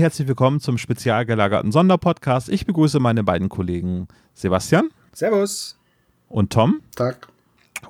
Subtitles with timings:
[0.00, 2.48] Herzlich willkommen zum spezial gelagerten Sonderpodcast.
[2.48, 4.88] Ich begrüße meine beiden Kollegen Sebastian.
[5.12, 5.78] Servus.
[6.26, 6.80] Und Tom.
[6.96, 7.28] Tag.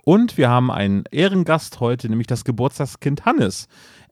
[0.03, 3.69] Und wir haben einen Ehrengast heute, nämlich das Geburtstagskind Hannes,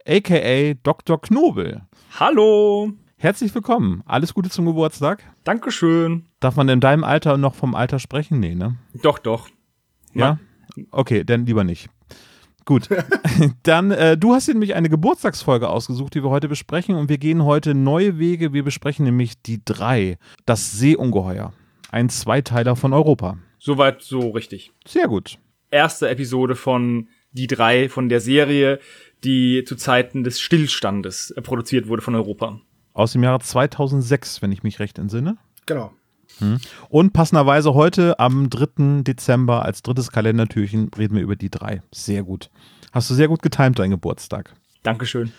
[0.07, 1.21] aka Dr.
[1.21, 1.83] Knobel.
[2.21, 2.93] Hallo.
[3.17, 4.05] Herzlich willkommen.
[4.07, 5.25] Alles Gute zum Geburtstag.
[5.43, 6.27] Dankeschön.
[6.39, 8.39] Darf man in deinem Alter noch vom Alter sprechen?
[8.39, 8.77] Nee, ne?
[9.03, 9.49] Doch, doch.
[10.15, 10.39] Ja?
[10.93, 11.91] Okay, dann lieber nicht.
[12.69, 12.91] Gut,
[13.63, 17.17] dann äh, du hast dir nämlich eine Geburtstagsfolge ausgesucht, die wir heute besprechen und wir
[17.17, 18.53] gehen heute neue Wege.
[18.53, 21.55] Wir besprechen nämlich die drei, das Seeungeheuer,
[21.91, 23.39] ein Zweiteiler von Europa.
[23.59, 24.71] Soweit so richtig.
[24.87, 25.39] Sehr gut.
[25.71, 28.81] Erste Episode von die drei von der Serie,
[29.25, 32.61] die zu Zeiten des Stillstandes äh, produziert wurde von Europa.
[32.93, 35.39] Aus dem Jahre 2006, wenn ich mich recht entsinne.
[35.65, 35.95] Genau.
[36.39, 36.59] Hm.
[36.89, 39.03] Und passenderweise heute am 3.
[39.03, 41.83] Dezember als drittes Kalendertürchen reden wir über die drei.
[41.93, 42.51] Sehr gut.
[42.93, 44.55] Hast du sehr gut getimt, dein Geburtstag.
[44.83, 45.33] Dankeschön.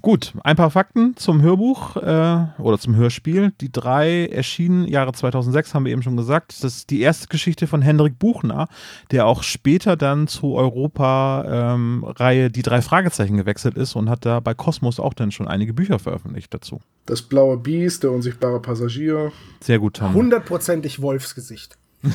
[0.00, 3.52] Gut, ein paar Fakten zum Hörbuch äh, oder zum Hörspiel.
[3.60, 6.62] Die drei erschienen Jahre 2006, haben wir eben schon gesagt.
[6.62, 8.68] Das ist die erste Geschichte von Hendrik Buchner,
[9.10, 14.38] der auch später dann zur Europa-Reihe ähm, Die drei Fragezeichen gewechselt ist und hat da
[14.38, 16.80] bei Kosmos auch dann schon einige Bücher veröffentlicht dazu.
[17.06, 19.32] Das blaue Biest, der unsichtbare Passagier.
[19.60, 20.14] Sehr gut, Tom.
[20.14, 21.76] Hundertprozentig Wolfsgesicht.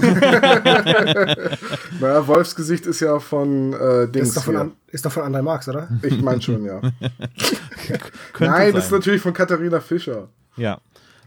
[2.00, 4.30] naja, Wolfsgesicht ist ja von äh, Dings.
[4.30, 5.90] Ist doch von, an, ist doch von André Marx, oder?
[6.02, 6.80] Ich meine schon, ja.
[8.40, 8.74] Nein, sein.
[8.74, 10.30] das ist natürlich von Katharina Fischer.
[10.56, 10.80] Ja.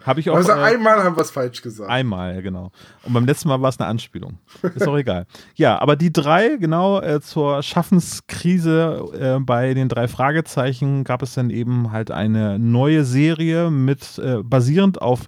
[0.07, 0.37] Habe ich auch.
[0.37, 1.91] Also äh, einmal haben wir es falsch gesagt.
[1.91, 2.71] Einmal, genau.
[3.03, 4.39] Und beim letzten Mal war es eine Anspielung.
[4.63, 5.27] Ist auch egal.
[5.57, 11.35] Ja, aber die drei, genau, äh, zur Schaffenskrise äh, bei den drei Fragezeichen gab es
[11.35, 15.23] dann eben halt eine neue Serie mit äh, basierend auf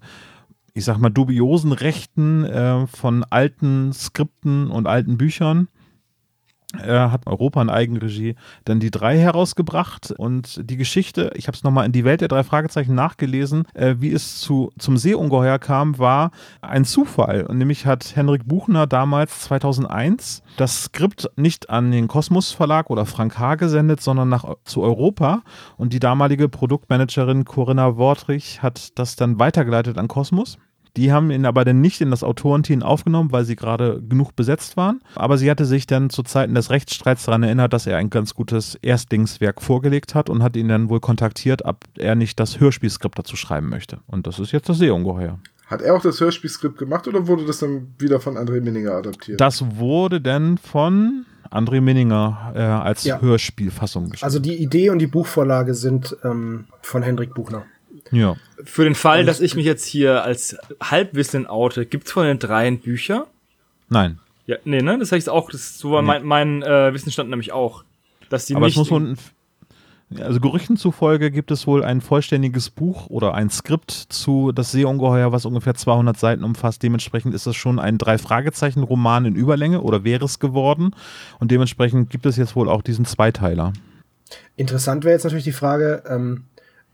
[0.78, 5.68] ich sag mal, dubiosen Rechten äh, von alten Skripten und alten Büchern.
[6.76, 8.34] Er hat Europa in Eigenregie
[8.66, 12.28] dann die drei herausgebracht und die Geschichte, ich habe es nochmal in die Welt der
[12.28, 16.30] drei Fragezeichen nachgelesen, äh, wie es zu, zum Seeungeheuer kam, war
[16.60, 17.46] ein Zufall.
[17.46, 23.06] Und nämlich hat Henrik Buchner damals 2001 das Skript nicht an den Kosmos Verlag oder
[23.06, 23.54] Frank H.
[23.54, 25.42] gesendet, sondern nach, zu Europa.
[25.78, 30.58] Und die damalige Produktmanagerin Corinna Wortrich hat das dann weitergeleitet an Kosmos.
[30.96, 34.76] Die haben ihn aber dann nicht in das Autorenteam aufgenommen, weil sie gerade genug besetzt
[34.76, 35.00] waren.
[35.14, 38.34] Aber sie hatte sich dann zu Zeiten des Rechtsstreits daran erinnert, dass er ein ganz
[38.34, 43.18] gutes Erstlingswerk vorgelegt hat und hat ihn dann wohl kontaktiert, ob er nicht das Hörspielskript
[43.18, 43.98] dazu schreiben möchte.
[44.06, 45.38] Und das ist jetzt das Seeungeheuer.
[45.66, 49.38] Hat er auch das Hörspielskript gemacht oder wurde das dann wieder von André Minninger adaptiert?
[49.38, 53.20] Das wurde dann von André Minninger äh, als ja.
[53.20, 54.24] Hörspielfassung geschrieben.
[54.24, 57.64] Also die Idee und die Buchvorlage sind ähm, von Hendrik Buchner.
[58.10, 58.36] Ja.
[58.64, 62.80] Für den Fall, dass ich mich jetzt hier als Halbwissen oute, gibt's von den dreien
[62.80, 63.26] Bücher?
[63.88, 64.18] Nein.
[64.46, 64.98] Ja, nee, ne?
[64.98, 66.08] Das heißt auch, das so war nee.
[66.08, 67.84] mein, mein äh, Wissensstand nämlich auch.
[68.30, 69.16] Dass die Aber nicht es muss wohl
[70.16, 75.32] also Gerüchten zufolge gibt es wohl ein vollständiges Buch oder ein Skript zu Das Seeungeheuer,
[75.32, 76.82] was ungefähr 200 Seiten umfasst.
[76.82, 80.94] Dementsprechend ist das schon ein Drei-Fragezeichen-Roman in Überlänge oder wäre es geworden.
[81.40, 83.74] Und dementsprechend gibt es jetzt wohl auch diesen Zweiteiler.
[84.56, 86.44] Interessant wäre jetzt natürlich die Frage, ähm,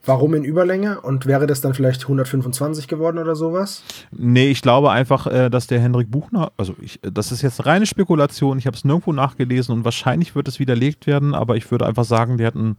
[0.06, 1.00] Warum in Überlänge?
[1.00, 3.82] Und wäre das dann vielleicht 125 geworden oder sowas?
[4.10, 7.86] Nee, ich glaube einfach, äh, dass der Hendrik Buchner, also ich, das ist jetzt reine
[7.86, 11.86] Spekulation, ich habe es nirgendwo nachgelesen und wahrscheinlich wird es widerlegt werden, aber ich würde
[11.86, 12.76] einfach sagen, der hat ein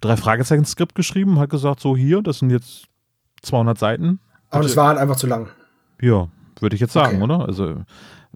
[0.00, 2.86] drei Fragezeichen Skript geschrieben, hat gesagt, so hier, das sind jetzt
[3.42, 4.20] 200 Seiten.
[4.50, 5.48] Aber das war halt einfach zu lang.
[6.00, 6.28] Ja,
[6.60, 7.24] würde ich jetzt sagen, okay.
[7.24, 7.46] oder?
[7.46, 7.76] Also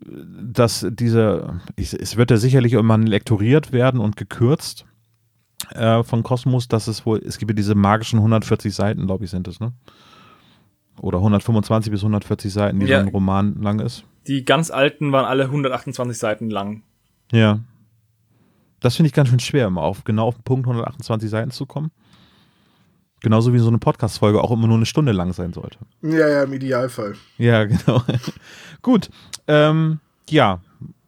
[0.07, 4.87] dass diese, es wird ja sicherlich irgendwann lektoriert werden und gekürzt
[5.75, 9.31] äh, von Kosmos, dass es wohl, es gibt ja diese magischen 140 Seiten, glaube ich,
[9.31, 9.73] sind es, ne?
[11.01, 13.01] Oder 125 bis 140 Seiten, die ja.
[13.01, 14.05] so ein Roman lang ist.
[14.27, 16.83] Die ganz alten waren alle 128 Seiten lang.
[17.31, 17.61] Ja.
[18.81, 21.67] Das finde ich ganz schön schwer, immer auf genau auf den Punkt 128 Seiten zu
[21.67, 21.91] kommen.
[23.21, 25.79] Genauso wie so eine Podcast-Folge auch immer nur eine Stunde lang sein sollte.
[26.03, 27.15] Ja, ja, im Idealfall.
[27.37, 28.03] Ja, genau.
[28.83, 29.11] Gut.
[29.49, 30.61] Ähm, ja.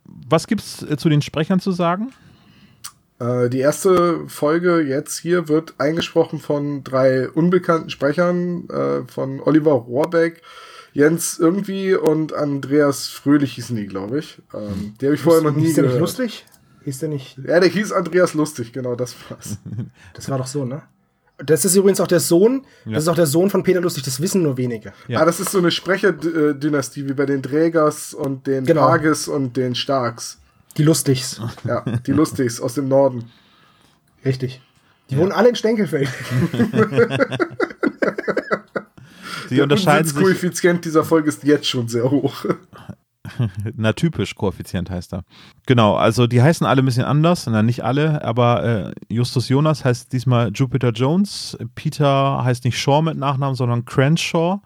[0.04, 2.12] Was gibt's äh, zu den Sprechern zu sagen?
[3.20, 9.72] Äh, die erste Folge jetzt hier wird eingesprochen von drei unbekannten Sprechern, äh, von Oliver
[9.72, 10.42] Rohrbeck,
[10.92, 14.42] Jens irgendwie und Andreas Fröhlich hießen die, glaube ich.
[14.54, 15.92] Ähm, die habe ich vorher noch nie hieß gehört.
[15.92, 16.46] Der nicht lustig?
[16.84, 17.38] Hieß der nicht?
[17.46, 19.58] Ja, der hieß Andreas Lustig, genau, das war's.
[20.14, 20.82] Das war doch so, ne?
[21.38, 22.94] Das ist übrigens auch der Sohn, ja.
[22.94, 24.92] das ist auch der Sohn von Peter Lustig, das wissen nur wenige.
[25.08, 25.20] Ja.
[25.20, 28.94] Ah, das ist so eine Sprecherdynastie wie bei den Trägers und den genau.
[29.28, 30.38] Und den Starks.
[30.80, 31.38] Die Lustigs.
[31.64, 33.30] Ja, die Lustigs aus dem Norden.
[34.24, 34.62] Richtig.
[35.10, 35.20] Die ja.
[35.20, 36.08] wohnen alle in Stenkelfeld.
[39.50, 40.14] Sie unterscheiden sich.
[40.14, 42.46] Das Koeffizient dieser Folge ist jetzt schon sehr hoch.
[43.76, 45.24] Na, typisch Koeffizient heißt er.
[45.66, 49.84] Genau, also die heißen alle ein bisschen anders, na nicht alle, aber äh, Justus Jonas
[49.84, 54.62] heißt diesmal Jupiter Jones, Peter heißt nicht Shaw mit Nachnamen, sondern Crenshaw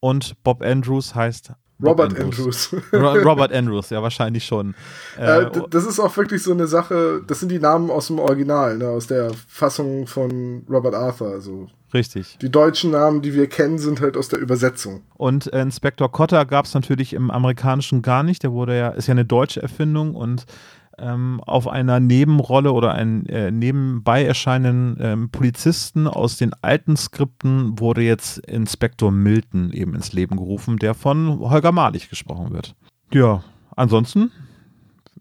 [0.00, 1.52] und Bob Andrews heißt
[1.84, 2.74] Robert Andrews.
[2.92, 4.74] Ro Robert Andrews, ja, wahrscheinlich schon.
[5.18, 8.18] Äh, Äh, das ist auch wirklich so eine Sache, das sind die Namen aus dem
[8.18, 11.28] Original, ne, aus der Fassung von Robert Arthur.
[11.28, 12.38] Also richtig.
[12.40, 15.02] die deutschen Namen, die wir kennen, sind halt aus der Übersetzung.
[15.14, 18.42] Und äh, Inspektor Cotter gab es natürlich im amerikanischen gar nicht.
[18.42, 20.44] Der wurde ja, ist ja eine deutsche Erfindung und
[20.98, 27.78] ähm, auf einer Nebenrolle oder einen äh, nebenbei erscheinenden ähm, Polizisten aus den alten Skripten
[27.78, 32.74] wurde jetzt Inspektor Milton eben ins Leben gerufen, der von Holger Malich gesprochen wird.
[33.12, 33.42] Ja,
[33.76, 34.30] ansonsten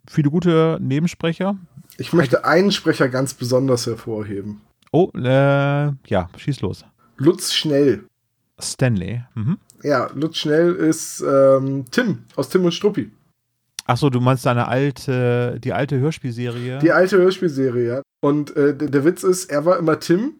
[0.07, 1.57] viele gute Nebensprecher.
[1.97, 4.61] Ich möchte einen Sprecher ganz besonders hervorheben.
[4.91, 6.85] Oh, äh, ja, schieß los.
[7.17, 8.05] Lutz Schnell.
[8.59, 9.23] Stanley.
[9.35, 9.57] Mhm.
[9.83, 13.11] Ja, Lutz Schnell ist ähm, Tim aus Tim und Struppi.
[13.85, 16.79] Achso, du meinst deine alte, die alte Hörspielserie?
[16.79, 18.01] Die alte Hörspielserie, ja.
[18.21, 20.35] Und äh, der, der Witz ist, er war immer Tim.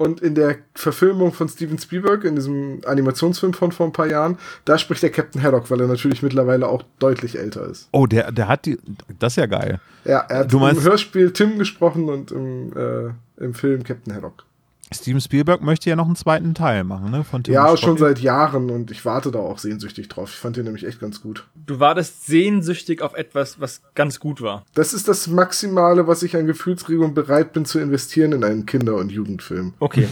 [0.00, 4.38] Und in der Verfilmung von Steven Spielberg, in diesem Animationsfilm von vor ein paar Jahren,
[4.64, 7.88] da spricht der Captain Haddock, weil er natürlich mittlerweile auch deutlich älter ist.
[7.90, 8.78] oh, der, der hat die,
[9.18, 9.80] das ist ja geil.
[10.04, 14.14] Ja, er hat Du meinst- im Hörspiel Tim gesprochen und im, äh, im Film Captain
[14.14, 14.44] Haddock.
[14.92, 17.24] Steven Spielberg möchte ja noch einen zweiten Teil machen, ne?
[17.24, 20.30] Von Tim Ja, und schon seit Jahren und ich warte da auch sehnsüchtig drauf.
[20.30, 21.46] Ich fand den nämlich echt ganz gut.
[21.54, 24.64] Du wartest sehnsüchtig auf etwas, was ganz gut war.
[24.74, 28.96] Das ist das Maximale, was ich an Gefühlsregung bereit bin zu investieren in einen Kinder-
[28.96, 29.74] und Jugendfilm.
[29.78, 30.08] Okay.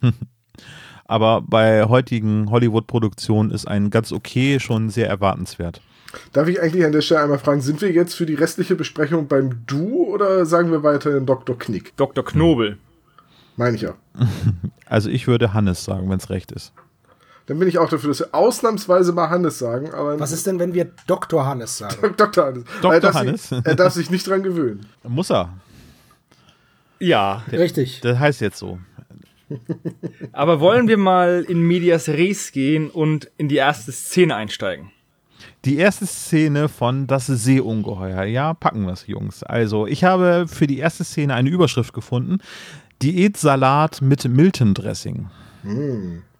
[1.04, 5.82] Aber bei heutigen Hollywood-Produktionen ist ein ganz okay schon sehr erwartenswert.
[6.32, 9.28] Darf ich eigentlich an der Stelle einmal fragen, sind wir jetzt für die restliche Besprechung
[9.28, 11.58] beim Du oder sagen wir weiterhin Dr.
[11.58, 11.96] Knick?
[11.96, 12.24] Dr.
[12.24, 12.78] Knobel.
[13.56, 13.94] Meine ich ja.
[14.86, 16.74] Also ich würde Hannes sagen, wenn es recht ist.
[17.46, 20.58] Dann bin ich auch dafür, dass wir ausnahmsweise mal Hannes sagen, aber Was ist denn,
[20.58, 21.46] wenn wir Dr.
[21.46, 22.14] Hannes sagen?
[22.16, 22.44] Dr.
[22.44, 22.64] Hannes.
[22.82, 22.94] Dr.
[22.94, 23.48] Er darf Hannes.
[23.48, 24.86] Sich, er darf sich nicht dran gewöhnen.
[25.02, 25.50] Muss er.
[26.98, 27.42] Ja.
[27.50, 28.00] Richtig.
[28.02, 28.78] Das heißt jetzt so.
[30.32, 34.90] Aber wollen wir mal in Medias Res gehen und in die erste Szene einsteigen?
[35.64, 38.24] Die erste Szene von Das Seeungeheuer.
[38.24, 39.42] Ja, packen wir es, Jungs.
[39.42, 42.38] Also, ich habe für die erste Szene eine Überschrift gefunden.
[43.02, 45.28] Diätsalat mit Milton-Dressing.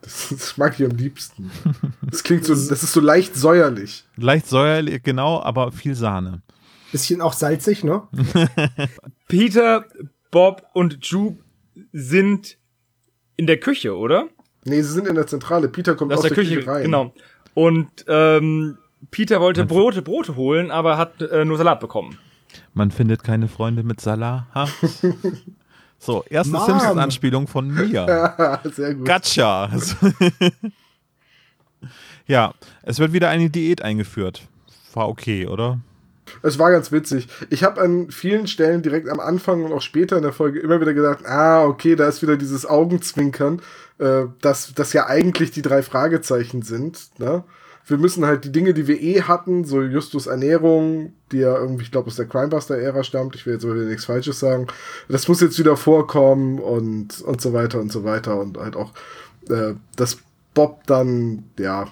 [0.03, 1.51] Das, das mag ich am liebsten.
[2.03, 4.05] Das klingt so, das ist so leicht säuerlich.
[4.17, 6.43] Leicht säuerlich, genau, aber viel Sahne.
[6.91, 8.03] Bisschen auch salzig, ne?
[9.29, 9.87] Peter,
[10.31, 11.43] Bob und Jupe
[11.93, 12.59] sind
[13.37, 14.29] in der Küche, oder?
[14.65, 15.69] Nee, sie sind in der Zentrale.
[15.69, 16.85] Peter kommt Aus aus der, Küche, rein.
[16.85, 17.15] genau.
[17.55, 18.79] Und ähm,
[19.11, 22.19] Peter wollte Brote, Brote holen, aber hat äh, nur Salat bekommen.
[22.75, 24.45] Man findet keine Freunde mit Salat.
[26.05, 26.59] so, erste.
[26.59, 28.61] Simpsons-Anspielung von mir.
[28.75, 29.07] Sehr gut.
[29.07, 29.71] Gotcha.
[32.27, 32.53] ja,
[32.83, 34.43] es wird wieder eine Diät eingeführt.
[34.95, 35.79] War okay, oder?
[36.43, 37.29] Es war ganz witzig.
[37.51, 40.81] Ich habe an vielen Stellen direkt am Anfang und auch später in der Folge immer
[40.81, 43.63] wieder gedacht, ah, okay, da ist wieder dieses Augenzwinkern,
[43.99, 47.11] äh, dass das ja eigentlich die drei Fragezeichen sind.
[47.19, 47.45] Ne?
[47.87, 51.83] Wir müssen halt die Dinge, die wir eh hatten, so Justus Ernährung, die ja irgendwie,
[51.83, 54.69] ich glaube, aus der Crimebuster-Ära stammt, ich will jetzt aber wieder nichts Falsches sagen,
[55.09, 58.93] das muss jetzt wieder vorkommen und, und so weiter und so weiter und halt auch,
[59.49, 60.19] äh, dass
[60.55, 61.89] Bob dann, ja,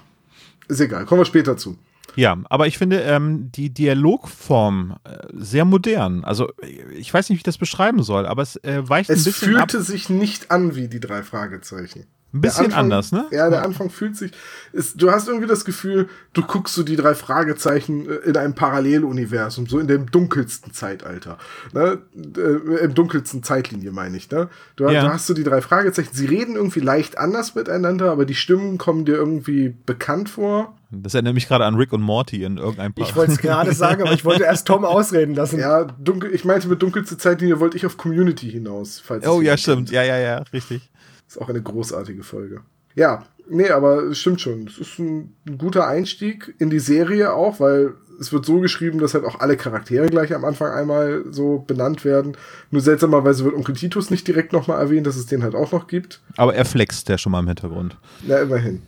[0.67, 1.77] ist egal, kommen wir später zu.
[2.15, 6.23] Ja, aber ich finde ähm, die Dialogform äh, sehr modern.
[6.23, 6.51] Also
[6.93, 9.55] ich weiß nicht, wie ich das beschreiben soll, aber es äh, weicht Es ein bisschen
[9.55, 9.71] ab.
[9.71, 12.05] fühlte sich nicht an wie die drei Fragezeichen.
[12.33, 13.25] Ein bisschen Anfang- anders, ne?
[13.31, 14.31] Ja, der Anfang fühlt sich.
[14.71, 18.55] Ist, du hast irgendwie das Gefühl, du guckst so die drei Fragezeichen äh, in einem
[18.55, 21.37] Paralleluniversum, so in dem dunkelsten Zeitalter.
[21.73, 21.99] Ne?
[22.37, 24.31] Äh, Im dunkelsten Zeitlinie, meine ich.
[24.31, 24.47] Ne?
[24.77, 25.01] Du, Ja.
[25.03, 26.09] du hast so die drei Fragezeichen.
[26.13, 30.77] Sie reden irgendwie leicht anders miteinander, aber die Stimmen kommen dir irgendwie bekannt vor.
[30.89, 33.07] Das erinnert mich gerade an Rick und Morty in irgendeinem Paar.
[33.07, 35.59] Ich wollte es gerade sagen, aber ich wollte erst Tom ausreden lassen.
[35.59, 39.01] Ja, dunkel, ich meinte mit dunkelste Zeitlinie wollte ich auf Community hinaus.
[39.03, 39.87] Falls oh ja, stimmt.
[39.87, 39.91] kennt.
[39.91, 40.89] Ja, ja, ja, richtig.
[41.31, 42.59] Ist auch eine großartige Folge.
[42.93, 44.67] Ja, nee, aber es stimmt schon.
[44.67, 48.99] Es ist ein, ein guter Einstieg in die Serie auch, weil es wird so geschrieben,
[48.99, 52.35] dass halt auch alle Charaktere gleich am Anfang einmal so benannt werden.
[52.69, 55.87] Nur seltsamerweise wird Onkel Titus nicht direkt nochmal erwähnt, dass es den halt auch noch
[55.87, 56.19] gibt.
[56.35, 57.95] Aber er flext ja schon mal im Hintergrund.
[58.27, 58.81] Na, immerhin.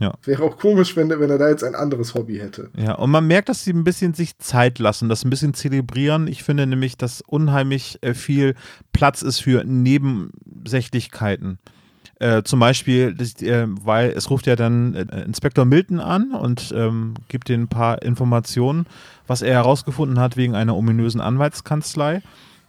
[0.00, 0.14] Ja.
[0.24, 2.70] Wäre auch komisch, wenn, wenn er da jetzt ein anderes Hobby hätte.
[2.74, 6.26] Ja, und man merkt, dass sie ein bisschen sich Zeit lassen, das ein bisschen zelebrieren.
[6.26, 8.54] Ich finde nämlich, dass unheimlich äh, viel
[8.94, 11.58] Platz ist für Nebensächlichkeiten.
[12.22, 16.72] Äh, zum Beispiel, das, äh, weil es ruft ja dann äh, Inspektor Milton an und
[16.74, 18.86] ähm, gibt ihm ein paar Informationen,
[19.26, 22.22] was er herausgefunden hat wegen einer ominösen Anwaltskanzlei.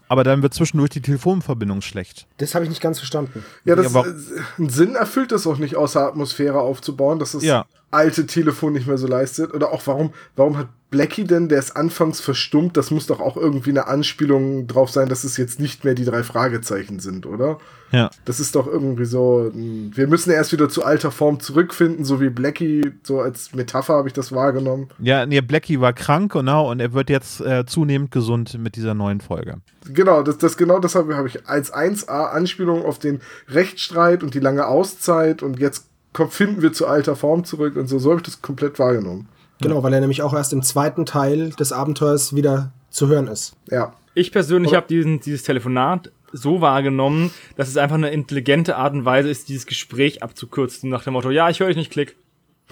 [0.10, 2.27] aber dann wird zwischendurch die Telefonverbindung schlecht.
[2.38, 3.43] Das habe ich nicht ganz verstanden.
[3.65, 4.13] Ja, das Ja, äh,
[4.57, 7.65] einen Sinn erfüllt das auch nicht, außer Atmosphäre aufzubauen, dass das Ja.
[7.91, 9.53] alte Telefon nicht mehr so leistet.
[9.53, 13.35] Oder auch warum, warum hat Blackie denn, der ist anfangs verstummt, das muss doch auch
[13.35, 17.57] irgendwie eine Anspielung drauf sein, dass es jetzt nicht mehr die drei Fragezeichen sind, oder?
[17.91, 18.12] Ja.
[18.25, 22.29] Das ist doch irgendwie so, wir müssen erst wieder zu alter Form zurückfinden, so wie
[22.29, 24.89] Blackie, so als Metapher habe ich das wahrgenommen.
[25.00, 28.93] Ja, nee, Blackie war krank, genau, und er wird jetzt äh, zunehmend gesund mit dieser
[28.93, 29.57] neuen Folge.
[29.91, 34.35] Genau, das, das genau das habe hab ich als 1a Anspielung auf den Rechtsstreit und
[34.35, 35.88] die lange Auszeit und jetzt
[36.29, 39.27] finden wir zu alter Form zurück und so, so habe ich das komplett wahrgenommen.
[39.63, 43.55] Genau, weil er nämlich auch erst im zweiten Teil des Abenteuers wieder zu hören ist.
[43.70, 43.93] Ja.
[44.15, 49.05] Ich persönlich habe diesen dieses Telefonat so wahrgenommen, dass es einfach eine intelligente Art und
[49.05, 52.15] Weise ist, dieses Gespräch abzukürzen nach dem Motto, ja, ich höre dich nicht, klick.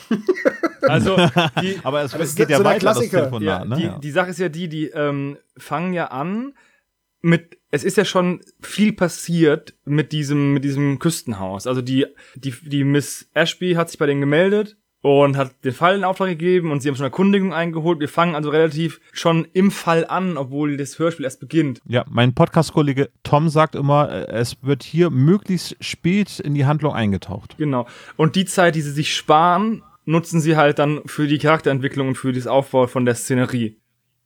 [0.81, 1.15] also
[1.61, 2.99] die, Aber es Aber es geht ja so weiter, das.
[2.99, 3.75] Telefonat, ja, ne?
[3.75, 3.99] die, Ja.
[3.99, 6.53] die Sache ist ja die, die ähm, fangen ja an
[7.21, 11.67] mit, es ist ja schon viel passiert mit diesem, mit diesem Küstenhaus.
[11.67, 15.95] Also die, die, die Miss Ashby hat sich bei denen gemeldet und hat den Fall
[15.95, 17.99] in Auftrag gegeben und sie haben schon Erkundigung eingeholt.
[17.99, 21.81] Wir fangen also relativ schon im Fall an, obwohl das Hörspiel erst beginnt.
[21.85, 26.93] Ja, mein Podcast-Kollege Tom sagt immer, äh, es wird hier möglichst spät in die Handlung
[26.93, 27.57] eingetaucht.
[27.57, 27.87] Genau.
[28.15, 32.15] Und die Zeit, die sie sich sparen, nutzen sie halt dann für die Charakterentwicklung und
[32.15, 33.79] für das Aufbau von der Szenerie.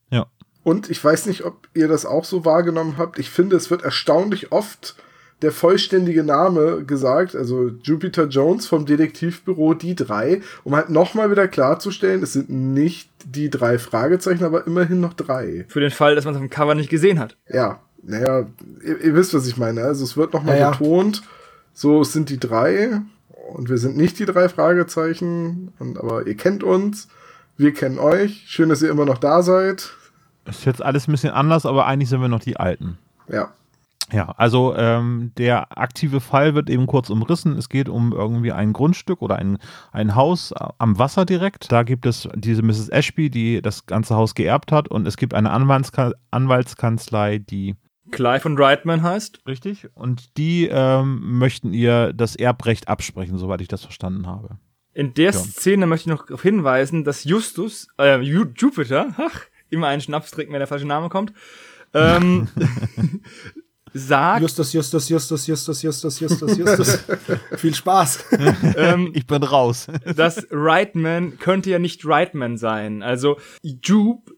[0.09, 0.27] Ja.
[0.63, 3.19] Und ich weiß nicht, ob ihr das auch so wahrgenommen habt.
[3.19, 4.95] Ich finde, es wird erstaunlich oft
[5.45, 11.47] der vollständige Name gesagt, also Jupiter Jones vom Detektivbüro Die drei, um halt nochmal wieder
[11.47, 15.65] klarzustellen, es sind nicht die drei Fragezeichen, aber immerhin noch drei.
[15.69, 17.37] Für den Fall, dass man es auf dem Cover nicht gesehen hat.
[17.47, 18.47] Ja, naja,
[18.83, 19.83] ihr, ihr wisst, was ich meine.
[19.83, 20.71] Also es wird nochmal Ja, ja.
[20.71, 21.23] betont,
[21.73, 23.01] so es sind die drei
[23.53, 27.07] und wir sind nicht die drei Fragezeichen, und, aber ihr kennt uns,
[27.57, 28.43] wir kennen euch.
[28.47, 29.91] Schön, dass ihr immer noch da seid.
[30.45, 32.97] Ist jetzt alles ein bisschen anders, aber eigentlich sind wir noch die Alten.
[33.31, 33.53] Ja.
[34.11, 37.57] Ja, also ähm, der aktive Fall wird eben kurz umrissen.
[37.57, 39.57] Es geht um irgendwie ein Grundstück oder ein,
[39.91, 41.71] ein Haus am Wasser direkt.
[41.71, 42.89] Da gibt es diese Mrs.
[42.89, 47.75] Ashby, die das ganze Haus geerbt hat und es gibt eine Anwaltska Anwaltskanzlei, die
[48.11, 49.39] Clive und Reitman heißt.
[49.47, 54.59] richtig und die ähm, möchten ihr das Erbrecht absprechen, soweit ich das verstanden habe.
[54.93, 55.33] In der Ja.
[55.33, 60.29] Szene möchte ich noch darauf hinweisen, dass Justus, äh, Ju Jupiter, ach, immer einen Schnaps
[60.29, 61.33] trinken, wenn der falsche Name kommt,
[61.95, 62.47] ähm,
[63.97, 67.05] sagt, Justus, Justus, Justus, Justus, Justus, Justus, Justus.
[67.57, 68.25] Viel Spaß.
[68.75, 69.87] ähm, Ich bin raus.
[70.15, 73.01] dass Reitman könnte ja nicht Reitman sein.
[73.01, 74.33] Also Jupe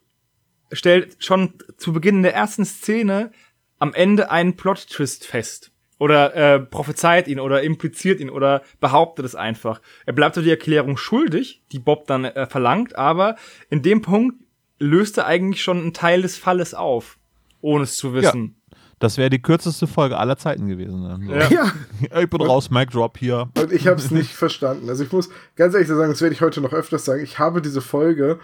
[0.72, 3.32] stellt schon zu Beginn der ersten Szene
[3.80, 5.72] am Ende einen Plot-Twist fest.
[5.98, 9.82] Oder äh, prophezeit ihn oder impliziert ihn oder behauptet es einfach.
[10.06, 13.36] Er bleibt so die Erklärung schuldig, die Bob dann äh, verlangt, aber
[13.72, 14.36] in dem Punkt
[14.78, 17.18] löst er eigentlich schon einen Teil des Falles auf,
[17.62, 18.57] ohne es zu wissen.
[19.00, 21.04] Das wäre die kürzeste Folge aller Zeiten gewesen.
[21.04, 21.26] Dann.
[21.26, 21.34] So.
[21.34, 21.50] Ja.
[21.50, 21.72] ja.
[22.22, 23.50] Ich bin raus, Mic Drop hier.
[23.58, 24.90] Und ich habe es nicht verstanden.
[24.90, 27.22] Also ich muss ganz ehrlich sagen, das werde ich heute noch öfters sagen.
[27.24, 28.40] Ich habe diese Folge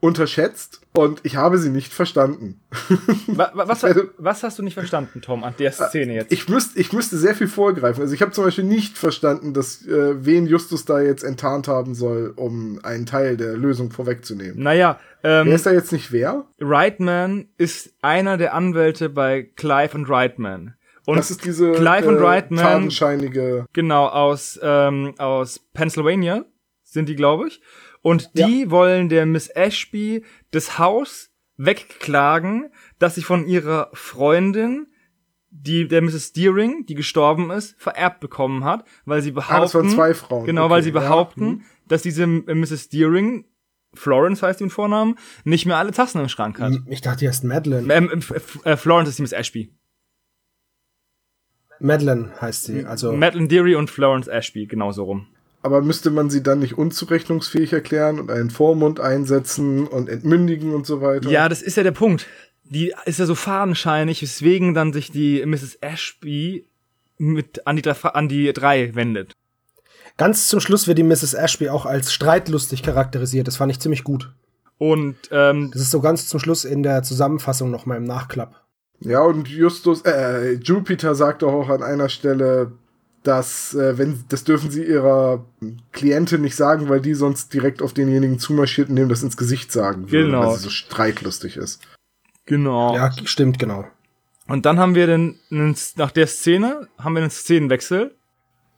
[0.00, 2.60] unterschätzt und ich habe sie nicht verstanden.
[3.26, 6.32] Wa- wa- Was, werde- was hast du nicht verstanden, Tom, an der Szene jetzt?
[6.32, 8.00] Ich, müsst, ich müsste sehr viel vorgreifen.
[8.02, 11.94] Also ich habe zum Beispiel nicht verstanden, dass äh, wen Justus da jetzt enttarnt haben
[11.94, 14.62] soll, um einen Teil der Lösung vorwegzunehmen.
[14.62, 16.44] naja, ähm, Wer ist da jetzt nicht wer?
[16.60, 20.74] Reitman ist einer der Anwälte bei Clive und Reitman.
[21.06, 23.66] Und Das ist diese Clive und äh, Reitman, tatenscheinige.
[23.72, 26.44] genau, aus, ähm, aus Pennsylvania
[26.84, 27.60] sind die, glaube ich.
[28.02, 34.86] Und die wollen der Miss Ashby das Haus wegklagen, das sie von ihrer Freundin,
[35.50, 36.32] die, der Mrs.
[36.32, 40.44] Deering, die gestorben ist, vererbt bekommen hat, weil sie behaupten, Ah, das waren zwei Frauen.
[40.46, 41.00] Genau, Okay, weil sie ja.
[41.00, 41.62] behaupten, Hm.
[41.86, 42.90] dass diese äh, Mrs.
[42.90, 43.44] Deering,
[43.94, 46.74] Florence heißt im Vornamen, nicht mehr alle Tassen im Schrank hat.
[46.86, 47.92] Ich dachte, die heißt Madeline.
[47.92, 49.72] Ähm, F- äh, Florence ist die Miss Ashby.
[51.80, 52.84] Madeline heißt sie.
[52.84, 55.28] Also, Madeline Deary und Florence Ashby, genauso rum.
[55.62, 60.86] Aber müsste man sie dann nicht unzurechnungsfähig erklären und einen Vormund einsetzen und entmündigen und
[60.86, 61.28] so weiter?
[61.30, 62.26] Ja, das ist ja der Punkt.
[62.64, 65.78] Die ist ja so fadenscheinig, weswegen dann sich die Mrs.
[65.80, 66.66] Ashby
[67.16, 69.32] mit an die, an die drei wendet.
[70.16, 71.34] ganz zum Schluss wird die Mrs.
[71.34, 73.48] Ashby auch als streitlustig charakterisiert.
[73.48, 74.30] Das fand ich ziemlich gut.
[74.76, 78.54] Und ähm, Das ist so ganz zum Schluss in der Zusammenfassung noch mal im Nachklapp.
[79.00, 82.72] Ja, und Justus, äh, Jupiter sagt doch auch an einer Stelle,
[83.22, 85.44] dass, äh, wenn, das dürfen sie ihrer
[85.92, 89.72] Klientin nicht sagen, weil die sonst direkt auf denjenigen zumarschiert und dem das ins Gesicht
[89.72, 90.46] sagen würde, Genau.
[90.46, 91.82] weil sie so streitlustig ist.
[92.46, 92.94] genau.
[92.94, 93.84] Ja, stimmt, genau.
[94.46, 98.14] Und dann haben wir den, nach der Szene haben wir einen Szenenwechsel.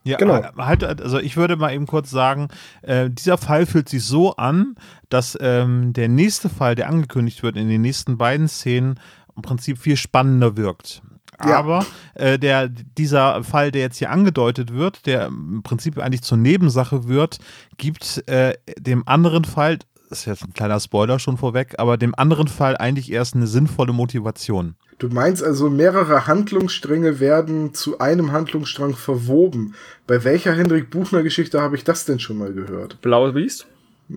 [0.03, 0.43] Ja, Genau.
[0.57, 2.49] Halt, also ich würde mal eben kurz sagen,
[2.83, 4.75] äh, dieser Fall fühlt sich so an,
[5.11, 8.99] dass ähm, der nächste Fall, der angekündigt wird in den nächsten beiden Szenen,
[9.37, 11.03] im Prinzip viel spannender wirkt.
[11.45, 11.59] Ja.
[11.59, 16.39] Aber äh, der, dieser Fall, der jetzt hier angedeutet wird, der im Prinzip eigentlich zur
[16.39, 17.39] Nebensache wird,
[17.79, 19.79] gibt äh, dem anderen Fall,
[20.09, 23.47] das ist jetzt ein kleiner Spoiler schon vorweg, aber dem anderen Fall eigentlich erst eine
[23.47, 24.75] sinnvolle Motivation.
[24.99, 29.75] Du meinst also, mehrere Handlungsstränge werden zu einem Handlungsstrang verwoben.
[30.07, 33.01] Bei welcher Hendrik Buchner Geschichte habe ich das denn schon mal gehört?
[33.01, 33.67] Blaue Biest?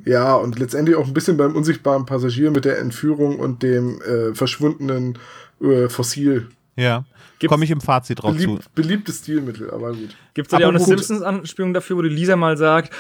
[0.04, 4.34] Ja, und letztendlich auch ein bisschen beim unsichtbaren Passagier mit der Entführung und dem äh,
[4.34, 5.20] verschwundenen
[5.62, 6.48] äh, Fossil.
[6.76, 7.06] Ja,
[7.48, 8.46] komme ich im Fazit drauf zu.
[8.46, 10.16] Beliebt, beliebtes Stilmittel, aber gut.
[10.34, 12.94] Gibt es da ja auch eine Simpsons-Anspielung dafür, wo die Lisa mal sagt,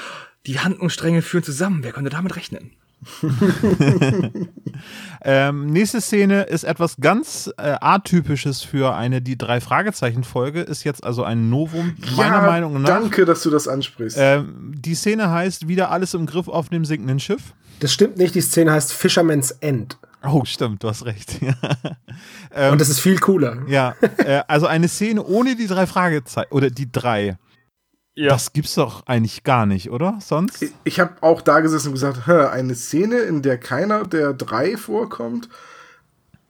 [0.45, 2.71] die Handlungsstränge führen zusammen, wer könnte damit rechnen?
[5.25, 10.83] Ähm, nächste Szene ist etwas ganz äh, atypisches für eine die drei Fragezeichen Folge, ist
[10.83, 12.89] jetzt also ein Novum meiner ja, Meinung nach.
[12.89, 14.17] Danke, dass du das ansprichst.
[14.19, 17.53] Ähm, die Szene heißt wieder alles im Griff auf dem sinkenden Schiff.
[17.79, 19.97] Das stimmt nicht, die Szene heißt Fisherman's End.
[20.25, 21.39] Oh, stimmt, du hast recht.
[22.71, 23.63] Und das ist viel cooler.
[23.67, 27.37] ja, äh, also eine Szene ohne die drei Fragezeichen oder die drei.
[28.15, 28.29] Ja.
[28.29, 30.19] Das gibt's doch eigentlich gar nicht, oder?
[30.21, 30.65] Sonst?
[30.83, 34.77] ich habe auch da gesessen und gesagt, hä, eine Szene, in der keiner der drei
[34.77, 35.49] vorkommt,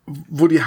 [0.05, 0.63] wo die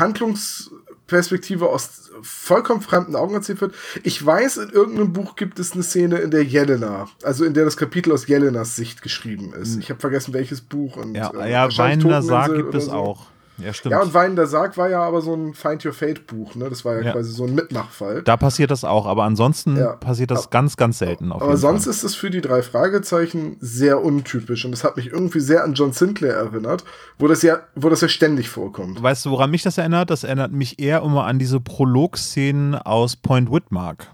[1.06, 3.74] Handlungsperspektive aus vollkommen fremden Augen erzählt wird.
[4.02, 7.64] Ich weiß, in irgendeinem Buch gibt es eine Szene, in der Jelena, also in der
[7.64, 9.78] das Kapitel aus Jelenas Sicht geschrieben ist.
[9.78, 10.96] Ich habe vergessen, welches Buch.
[10.96, 11.14] Und, Hm.
[11.14, 12.92] Ja, äh, ja weinender Sarg gibt es so.
[12.92, 13.26] auch.
[13.58, 13.92] Ja, stimmt.
[13.92, 16.68] Ja, und Weinender Sarg war ja aber so ein Find Your Fate Buch, ne?
[16.68, 17.12] Das war ja, Ja.
[17.12, 18.22] quasi so ein Mitmachfall.
[18.22, 19.92] da passiert das auch, aber ansonsten Ja.
[19.94, 21.32] passiert das ganz, ganz selten.
[21.32, 21.90] Auf Aber jeden sonst Fall.
[21.92, 25.72] ist es für die drei Fragezeichen sehr untypisch und das hat mich irgendwie sehr an
[25.74, 26.84] John Sinclair erinnert,
[27.18, 29.02] wo das ja, wo das ja ständig vorkommt.
[29.02, 30.10] Weißt du, woran mich das erinnert?
[30.10, 34.08] Das erinnert mich eher immer an diese Prolog-Szenen aus Point Whitmark.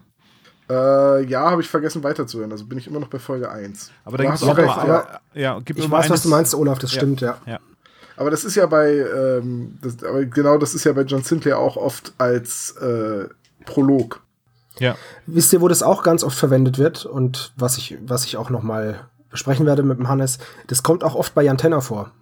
[0.70, 2.50] Äh, ja, habe ich vergessen weiterzuhören.
[2.52, 3.90] Also bin ich immer noch bei Folge 1.
[4.04, 6.54] Aber da gibt es hast auch recht, aber, ja, gibt Ich weiß, was du meinst,
[6.54, 7.00] Olaf, das Ja.
[7.00, 7.38] stimmt, ja.
[7.44, 7.58] Ja.
[8.22, 11.58] Aber das ist ja bei, ähm, das, aber genau das ist ja bei John Sinclair
[11.58, 13.26] auch oft als äh,
[13.64, 14.22] Prolog.
[14.78, 14.94] ja.
[15.26, 18.48] Wisst ihr, wo das auch ganz oft verwendet wird und was ich, was ich auch
[18.48, 22.12] noch mal besprechen werde mit dem Hannes, das kommt auch oft bei Jan Tenner vor.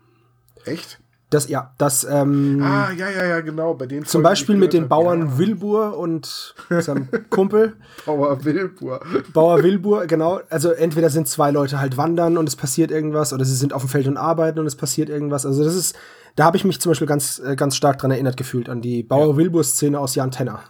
[0.64, 0.98] Echt?
[1.30, 3.74] Das, ja, das, ähm, Ah, ja, ja, ja, genau.
[3.74, 4.88] Bei den zum Folgen, Beispiel mit den.
[4.88, 7.76] Bauern Wilbur und seinem Kumpel.
[7.78, 9.00] Ja, Bauer Wilbur.
[9.32, 10.40] Bauer Wilbur, genau.
[10.50, 13.82] Also entweder sind zwei Leute halt wandern und es passiert irgendwas, oder sie sind auf
[13.82, 15.46] dem Feld und arbeiten und es passiert irgendwas.
[15.46, 15.96] Also das ist,
[16.34, 19.04] da habe ich mich zum Beispiel ganz, äh, ganz stark dran erinnert gefühlt, an die
[19.04, 20.64] Bauer Wilbur-Szene aus Jan Tenner.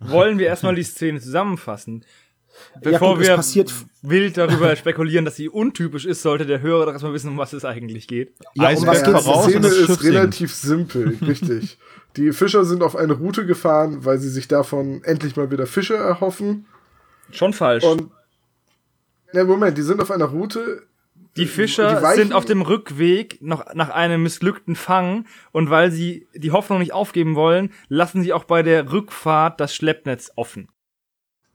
[0.00, 2.04] Wollen wir erstmal die Szene zusammenfassen?
[2.74, 6.60] Ja, Bevor gut, es wir passiert- wild darüber spekulieren, dass sie untypisch ist, sollte der
[6.60, 8.34] Hörer doch erstmal wissen, um was es eigentlich geht.
[8.54, 9.46] Ja, um Eisberg was geht's?
[9.46, 11.78] Die Szene ist relativ simpel, richtig.
[12.16, 15.96] Die Fischer sind auf eine Route gefahren, weil sie sich davon endlich mal wieder Fische
[15.96, 16.66] erhoffen.
[17.30, 17.84] Schon falsch.
[17.84, 18.10] Und
[19.32, 20.82] ne, Moment, die sind auf einer Route.
[21.36, 25.90] die Fischer die weichen- sind auf dem Rückweg noch nach einem missglückten Fang und weil
[25.92, 30.68] sie die Hoffnung nicht aufgeben wollen, lassen sie auch bei der Rückfahrt das Schleppnetz offen.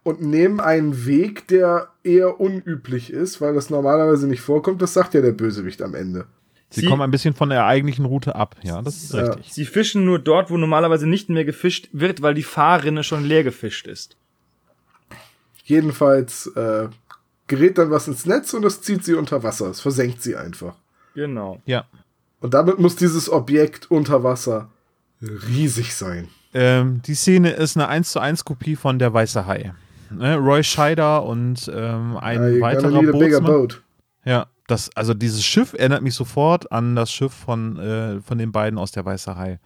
[0.04, 4.82] Und nehmen einen Weg, der eher unüblich ist, weil das normalerweise nicht vorkommt.
[4.82, 6.26] Das sagt ja der Bösewicht am Ende.
[6.70, 8.56] Sie, Sie- kommen ein bisschen von der eigentlichen Route ab.
[8.63, 9.26] Ja, das ist Ja.
[9.28, 9.54] richtig.
[9.54, 13.44] Sie fischen nur dort, wo normalerweise nicht mehr gefischt wird, weil die Fahrrinne schon leer
[13.44, 14.18] gefischt ist.
[15.66, 16.89] Jedenfalls äh,
[17.48, 19.68] gerät dann was ins Netz und das zieht sie unter Wasser.
[19.70, 20.76] Es versenkt sie einfach.
[21.16, 21.62] Genau.
[21.66, 21.86] Ja.
[22.42, 24.70] Und damit muss dieses Objekt unter Wasser
[25.22, 26.28] riesig sein.
[26.54, 29.74] Ähm, die Szene ist eine 1 zu 1 Kopie von Der Weiße Hai.
[30.17, 30.36] Ne?
[30.38, 33.43] Roy Scheider und ähm, ein Uh, weiterer Bootsmann.
[33.43, 33.82] boat.
[34.26, 38.52] Ja, das, also dieses Schiff erinnert mich sofort an das Schiff von, äh, von den
[38.52, 39.60] beiden aus Der Weiße Hai.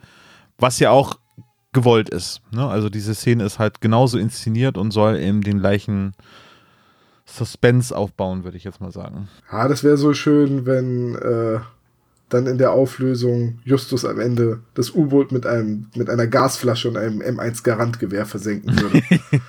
[0.58, 1.20] Was ja auch
[1.74, 2.42] gewollt ist.
[2.52, 2.68] Ne?
[2.68, 6.14] Also diese Szene ist halt genauso inszeniert und soll eben den gleichen
[7.26, 9.28] Suspense aufbauen, würde ich jetzt mal sagen.
[9.52, 11.60] Ja, das wäre so schön, wenn äh,
[12.30, 16.98] dann in der Auflösung Justus am Ende das U-Boot mit einem mit einer Gasflasche und
[16.98, 19.02] einem M1 Garantgewehr versenken würde.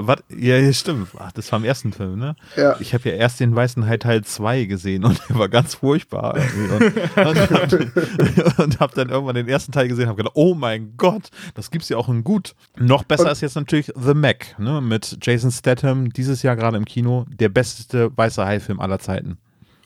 [0.00, 0.22] Was?
[0.28, 1.08] Ja, ja, stimmt.
[1.18, 2.36] Ach, das war im ersten Film, ne?
[2.56, 2.76] Ja.
[2.80, 6.34] Ich habe ja erst den Weißen Hai Teil 2 gesehen und der war ganz furchtbar.
[6.34, 10.94] Und, und, und hab dann irgendwann den ersten Teil gesehen und hab gedacht, oh mein
[10.96, 12.54] Gott, das gibt's ja auch in gut.
[12.78, 14.80] Noch besser Und- ist jetzt natürlich The Mac, ne?
[14.80, 19.38] Mit Jason Statham, dieses Jahr gerade im Kino, der beste Weiße Hai-Film aller Zeiten.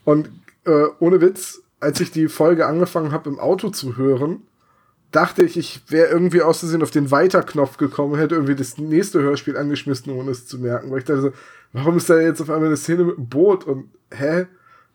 [0.05, 0.31] Und
[0.65, 4.43] äh, ohne Witz, als ich die Folge angefangen habe im Auto zu hören,
[5.11, 8.79] dachte ich, ich wäre irgendwie aus Versehen auf den Weiter-Knopf gekommen und hätte irgendwie das
[8.79, 10.91] nächste Hörspiel angeschmissen, ohne es zu merken.
[10.91, 11.33] Weil ich dachte so,
[11.73, 14.47] warum ist da jetzt auf einmal eine Szene mit einem Boot und hä?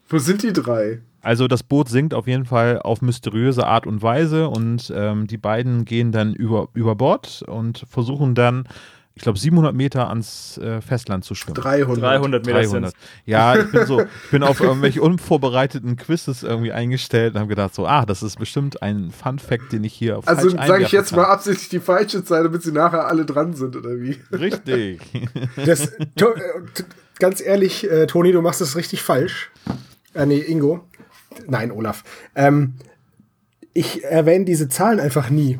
[0.09, 1.01] Wo sind die drei?
[1.21, 5.37] Also das Boot sinkt auf jeden Fall auf mysteriöse Art und Weise und ähm, die
[5.37, 8.67] beiden gehen dann über, über Bord und versuchen dann
[9.15, 11.55] ich glaube, 700 Meter ans äh, Festland zu schwimmen.
[11.55, 12.01] 300.
[12.01, 12.69] 300 Meter 300.
[12.91, 13.05] sind's.
[13.25, 17.75] Ja, ich bin so, ich bin auf irgendwelche unvorbereiteten Quizzes irgendwie eingestellt und habe gedacht
[17.75, 20.91] so, ah, das ist bestimmt ein Fun Fact, den ich hier Also falsch sage ich
[20.91, 21.31] jetzt einwerfen mal kann.
[21.33, 24.17] absichtlich die falsche Zeit, damit sie nachher alle dran sind, oder wie?
[24.31, 25.01] Richtig.
[25.63, 26.41] Das, to, äh,
[27.19, 29.51] ganz ehrlich, äh, Toni, du machst es richtig falsch.
[30.15, 30.87] Äh, nee, Ingo.
[31.47, 32.03] Nein, Olaf.
[32.35, 32.73] Ähm,
[33.73, 35.59] ich erwähne diese Zahlen einfach nie.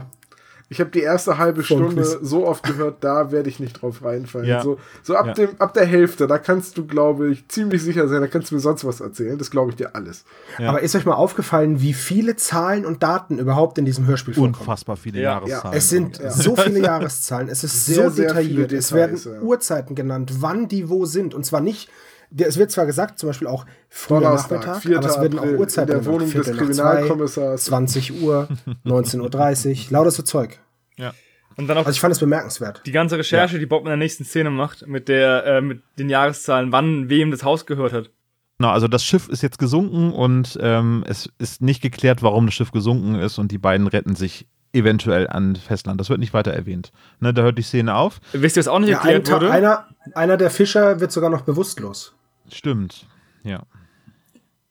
[0.73, 4.47] Ich habe die erste halbe Stunde so oft gehört, da werde ich nicht drauf reinfallen.
[4.47, 4.63] Ja.
[4.63, 5.33] So, so ab, Ja.
[5.33, 8.55] dem, ab der Hälfte, da kannst du, glaube ich, ziemlich sicher sein, da kannst du
[8.55, 9.37] mir sonst was erzählen.
[9.37, 10.25] Das glaube ich dir alles.
[10.57, 10.69] Ja.
[10.69, 14.55] Aber ist euch mal aufgefallen, wie viele Zahlen und Daten überhaupt in diesem Hörspiel vorkommen?
[14.59, 15.33] Unfassbar viele Ja.
[15.33, 15.77] Jahreszahlen.
[15.77, 18.69] Es sind so viele Jahreszahlen, es ist Sehr, so sehr detailliert.
[18.69, 19.41] viele es werden Details, ja.
[19.41, 21.33] Uhrzeiten genannt, wann die wo sind.
[21.35, 21.89] Und zwar nicht,
[22.33, 24.97] der- es wird zwar gesagt, zum Beispiel auch früher Donnerstag, Nachmittag, 4.
[24.97, 26.33] aber es werden auch Uhrzeiten in der genannt.
[26.33, 27.63] Wohnung des Kriminalkommissars.
[27.63, 28.47] zwei, 20 Uhr,
[28.85, 30.59] 19.30 Uhr, lauter so Zeug.
[30.97, 31.13] Ja.
[31.55, 32.81] Und dann auch Also ich fand es bemerkenswert.
[32.85, 36.09] die ganze Recherche, die Bob in der nächsten Szene macht, mit der, äh, mit den
[36.09, 38.09] Jahreszahlen, wann wem das Haus gehört hat.
[38.57, 42.55] Genau, also das Schiff ist jetzt gesunken und ähm, es ist nicht geklärt, warum das
[42.55, 45.99] Schiff gesunken ist und die beiden retten sich eventuell an Festland.
[45.99, 46.91] Das wird nicht weiter erwähnt.
[47.19, 48.19] Ne, da hört die Szene auf.
[48.31, 49.51] Wisst ihr, was auch nicht Ja, erklärt wurde?
[49.51, 52.15] einer, einer der Fischer wird sogar noch bewusstlos.
[52.53, 53.07] Stimmt.
[53.43, 53.63] Ja.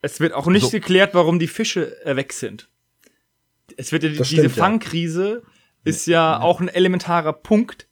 [0.01, 0.71] Es wird auch nicht So.
[0.71, 2.69] geklärt, warum die Fische äh, weg sind.
[3.77, 4.63] Es wird ja, Das diese stimmt, ja.
[4.65, 5.43] Fangkrise
[5.85, 7.89] ist ja auch ein elementarer Punkt,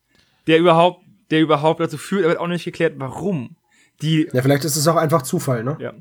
[0.46, 3.56] der überhaupt, der überhaupt dazu führt, aber wird auch nicht geklärt, warum.
[4.02, 5.76] Die, Ja, vielleicht ist es auch einfach Zufall, ne?
[5.80, 5.92] ja,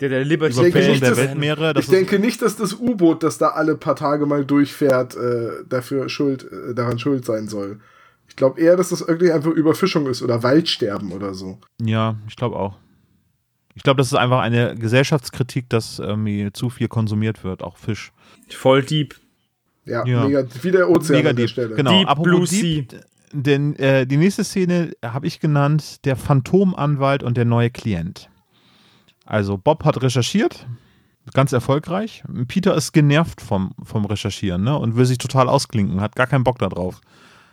[0.00, 1.74] der, der Liberty denke Überquerung nicht, der dass- Weltmeere.
[1.78, 6.08] Ich denke nicht, dass das U-Boot, das da alle paar Tage mal durchfährt, äh, dafür
[6.08, 7.80] schuld, äh, daran schuld sein soll.
[8.28, 11.58] Ich glaube eher, dass das irgendwie einfach Überfischung ist oder Waldsterben oder so.
[11.80, 12.76] ja, ich glaube auch.
[13.76, 18.10] Ich glaube, das ist einfach eine Gesellschaftskritik, dass irgendwie zu viel konsumiert wird, auch Fisch.
[18.48, 19.14] voll deep.
[19.84, 20.24] Ja, Ja.
[20.24, 21.52] Mega, wie der Ozean Mega an der deep.
[21.52, 21.74] Stelle.
[21.76, 21.90] Genau.
[21.90, 22.94] Deep Apropos Blue deep,
[23.32, 28.30] Denn äh, die nächste Szene habe ich genannt, der Phantomanwalt und der neue Klient.
[29.26, 30.66] Also Bob hat recherchiert,
[31.34, 32.24] ganz erfolgreich.
[32.48, 34.76] Peter ist genervt vom, vom Recherchieren ne?
[34.78, 37.00] und will sich total ausklinken, hat gar keinen Bock darauf.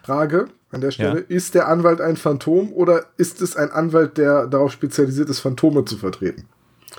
[0.04, 4.48] Frage an der Stelle: Ist der Anwalt ein Phantom oder ist es ein Anwalt, der
[4.48, 6.46] darauf spezialisiert ist, Phantome zu vertreten?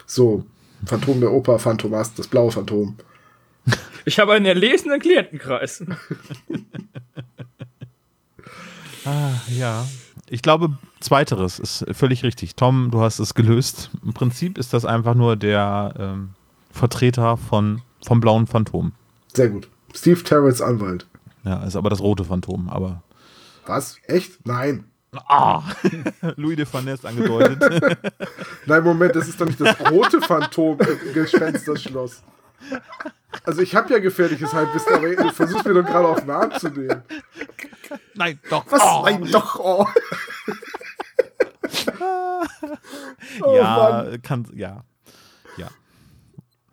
[0.07, 0.45] So,
[0.87, 2.97] Phantom der Oper, Phantomast, das blaue Phantom.
[4.07, 5.83] Ich habe einen erlesenen Klientenkreis.
[9.07, 9.87] Ah, ja.
[10.31, 12.57] Ich glaube, zweiteres ist völlig richtig.
[12.57, 13.91] Tom, du hast es gelöst.
[14.03, 16.31] Im Prinzip ist das einfach nur der ähm,
[16.71, 18.93] Vertreter von, vom blauen Phantom.
[19.35, 19.69] Sehr gut.
[19.95, 21.07] Steve Terrells Anwalt.
[21.45, 23.03] Ja, ist aber das rote Phantom, aber.
[23.66, 23.98] Was?
[24.07, 24.46] Echt?
[24.46, 24.90] Nein.
[25.29, 25.62] Ah!
[26.37, 27.96] Louis de Funès angedeutet.
[28.66, 32.22] Nein, Moment, das ist doch nicht das rote Phantom im Gespensterschloss.
[33.44, 36.53] Also ich habe ja gefährliches Halbwissen, aber du versuchst mir doch gerade auf den Arm
[36.53, 37.03] zu nehmen.
[38.14, 38.64] Nein, doch.
[38.70, 38.81] Was?
[38.83, 39.03] Oh.
[39.05, 39.61] Nein, doch.
[39.61, 39.87] Oh.
[43.55, 44.68] ja, kann, ja.
[44.68, 44.85] Ja.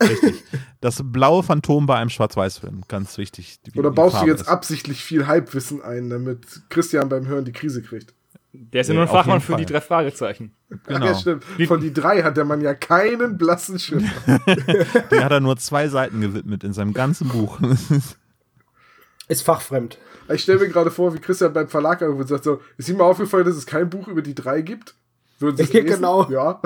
[0.02, 0.44] Richtig.
[0.82, 2.82] Das blaue Phantom bei einem Schwarz-Weiß-Film.
[2.88, 3.60] Ganz wichtig.
[3.62, 7.52] Die- Oder baust du jetzt ist- absichtlich viel Halbwissen ein, damit Christian beim Hören die
[7.52, 8.14] Krise kriegt?
[8.54, 10.54] Der ist ja Nee, nur ein Fachmann für die drei Fragezeichen.
[10.74, 11.06] Ach Genau.
[11.06, 11.46] ja, stimmt.
[11.68, 14.10] Von die drei hat der Mann ja keinen blassen Schimmer.
[15.12, 17.60] Der hat er nur zwei Seiten gewidmet in seinem ganzen Buch.
[19.28, 19.98] Ist fachfremd.
[20.34, 23.06] Ich stelle mir gerade vor, wie Christian beim Verlag und sagt so, ist ihm mal
[23.06, 24.96] aufgefallen, dass es kein Buch über die drei gibt?
[25.40, 25.96] Würden Sie es Ja, lesen?
[25.96, 26.30] genau.
[26.30, 26.62] Ja.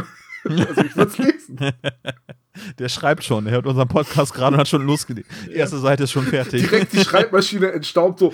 [0.45, 1.58] Also ich würde es lesen.
[2.79, 3.47] Der schreibt schon.
[3.47, 5.29] Er hört unseren Podcast gerade und hat schon losgelegt.
[5.47, 6.62] Die erste Seite ist schon fertig.
[6.69, 8.34] Direkt die Schreibmaschine entstaubt so.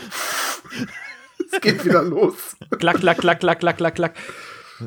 [1.52, 2.56] Es geht wieder los.
[2.80, 4.13] Klack, klack, klack, klack, klack, klack, klack.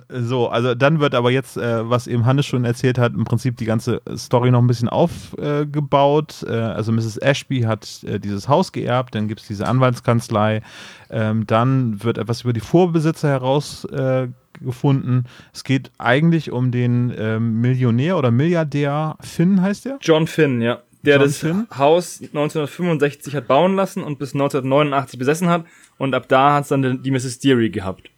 [0.09, 3.57] So, also dann wird aber jetzt, äh, was eben Hannes schon erzählt hat, im Prinzip
[3.57, 6.45] die ganze Story noch ein bisschen aufgebaut.
[6.49, 7.19] Äh, also Mrs.
[7.19, 10.63] Ashby hat äh, dieses Haus geerbt, dann gibt es diese Anwaltskanzlei.
[11.11, 14.35] Ähm, dann wird etwas über die Vorbesitzer herausgefunden.
[14.61, 15.25] Gefunden.
[15.53, 19.99] es geht eigentlich um den ähm, Millionär oder Milliardär Finn heißt der?
[20.01, 20.81] John Finn, ja.
[21.03, 21.67] Der John das Finn?
[21.77, 25.65] Haus 1965 hat bauen lassen und bis 1989 besessen hat.
[25.99, 27.39] Und ab da hat es dann die- die Mrs.
[27.41, 28.11] Deary gehabt.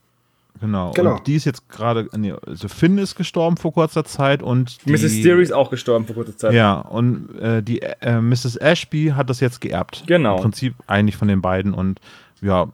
[0.61, 0.93] Genau.
[0.93, 1.17] Genau.
[1.17, 4.93] Und die ist jetzt gerade, nee, also Finn ist gestorben vor kurzer Zeit und die,
[4.93, 5.21] Mrs.
[5.23, 6.55] Deary ist auch gestorben vor kurzer Zeit.
[6.55, 8.57] Ja, und äh, die äh, Mrs.
[8.57, 10.05] Ashby hat das jetzt geerbt.
[10.07, 10.37] Genau.
[10.37, 12.01] Im Prinzip eigentlich von den beiden und
[12.43, 12.71] ja,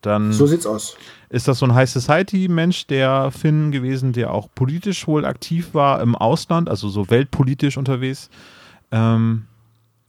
[0.00, 0.96] dann So sieht's aus.
[1.28, 6.00] ist das so ein High Society-Mensch, der Finn gewesen, der auch politisch wohl aktiv war
[6.00, 8.30] im Ausland, also so weltpolitisch unterwegs.
[8.90, 9.46] Ähm,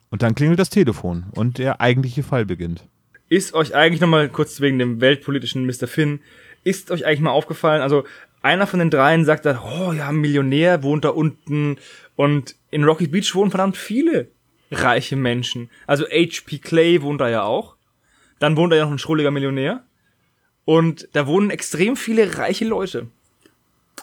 [0.09, 2.85] und dann klingelt das Telefon und der eigentliche Fall beginnt.
[3.29, 5.87] Ist euch eigentlich nochmal kurz wegen dem weltpolitischen Mr.
[5.87, 6.19] Finn,
[6.63, 8.03] ist euch eigentlich mal aufgefallen, also
[8.41, 11.77] einer von den dreien sagt da, oh ja, Millionär wohnt da unten
[12.15, 14.27] und in Rocky Beach wohnen verdammt viele
[14.69, 15.69] reiche Menschen.
[15.87, 16.59] Also H.P.
[16.59, 17.72] Clay wohnt da ja auch.
[18.43, 19.84] Dann wohnt da ja noch ein schrulliger Millionär.
[20.65, 23.08] Und da wohnen extrem viele reiche Leute.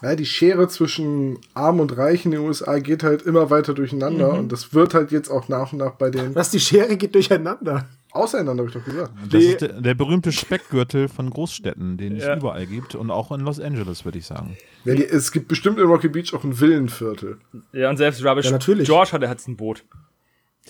[0.01, 4.33] Ja, die Schere zwischen Arm und Reich in den USA geht halt immer weiter durcheinander
[4.33, 7.15] und das wird halt jetzt auch nach und nach bei den Was, die Schere geht
[7.15, 7.87] durcheinander.
[8.13, 9.13] auseinander, habe ich doch gesagt.
[9.31, 12.37] Das ist der, der berühmte Speckgürtel von Großstädten, den es Ja.
[12.39, 14.57] überall gibt und auch in Los Angeles, würde ich sagen.
[14.87, 17.37] Ja, die, es gibt bestimmt in Rocky Beach auch ein Villenviertel.
[17.75, 18.87] Ja, und selbst Rubbish Ja, natürlich.
[18.89, 19.85] George hat, hat's ein Boot.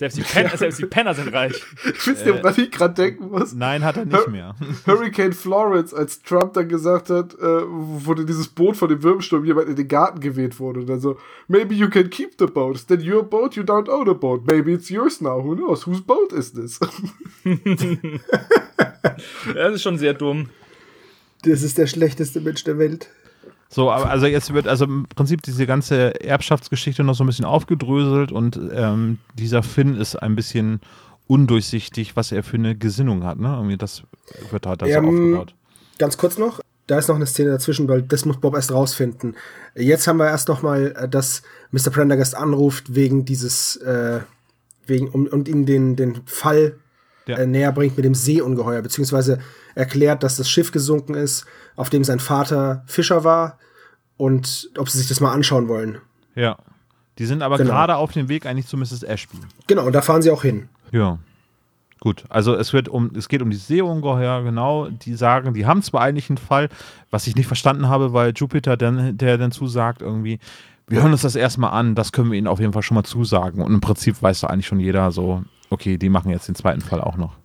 [0.01, 1.61] Selbst die, Pen selbst die Penner sind reich.
[1.83, 3.53] Wisst ihr, woran ich gerade denken muss?
[3.53, 4.55] Nein, hat er nicht mehr.
[4.87, 9.69] Hurricane Florence, als Trump dann gesagt hat, äh, wurde dieses Boot von dem Wirbelsturm jemand
[9.69, 10.79] in den Garten geweht wurde.
[10.79, 12.77] Und dann so, maybe you can keep the boat.
[12.77, 14.43] It's then your boat, you don't own a boat.
[14.47, 15.43] Maybe it's yours now.
[15.43, 15.85] Who knows?
[15.85, 16.79] Whose boat is this?
[19.53, 20.49] Das ist schon sehr dumm.
[21.43, 23.07] Das ist der schlechteste Mensch der Welt.
[23.73, 27.45] So, aber also jetzt wird also im Prinzip diese ganze Erbschaftsgeschichte noch so ein bisschen
[27.45, 30.81] aufgedröselt und ähm, dieser Finn ist ein bisschen
[31.27, 33.39] undurchsichtig, was er für eine Gesinnung hat.
[33.39, 33.47] Ne?
[33.47, 34.03] Irgendwie das
[34.51, 35.55] wird halt da so Ähm, aufgebaut.
[35.97, 39.35] Ganz kurz noch, da ist noch eine Szene dazwischen, weil das muss Bob erst rausfinden.
[39.75, 41.91] Jetzt haben wir erst noch mal, äh, dass Mr.
[41.91, 44.19] Prendergast anruft wegen dieses, äh,
[44.85, 46.75] wegen, um, und ihm den, den Fall
[47.27, 47.37] Ja.
[47.37, 49.39] äh, näher bringt mit dem Seeungeheuer, beziehungsweise
[49.75, 53.57] erklärt, dass das Schiff gesunken ist, auf dem sein Vater Fischer war
[54.17, 55.97] und ob sie sich das mal anschauen wollen.
[56.35, 56.57] Ja.
[57.17, 57.71] Die sind aber Genau.
[57.71, 59.03] gerade auf dem Weg eigentlich zu Mrs.
[59.03, 59.37] Ashby.
[59.67, 60.69] Genau, und da fahren sie auch hin.
[60.91, 61.19] Ja.
[61.99, 64.87] Gut, also es wird um, es geht um die Seeungeheuer, genau.
[64.89, 66.69] Die sagen, die haben zwar eigentlich einen Fall,
[67.11, 70.39] was ich nicht verstanden habe, weil Jupiter dann, der dann zusagt, irgendwie,
[70.87, 73.03] wir hören uns das erstmal an, das können wir ihnen auf jeden Fall schon mal
[73.03, 73.61] zusagen.
[73.61, 76.81] Und im Prinzip weiß da eigentlich schon jeder so, okay, die machen jetzt den zweiten
[76.81, 77.35] Fall auch noch.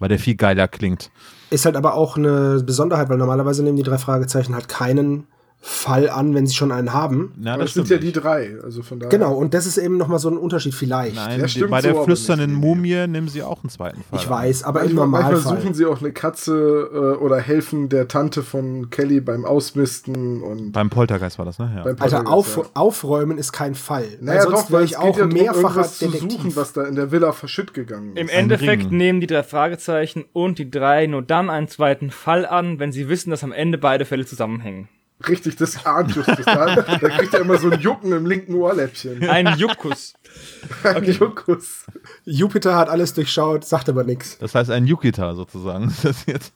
[0.00, 1.12] Weil der viel geiler klingt.
[1.50, 5.28] Ist halt aber auch eine Besonderheit, weil normalerweise nehmen die drei Fragezeichen halt keinen
[5.62, 7.34] Fall an, wenn sie schon einen haben.
[7.36, 8.14] Na, das es sind ja die nicht.
[8.14, 8.56] drei.
[8.64, 9.10] Also von daher.
[9.10, 11.16] Genau, und das ist eben noch mal so ein Unterschied vielleicht.
[11.16, 12.54] Nein, die, stimmt bei so, der aber flüsternden.
[12.54, 14.18] Mumie nehmen sie auch einen zweiten Fall.
[14.18, 14.30] Ich an.
[14.30, 15.60] weiß, aber im Manchmal, manchmal Normalfall.
[15.60, 20.72] suchen sie auch eine Katze äh, oder helfen der Tante von Kelly beim Ausmisten und
[20.72, 21.70] Beim Poltergeist war das, ne?
[21.76, 21.82] Ja.
[21.82, 22.62] beim Alter, auf, ja.
[22.72, 24.06] aufräumen ist kein Fall.
[24.22, 27.12] Naja, sonst doch, wäre weil ich auch ja mehrfacher zu suchen, was da in der
[27.12, 28.34] Villa verschütt gegangen Im ist.
[28.34, 28.96] Endeffekt Ring.
[28.96, 33.10] nehmen die drei Fragezeichen und die drei nur dann einen zweiten Fall an, wenn sie
[33.10, 34.88] wissen, dass am Ende beide Fälle zusammenhängen.
[35.28, 36.44] Richtig, das ahnt Justus.
[36.44, 39.28] Da, da kriegt er immer so ein Jucken im linken Ohrläppchen.
[39.28, 40.14] Ein Juckus.
[40.82, 41.84] Ein Juckus.
[42.24, 44.38] Jupiter hat alles durchschaut, sagt aber nichts.
[44.38, 45.92] Das heißt ein Jupiter sozusagen.
[46.02, 46.52] Das jetzt.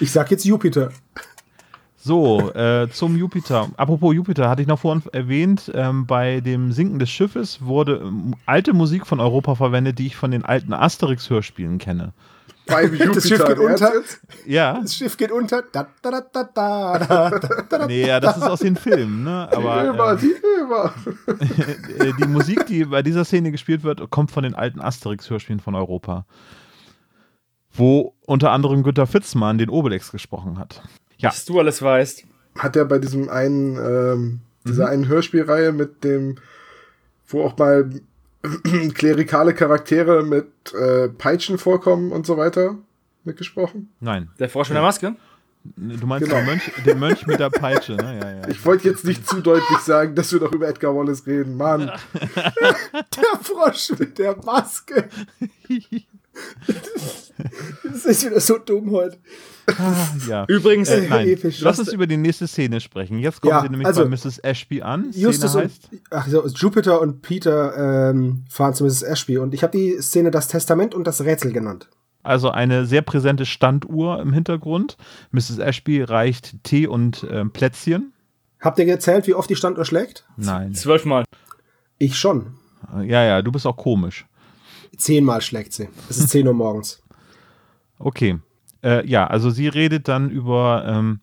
[0.00, 0.90] Ich sag jetzt Jupiter.
[1.96, 3.68] So, äh, zum Jupiter.
[3.76, 8.34] Apropos Jupiter, hatte ich noch vorhin erwähnt, ähm, bei dem Sinken des Schiffes wurde ähm,
[8.46, 12.12] alte Musik von Europa verwendet, die ich von den alten Asterix-Hörspielen kenne.
[12.68, 13.12] Beim Jupiter.
[13.14, 13.92] Das Schiff geht unter.
[14.46, 15.62] Ja, Das Schiff geht unter.
[15.72, 19.48] Da, da, da, da, da, da, da, nee, ja, das ist aus den Filmen, ne?
[19.50, 20.94] Die Aber Ömer, äh, die Ömer.
[22.04, 25.74] äh, die Musik, die bei dieser Szene gespielt wird, kommt von den alten Asterix-Hörspielen von
[25.74, 26.26] Europa.
[27.72, 30.82] Wo unter anderem Günter Fitzmann den Obelix gesprochen hat.
[31.16, 32.24] Ja, Was du alles weißt.
[32.58, 36.36] Hat er bei diesem einen, ähm, dieser einen Hörspielreihe mit dem,
[37.26, 37.90] wo auch mal
[38.94, 42.76] klerikale Charaktere mit äh, Peitschen vorkommen und so weiter
[43.24, 43.92] mitgesprochen?
[44.00, 44.30] nein.
[44.38, 45.16] Der Frosch mit der Maske?
[45.76, 46.38] Du meinst Genau.
[46.38, 48.18] den, Mönch, den Mönch mit der Peitsche, ne?
[48.22, 48.48] Ja, ja.
[48.48, 51.56] Ich wollte jetzt nicht zu deutlich sagen, dass wir doch über Edgar Wallace reden.
[51.56, 55.08] Mann, Der Frosch mit der Maske.
[57.82, 59.18] Das ist wieder so dumm heute.
[60.28, 60.44] Ja.
[60.48, 61.60] Übrigens, Äh, nein, Episch.
[61.60, 63.18] lass uns über die nächste Szene sprechen.
[63.18, 64.38] Jetzt kommen Ja, sie nämlich also, bei Mrs.
[64.42, 65.12] Ashby an.
[65.12, 69.02] Szene Justus und heißt, ach so, Jupiter und Peter ähm, fahren zu Mrs.
[69.02, 71.88] Ashby und ich habe die Szene das Testament und das Rätsel genannt.
[72.22, 74.96] also eine sehr präsente Standuhr im Hintergrund.
[75.30, 75.58] Mrs.
[75.58, 78.12] Ashby reicht Tee und ähm, Plätzchen.
[78.60, 80.26] Habt ihr gezählt, wie oft die Standuhr schlägt?
[80.36, 80.74] Nein.
[80.74, 81.24] zwölfmal.
[81.98, 82.54] Ich schon.
[83.02, 84.26] Ja, ja, du bist auch komisch.
[84.96, 85.88] Zehnmal schlägt sie.
[86.10, 87.00] Es ist 10 Uhr morgens.
[87.98, 88.38] Okay.
[88.82, 91.20] Äh, ja, also sie redet dann über ähm,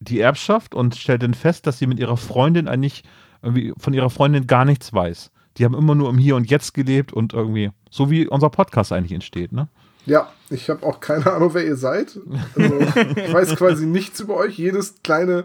[0.00, 3.04] die Erbschaft und stellt dann fest, dass sie mit ihrer Freundin eigentlich
[3.42, 5.30] irgendwie von ihrer Freundin gar nichts weiß.
[5.56, 8.92] Die haben immer nur im Hier und Jetzt gelebt und irgendwie, so wie unser Podcast
[8.92, 9.68] eigentlich entsteht, ne?
[10.06, 12.18] ja, ich habe auch keine Ahnung, wer ihr seid.
[12.56, 12.80] Also,
[13.16, 14.58] ich weiß quasi nichts über euch.
[14.58, 15.44] Jedes kleine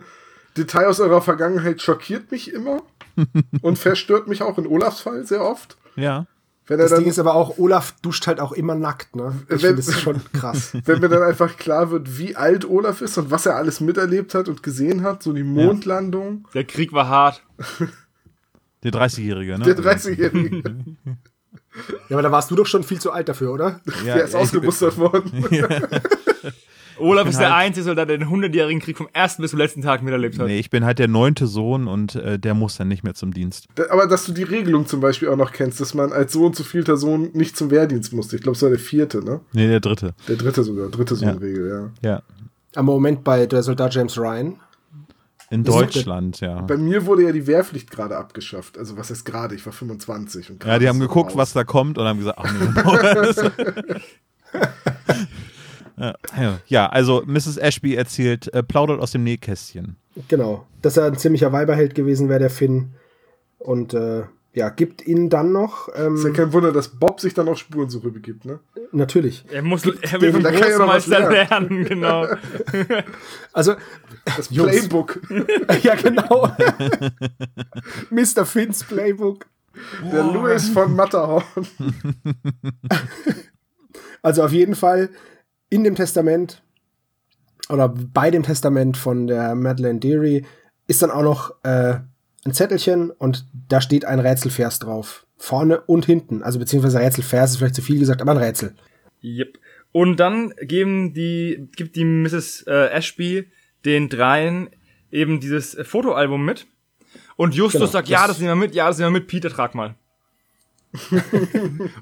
[0.58, 2.82] Detail aus eurer Vergangenheit schockiert mich immer
[3.62, 5.78] und verstört mich auch in Olafs Fall sehr oft.
[5.96, 6.26] Ja.
[6.70, 9.34] Wenn er Das dann Ding ist aber auch, Olaf duscht halt auch immer nackt, ne?
[9.46, 10.72] Ich Wenn- finde das ist schon krass.
[10.86, 14.34] wenn mir dann einfach klar wird, wie alt Olaf ist und was er alles miterlebt
[14.36, 17.44] hat und gesehen hat, so die Mondlandung, Der Krieg war hart.
[18.84, 19.66] Der 30-Jährige, ne?
[19.66, 20.64] der 30-Jährige,
[22.08, 23.82] Ja, aber da warst du doch schon viel zu alt dafür, oder?
[24.06, 25.32] Ja, der ist ausgemustert worden.
[27.00, 29.82] Olaf ist der halt- einzige Soldat, der den 100-jährigen Krieg vom ersten bis zum letzten
[29.82, 30.48] Tag miterlebt hat.
[30.48, 33.34] Nee, ich bin halt der neunte Sohn und äh, der muss dann nicht mehr zum
[33.34, 33.68] Dienst.
[33.90, 36.56] Aber dass du die Regelung zum Beispiel auch noch kennst, dass man als so und
[36.56, 38.36] so vielter Sohn nicht zum Wehrdienst musste.
[38.36, 39.42] Ich glaube, es war der vierte, ne?
[39.54, 40.14] Nee, der dritte.
[40.28, 42.10] Der dritte sogar, dritte Sohnregel, ja.
[42.10, 42.22] Ja.
[42.76, 44.58] Am Moment bei der Soldat James Ryan.
[45.52, 46.62] In Das Deutschland, ja.
[46.62, 48.78] Bei mir wurde ja die Wehrpflicht gerade abgeschafft.
[48.78, 49.56] Also was ist gerade?
[49.56, 50.52] Ich war 25.
[50.52, 51.38] Und Ja, die haben geguckt, raus.
[51.38, 53.96] was da kommt und haben gesagt, ach nee.
[56.68, 57.58] ja, also Mrs.
[57.58, 59.96] Ashby erzählt, äh, plaudert aus dem Nähkästchen.
[60.28, 60.66] Genau.
[60.82, 62.92] Dass er ein ziemlicher Weiberheld gewesen wäre, der Finn.
[63.58, 65.88] Und äh, ja, gibt ihnen dann noch.
[65.90, 68.60] Ist ja Ähm, kein Wunder, dass Bob sich dann auf Spurensuche begibt, ne?
[68.92, 69.46] natürlich.
[69.52, 72.26] Er muss, er will vom da kann ja Großmeister lernen, genau.
[73.54, 73.76] Also,
[74.26, 74.48] Das.
[74.48, 75.22] Playbook.
[75.84, 76.52] ja, genau.
[78.10, 78.46] Mr.
[78.46, 79.46] Finns Playbook.
[80.12, 81.44] Der Louis von Matterhorn.
[84.22, 85.10] Also auf jeden Fall
[85.70, 86.62] in dem Testament
[87.70, 90.46] oder bei dem Testament von der Madeleine Deary
[90.88, 92.00] ist dann auch noch äh,
[92.46, 95.26] ein Zettelchen und da steht ein Rätselvers drauf.
[95.38, 96.42] Vorne und hinten.
[96.44, 98.76] Also beziehungsweise Rätselvers ist vielleicht zu viel gesagt, aber ein Rätsel.
[99.24, 99.60] Yep.
[99.92, 102.64] Und dann geben die, gibt die Mrs.
[102.68, 103.48] Äh, Ashby
[103.86, 104.70] den dreien
[105.12, 106.66] eben dieses äh, Fotoalbum mit.
[107.36, 109.28] Und Justus Genau, sagt, ja, das- das nehmen wir mit, ja, das nehmen wir mit,
[109.28, 109.96] Peter, trag mal.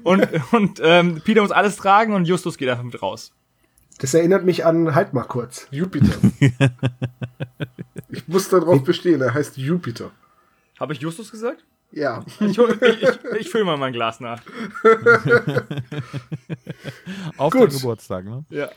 [0.02, 3.32] und und ähm, Peter muss alles tragen und Justus geht einfach mit raus.
[3.98, 5.66] Das erinnert mich an, halt mal kurz.
[5.70, 6.14] Jupiter.
[8.08, 10.10] ich muss darauf bestehen, er heißt Jupiter.
[10.78, 11.64] Habe ich Justus gesagt?
[11.90, 12.24] Ja.
[12.40, 14.40] Ich, ich, ich, ich fülle mal mein Glas nach.
[17.36, 17.70] Auf Gut.
[17.72, 18.44] den Geburtstag, ne?
[18.50, 18.68] Ja.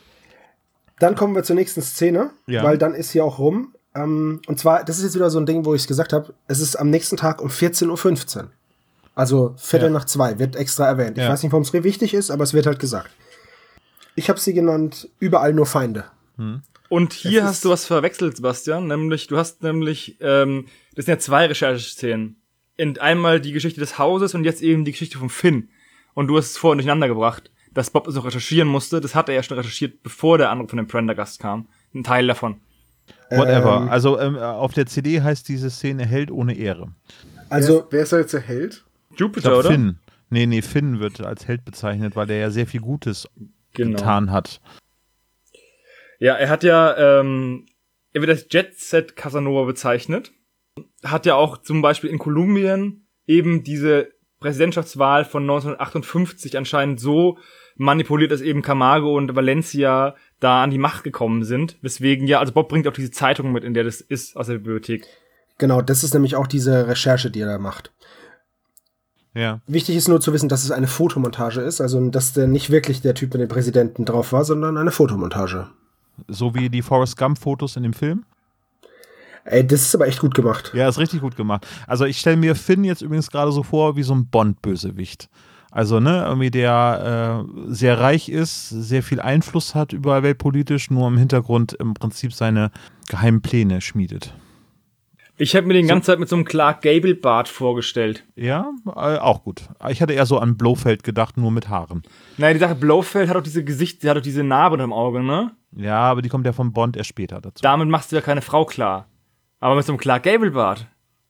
[0.99, 2.63] Dann kommen wir zur nächsten Szene, Ja.
[2.63, 3.73] weil dann ist hier auch rum.
[3.93, 6.33] Ähm, und zwar, das ist jetzt wieder so ein Ding, wo ich es gesagt habe,
[6.47, 8.49] es ist am nächsten Tag um 14.15 Uhr.
[9.15, 9.93] Also Viertel Ja.
[9.93, 11.17] nach zwei, wird extra erwähnt.
[11.17, 11.29] Ich Ja.
[11.29, 13.09] weiß nicht, warum es wichtig ist, aber es wird halt gesagt.
[14.15, 16.05] Ich habe sie genannt, überall nur Feinde.
[16.89, 18.87] Und hier Es hast du was verwechselt, Sebastian.
[18.87, 22.35] Nämlich, du hast nämlich, ähm, das sind ja zwei Rechercheszenen.
[22.79, 25.69] Und einmal die Geschichte des Hauses und jetzt eben die Geschichte von Finn.
[26.13, 28.99] Und du hast es vorher durcheinander gebracht, dass Bob es noch recherchieren musste.
[28.99, 31.67] Das hat er ja schon recherchiert, bevor der Anruf von dem Prendergast kam.
[31.93, 32.59] Ein Teil davon.
[33.29, 33.81] Whatever.
[33.83, 36.89] Ähm, also ähm, auf der CD heißt diese Szene Held ohne Ehre.
[37.49, 38.83] Also, wer, wer ist da jetzt der Held?
[39.11, 39.71] Ich Jupiter, glaub, oder?
[39.71, 39.99] Finn.
[40.29, 43.27] Nee, nee, Finn wird als Held bezeichnet, weil der ja sehr viel Gutes
[43.73, 43.97] Genau.
[43.97, 44.61] getan hat.
[46.19, 47.65] Ja, er hat ja, ähm,
[48.13, 50.31] er wird als Jet Set Casanova bezeichnet.
[51.03, 57.37] Hat ja auch zum Beispiel in Kolumbien eben diese Präsidentschaftswahl von 1958 anscheinend so
[57.75, 61.77] manipuliert, dass eben Camargo und Valencia da an die Macht gekommen sind.
[61.81, 64.55] Weswegen ja, also Bob bringt auch diese Zeitung mit, in der das ist, aus der
[64.55, 65.07] Bibliothek.
[65.57, 67.91] genau, das ist nämlich auch diese Recherche, die er da macht.
[69.33, 69.61] Ja.
[69.67, 73.01] Wichtig ist nur zu wissen, dass es eine Fotomontage ist, also dass der nicht wirklich
[73.01, 75.67] der Typ mit dem Präsidenten drauf war, sondern eine Fotomontage.
[76.27, 78.25] So wie die Forrest Gump-Fotos in dem Film.
[79.45, 80.71] Ey, das ist aber echt gut gemacht.
[80.75, 81.65] Ja, ist richtig gut gemacht.
[81.87, 85.29] Also ich stelle mir Finn jetzt übrigens gerade so vor wie so ein Bond-Bösewicht.
[85.71, 91.07] Also, ne, irgendwie der äh, sehr reich ist, sehr viel Einfluss hat überall weltpolitisch, nur
[91.07, 92.71] im Hintergrund im Prinzip seine
[93.07, 94.33] geheimen Pläne schmiedet.
[95.41, 98.23] Ich habe mir den ganze Zeit mit so einem Clark Gable Bart vorgestellt.
[98.35, 99.63] Ja, äh, auch gut.
[99.89, 102.03] Ich hatte eher so an Blofeld gedacht, nur mit Haaren.
[102.37, 105.23] Naja, die Sache Blofeld hat doch diese Gesicht, der hat doch diese Narbe im Auge,
[105.23, 105.49] ne?
[105.75, 107.59] Ja, aber die kommt ja von Bond erst später dazu.
[107.63, 109.07] Damit machst du ja keine Frau klar.
[109.59, 110.85] Aber mit so einem Clark Gable Bart,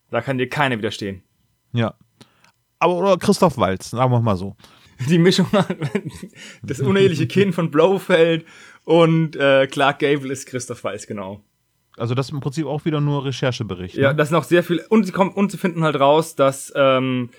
[0.10, 1.24] da kann dir keiner widerstehen.
[1.72, 1.94] Ja.
[2.80, 4.58] Aber oder Christoph Walz, sagen wir mal so.
[5.10, 5.48] Die Mischung,
[6.64, 8.46] das uneheliche Kind von Blofeld
[8.84, 11.46] und äh, Clark Gable ist Christoph Waltz, genau.
[12.02, 13.96] Also das ist im Prinzip auch wieder nur Recherchebericht.
[13.96, 14.16] Ja, ne?
[14.16, 14.84] das sind auch sehr viel.
[14.90, 17.30] Und sie kommen und sie finden halt raus, dass ähm,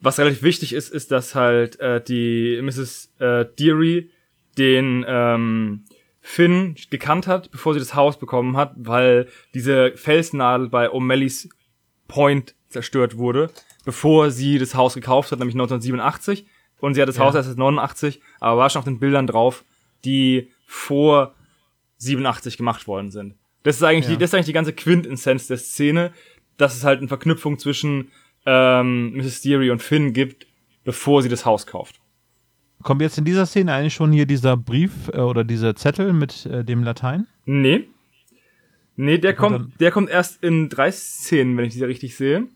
[0.00, 3.12] was relativ wichtig ist, ist, dass halt äh, die Mrs.
[3.20, 4.10] Äh, Deary
[4.58, 5.84] den ähm,
[6.20, 11.48] Finn gekannt hat, bevor sie das Haus bekommen hat, weil diese Felsnadel bei O'Malley's
[12.08, 13.50] Point zerstört wurde,
[13.84, 16.46] bevor sie das Haus gekauft hat, nämlich 1987.
[16.80, 19.64] Und sie hat das Haus erst 89, aber war schon auf den Bildern drauf,
[20.04, 21.34] die vor
[21.98, 23.36] 87 gemacht worden sind.
[23.62, 24.12] Das ist eigentlich, Ja.
[24.12, 26.12] die, das ist eigentlich die ganze Quintessenz der Szene,
[26.56, 28.08] dass es halt eine Verknüpfung zwischen
[28.46, 29.42] ähm, Mrs.
[29.42, 30.46] Deary und Finn gibt,
[30.84, 32.00] bevor sie das Haus kauft.
[32.82, 36.46] Kommt jetzt in dieser Szene eigentlich schon hier dieser Brief äh, oder dieser Zettel mit
[36.46, 37.26] äh, dem Latein?
[37.44, 37.88] Nee.
[38.96, 42.46] Nee, der kommt kommt, der kommt erst in drei Szenen, wenn ich die richtig sehe.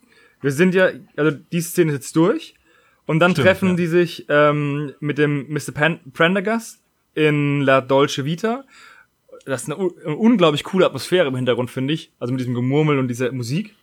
[0.41, 2.55] Wir sind ja, also die Szene ist jetzt durch.
[3.07, 3.75] Und dann Stimmt, treffen ja.
[3.77, 5.73] die sich ähm, mit dem Mr.
[6.13, 6.81] Prendergast
[7.15, 8.65] in La Dolce Vita.
[9.45, 12.13] Das ist eine, eine unglaublich coole Atmosphäre im Hintergrund, finde ich.
[12.19, 13.75] Also mit diesem Gemurmel und dieser Musik.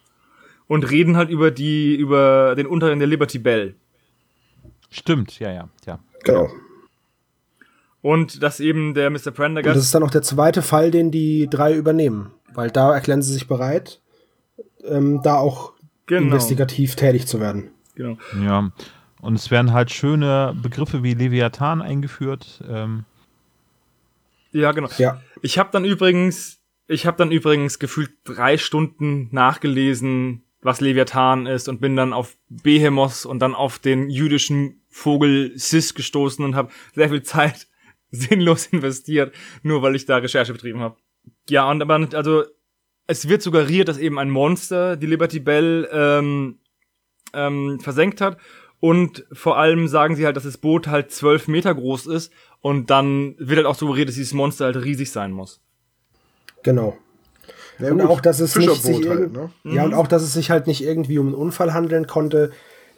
[0.68, 3.76] Und reden halt über die, über den Untergang der Liberty Bell.
[4.89, 5.99] Stimmt, ja, ja, ja.
[6.24, 6.49] Genau.
[8.01, 9.16] Und dass eben der Mr.
[9.16, 12.32] Und das Prendergast ist dann auch der zweite Fall, den die drei übernehmen.
[12.53, 14.01] Weil da erklären sie sich bereit,
[14.84, 15.74] ähm, da auch
[16.07, 16.24] Genau.
[16.28, 17.70] investigativ tätig zu werden.
[17.95, 18.18] Genau.
[18.43, 18.72] Ja.
[19.22, 22.64] Und es werden halt schöne Begriffe wie Leviathan eingeführt.
[22.68, 23.05] Ähm,
[24.52, 24.89] Ja, genau.
[24.97, 25.22] Ja.
[25.41, 31.70] Ich habe dann übrigens, ich habe dann übrigens gefühlt drei Stunden nachgelesen, was Leviathan ist
[31.70, 36.72] und bin dann auf Behemoth und dann auf den jüdischen Vogel Sis gestoßen und habe
[36.93, 37.68] sehr viel Zeit
[38.12, 39.34] sinnlos investiert,
[39.64, 40.97] nur weil ich da Recherche betrieben habe.
[41.49, 42.43] Ja, und aber also
[43.08, 46.60] es wird suggeriert, dass eben ein Monster die Liberty Bell ähm,
[47.34, 48.38] ähm, versenkt hat.
[48.80, 52.34] Und vor allem sagen sie halt, dass das Boot halt zwölf Meter groß ist.
[52.62, 55.59] Und dann wird halt auch suggeriert, dass dieses Monster halt riesig sein muss.
[56.64, 56.97] Genau.
[57.80, 59.49] Ja, und auch, dass es nicht sich halt, ne?
[59.64, 62.51] Ja, und auch, dass es sich halt nicht irgendwie um einen Unfall handeln konnte,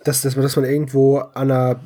[0.04, 1.80] dass, dass, man, dass man irgendwo an einer,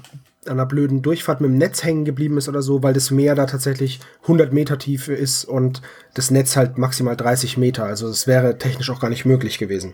[0.45, 3.35] an einer blöden Durchfahrt mit dem Netz hängen geblieben ist oder so, weil das Meer
[3.35, 5.83] da tatsächlich 100 Meter Tiefe ist und
[6.15, 7.83] das Netz halt maximal 30 Meter.
[7.83, 9.93] Also es wäre technisch auch gar nicht möglich gewesen.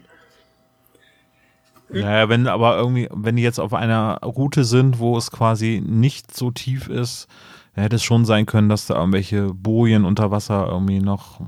[1.89, 6.35] Naja, wenn aber irgendwie, wenn die jetzt auf einer Route sind, wo es quasi nicht
[6.35, 7.27] so tief ist,
[7.81, 11.41] hätte es schon sein können, dass da irgendwelche Bojen unter Wasser irgendwie noch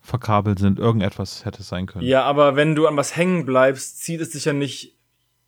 [0.00, 0.78] verkabelt sind.
[0.78, 2.04] Irgendetwas hätte es sein können.
[2.06, 4.96] Ja, aber wenn du an was hängen bleibst, zieht es dich ja nicht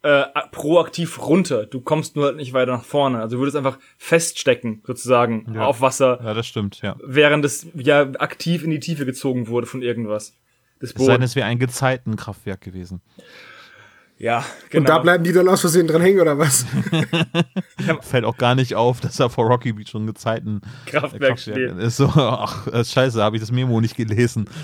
[0.03, 1.67] äh, proaktiv runter.
[1.67, 3.21] Du kommst nur halt nicht weiter nach vorne.
[3.21, 5.67] Also du würdest einfach feststecken, sozusagen, Ja.
[5.67, 6.97] auf Wasser, Ja, das stimmt, ja.
[7.05, 10.35] während es ja aktiv in die Tiefe gezogen wurde von irgendwas.
[10.81, 11.25] Das Es sei denn, Boot.
[11.25, 13.03] es wäre ein Gezeitenkraftwerk gewesen.
[14.21, 14.81] Ja, genau.
[14.83, 16.67] Und da bleiben die dann aus Versehen dran hängen oder was?
[18.03, 21.57] Fällt auch gar nicht auf, dass da vor Rocky Beach schon Gezeiten Kraftwerk steht.
[21.57, 21.97] ist.
[21.97, 24.49] So, ach, äh, scheiße, habe ich das Memo nicht gelesen.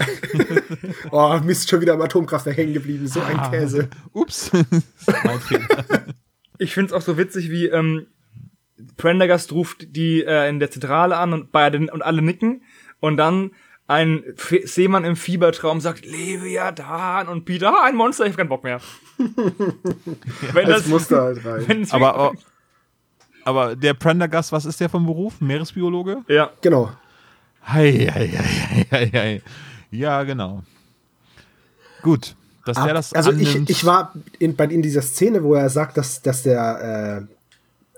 [1.11, 3.07] Oh, Mist, schon wieder am Atomkraftwerk hängen geblieben.
[3.07, 3.89] So ein Käse.
[4.13, 4.51] Ups.
[6.59, 8.07] Ich find's auch so witzig, wie ähm,
[8.97, 12.63] Prendergast ruft die äh, in der Zentrale an und beide und alle nicken
[13.01, 13.51] und dann
[13.89, 18.49] ein Fe Seemann im Fiebertraum sagt Leviathan und Peter, ah, ein Monster, ich hab keinen
[18.49, 18.81] Bock mehr.
[19.19, 21.87] wenn Das musste halt rein.
[21.91, 22.33] aber, aber,
[23.45, 25.41] aber der Prendergast, was ist der vom Beruf?
[25.41, 26.25] Meeresbiologe?
[26.29, 26.91] ja, Genau.
[27.69, 29.43] Hei, hei, hei, hei, hei.
[29.91, 30.63] Ja, genau.
[32.03, 35.69] Gut, dass der das also ich, ich war in, bei in dieser Szene, wo er
[35.69, 37.35] sagt, dass, dass der äh,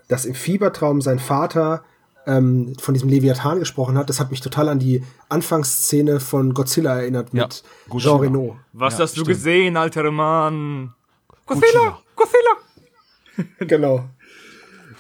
[0.09, 1.85] dass im Fiebertraum sein Vater
[2.29, 7.01] ähm, von diesem Leviathan gesprochen hat, das hat mich total an die Anfangsszene von Godzilla
[7.01, 8.13] erinnert Ja, mit Godzilla.
[8.13, 8.57] Jean Reno.
[8.73, 9.29] was Ja, hast du stimmt.
[9.37, 10.93] gesehen, alter Mann?
[11.47, 12.45] Godzilla, Godzilla.
[13.61, 14.05] Genau.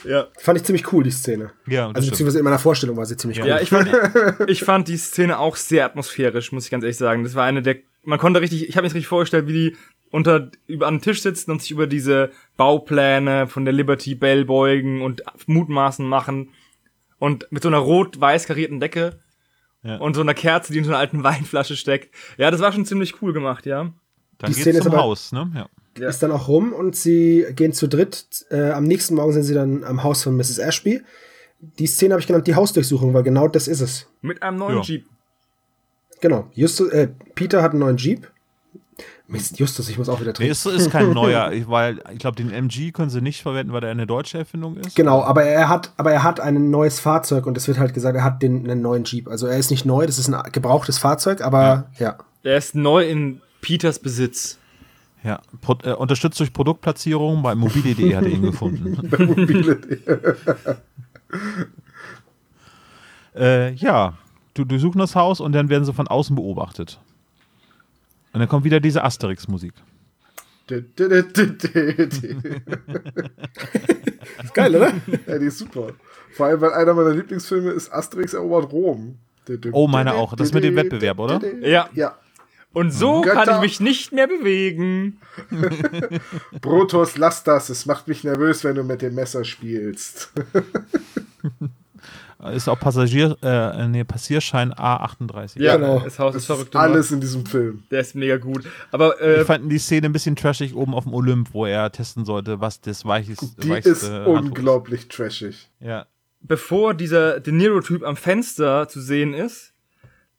[0.04, 0.28] Ja.
[0.38, 1.50] Fand ich ziemlich cool, die Szene.
[1.66, 2.10] Ja, Also stimmt.
[2.12, 3.48] beziehungsweise in meiner Vorstellung war sie ziemlich cool.
[3.48, 3.90] Ja, ich fand,
[4.46, 7.24] ich fand die Szene auch sehr atmosphärisch, muss ich ganz ehrlich sagen.
[7.24, 9.76] Das war eine der, man konnte richtig, ich habe mir das richtig vorgestellt, wie die
[10.10, 14.44] unter über an den Tisch sitzen und sich über diese Baupläne von der Liberty Bell
[14.44, 16.50] beugen und Mutmaßen machen
[17.18, 19.18] und mit so einer rot-weiß karierten Decke
[19.82, 19.96] Ja.
[19.98, 22.14] und so einer Kerze, die in so einer alten Weinflasche steckt.
[22.36, 23.92] Ja, das war schon ziemlich cool gemacht, ja.
[24.38, 25.50] Dann die geht's Szene ist zum aber- Haus, ne?
[25.54, 25.68] Ja.
[25.98, 26.08] Ja.
[26.08, 28.46] Ist dann auch rum und sie gehen zu dritt.
[28.50, 30.58] Äh, am nächsten Morgen sind sie dann am Haus von Mrs.
[30.58, 31.02] Ashby.
[31.58, 34.06] Die Szene habe ich genannt, die Hausdurchsuchung, weil genau das ist es.
[34.22, 34.82] Mit einem neuen Ja.
[34.82, 35.06] Jeep.
[36.20, 36.48] Genau.
[36.54, 38.30] Justus, äh, Peter hat einen neuen Jeep.
[39.30, 40.52] Mist, Justus, ich muss auch wieder Nee, trinken.
[40.52, 43.90] ist, ist kein neuer, weil ich glaube, den MG können sie nicht verwenden, weil der
[43.90, 44.96] eine deutsche Erfindung ist.
[44.96, 48.16] Genau, aber er hat, aber er hat ein neues Fahrzeug und es wird halt gesagt,
[48.16, 49.28] er hat den einen neuen Jeep.
[49.28, 52.16] Also er ist nicht neu, das ist ein gebrauchtes Fahrzeug, aber ja.
[52.44, 54.56] Der ist neu in Peters Besitz.
[55.22, 58.96] Ja, Pro, äh, unterstützt durch Produktplatzierung bei mobile.de hat er ihn gefunden.
[59.26, 59.78] Mobile.
[63.36, 64.14] äh, ja,
[64.54, 66.98] du durchsuchen das Haus und dann werden sie von außen beobachtet.
[68.38, 69.72] Und dann kommt wieder diese Asterix-Musik.
[70.68, 70.96] Ist
[74.54, 74.92] geil, oder?
[75.26, 75.88] Ja, die ist super.
[76.36, 79.18] Vor allem, weil einer meiner Lieblingsfilme ist Asterix erobert Rom.
[79.72, 80.36] Oh, meine auch.
[80.36, 81.40] Das mit dem Wettbewerb, oder?
[81.66, 81.90] Ja.
[81.94, 82.16] Ja.
[82.72, 83.44] Und so Götter.
[83.44, 85.18] kann ich mich nicht mehr bewegen.
[86.60, 87.70] Brutus, lass das.
[87.70, 90.32] Es macht mich nervös, wenn du mit dem Messer spielst.
[92.54, 95.60] Ist auch Passagier, äh, nee, Passierschein A38.
[95.60, 95.98] Ja, Genau.
[95.98, 96.76] das Haus ist verrückt.
[96.76, 97.82] alles in diesem Film.
[97.90, 98.64] Der ist mega gut.
[98.92, 101.90] Aber äh, Ich fand die Szene ein bisschen trashig oben auf dem Olymp, wo er
[101.90, 105.68] testen sollte, was das weicheste, Die weichste ist Handtuch unglaublich trashig.
[105.80, 106.06] Ja.
[106.40, 109.72] bevor dieser De Niro-Typ am Fenster zu sehen ist,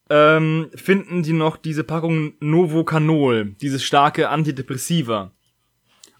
[0.09, 5.31] ähm, finden die noch diese Packung Novocanol, dieses starke Antidepressiva.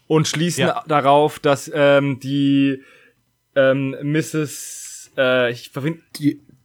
[0.06, 0.84] Und schließen Ja.
[0.86, 2.82] darauf, dass ähm, die
[3.56, 4.79] ähm, Mrs.
[5.20, 6.00] Äh, ich verwinde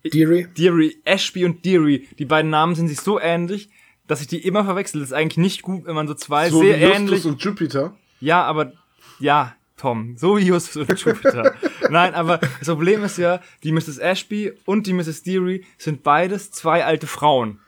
[0.03, 0.47] Deary.
[0.57, 3.69] Deary, Ashby und Deary, die beiden Namen sind sich so ähnlich,
[4.07, 4.99] dass ich die immer verwechsel.
[5.01, 7.25] Das ist eigentlich nicht gut, wenn man so zwei So sehr wie Justus ähnlich.
[7.25, 7.97] und Jupiter.
[8.19, 8.71] Ja, aber
[9.19, 11.55] ja, Tom, so wie Justus und Jupiter.
[11.89, 13.97] Nein, aber das Problem ist ja, die Mrs.
[13.97, 15.23] Ashby und die Mrs.
[15.23, 17.59] Deary sind beides zwei alte Frauen.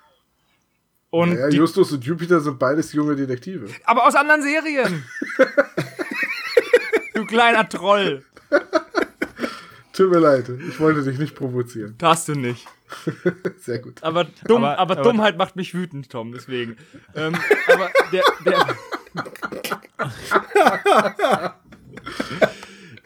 [1.10, 3.68] Und Ja, die, Justus und Jupiter sind beides junge Detektive.
[3.86, 5.04] aber aus anderen Serien.
[7.16, 8.24] du kleiner Troll.
[9.98, 11.96] Tut mir leid, ich wollte dich nicht provozieren.
[12.02, 12.66] Hast du nicht.
[13.58, 14.04] Sehr gut.
[14.04, 16.78] Aber, dumm, Aber- aber, aber- Dummheit macht mich wütend, Tom, deswegen.
[17.16, 17.36] ähm,
[17.68, 18.76] aber der, der,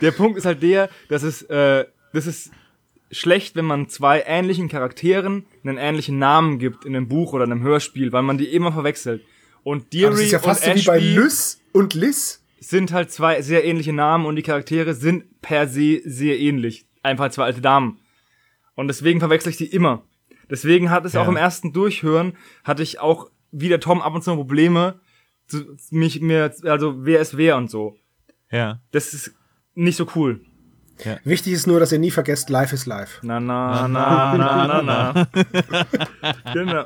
[0.01, 2.51] der Punkt ist halt der, dass es, äh, das ist
[3.11, 7.61] schlecht, wenn man zwei ähnlichen Charakteren einen ähnlichen Namen gibt in einem Buch oder einem
[7.61, 9.23] Hörspiel, weil man die immer verwechselt.
[9.63, 12.40] Und Aber Deary das ist ja fast so und wie bei Lys und Liz.
[12.63, 16.85] Sind halt zwei sehr ähnliche Namen und die Charaktere sind per se sehr ähnlich.
[17.01, 17.99] Einfach zwei alte Damen.
[18.75, 20.03] Und deswegen verwechsel ich die immer.
[20.49, 21.23] Deswegen hat es Ja.
[21.23, 22.33] auch im ersten Durchhören,
[22.63, 24.99] hatte ich auch wie der Tom ab und zu Probleme,
[25.47, 27.95] zu, mich mir, also wer ist wer und so.
[28.51, 28.79] Ja.
[28.91, 29.33] Das ist
[29.73, 30.41] nicht so cool.
[31.23, 33.25] Wichtig ist nur, dass ihr nie vergesst, Life is Life.
[33.25, 35.27] Na, na, na, na, na, na.
[36.53, 36.85] genau.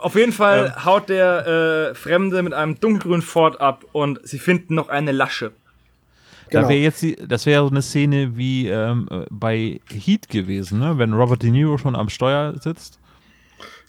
[0.00, 4.74] Auf jeden Fall haut der äh, Fremde mit einem dunkelgrünen Ford ab und sie finden
[4.74, 5.52] noch eine Lasche.
[6.50, 6.68] Da Genau.
[6.70, 10.96] wäre jetzt die, das wäre so eine Szene wie ähm, äh, bei Heat gewesen, ne?
[10.96, 12.98] Wenn Robert De Niro schon am Steuer sitzt.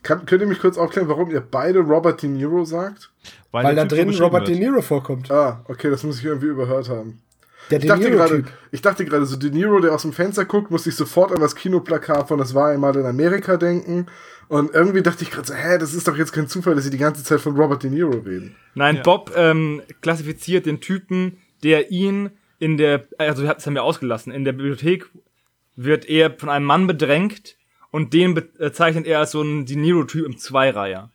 [0.04, 3.12] Kann, könnt ihr mich kurz aufklären, warum ihr beide Robert De Niro sagt?
[3.52, 4.58] Weil der da so drin Robert wird.
[4.58, 5.32] De Niro vorkommt.
[5.32, 7.22] Ah, okay, das muss ich irgendwie überhört haben.
[7.70, 10.46] Der Ich De dachte gerade, ich dachte gerade so De Niro, der aus dem Fenster
[10.46, 14.08] guckt, muss sich sofort an das Kinoplakat von Das war einmal in Amerika denken.
[14.50, 16.90] Und irgendwie dachte ich gerade so, hä, das ist doch jetzt kein Zufall, dass sie
[16.90, 18.56] die ganze Zeit von Robert De Niro reden.
[18.74, 19.04] Nein, Ja.
[19.04, 24.44] Bob ähm, klassifiziert den Typen, der ihn in der, also das haben wir ausgelassen, in
[24.44, 25.08] der Bibliothek
[25.76, 27.58] wird er von einem Mann bedrängt
[27.92, 31.12] und den bezeichnet er als so ein De Niro-Typ im Zweireiher.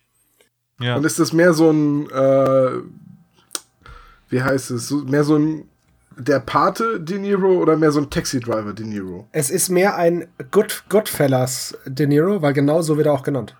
[0.80, 0.96] Ja.
[0.96, 2.70] Und ist das mehr so ein, äh,
[4.30, 5.68] wie heißt es, so, mehr so ein
[6.16, 9.28] der Pate De Niro oder mehr so ein Taxi-Driver De Niro?
[9.32, 13.56] Es ist mehr ein Good, Goodfellas De Niro, weil genau so wird er auch genannt.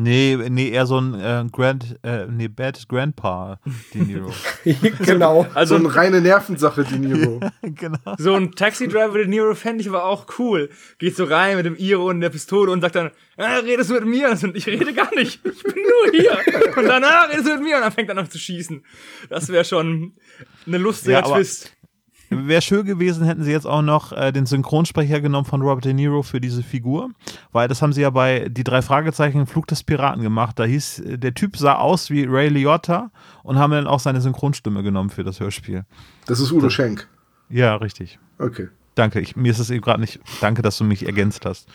[0.00, 3.58] Nee, nee, eher so ein äh, Grand, äh, nee, Bad Grandpa
[3.92, 4.30] De Niro.
[5.04, 5.42] genau.
[5.42, 7.40] So Also eine reine Nervensache De Niro.
[7.62, 7.98] genau.
[8.16, 10.70] so ein Taxi-Driver De Niro fände ich aber auch cool.
[10.98, 13.94] Geht so rein mit dem Iro und der Pistole und sagt dann, ah, redest du
[13.94, 14.30] mit mir?
[14.30, 16.38] Und ich rede gar nicht, ich bin nur hier.
[16.76, 17.74] Und dann, ah, redest du mit mir?
[17.78, 18.84] Und dann fängt er an zu schießen.
[19.30, 20.12] Das wäre schon
[20.64, 21.72] eine lustige Ja, aber- Twist.
[22.30, 25.94] Wäre schön gewesen, hätten sie jetzt auch noch äh, den Synchronsprecher genommen von Robert De
[25.94, 27.10] Niro für diese Figur,
[27.52, 30.58] weil das haben sie ja bei die drei Fragezeichen Flug des Piraten gemacht.
[30.58, 33.10] Da hieß, äh, der Typ sah aus wie Ray Liotta
[33.42, 35.84] und haben dann auch seine Synchronstimme genommen für das Hörspiel.
[36.26, 37.08] Das ist Udo Schenk.
[37.48, 38.18] Ja, richtig.
[38.38, 38.68] Okay.
[38.94, 39.20] Danke.
[39.20, 40.20] Ich, mir ist es eben gerade nicht.
[40.40, 41.68] Danke, dass du mich ergänzt hast.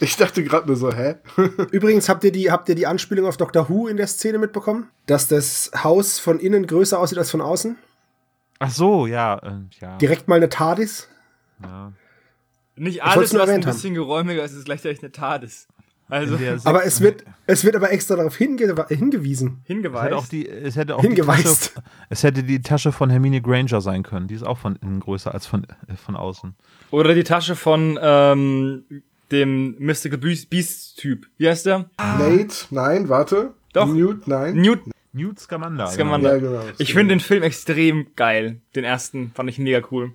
[0.00, 1.16] Ich dachte gerade nur so, hä?
[1.72, 4.88] Übrigens, habt ihr, die, habt ihr die Anspielung auf Doctor Who in der Szene mitbekommen?
[5.06, 7.76] Dass das Haus von innen größer aussieht als von außen?
[8.58, 9.96] Ach so, ja, äh, ja.
[9.98, 11.08] Direkt mal eine TARDIS?
[11.62, 11.92] ja.
[12.76, 13.72] Nicht alles, nur was ein haben.
[13.72, 15.66] bisschen geräumiger ist, ist gleichzeitig eine TARDIS.
[16.08, 19.58] Also In der Aber es wird, es wird aber extra darauf hinge hingewiesen.
[19.64, 20.12] Es hätte hingeweist.
[20.14, 21.74] auch die, es hätte auch die Hingeweist.
[21.74, 24.28] Tasche, es hätte die Tasche von Hermine Granger sein können.
[24.28, 26.54] Die ist auch von innen größer als von, äh, von außen.
[26.92, 28.84] Oder die Tasche von ähm,
[29.32, 31.26] dem Mystical Beast- Beast-Typ.
[31.36, 31.90] Wie heißt der?
[31.98, 33.54] Nate, nein, warte.
[33.72, 33.86] Doch.
[33.92, 34.54] Newt, nein.
[34.54, 34.80] Newt.
[35.18, 35.88] Newt Scamander.
[35.88, 36.34] Scamander.
[36.34, 36.62] Ja, genau.
[36.78, 38.62] Ich finde den Film extrem geil.
[38.74, 40.12] Den ersten fand ich mega cool.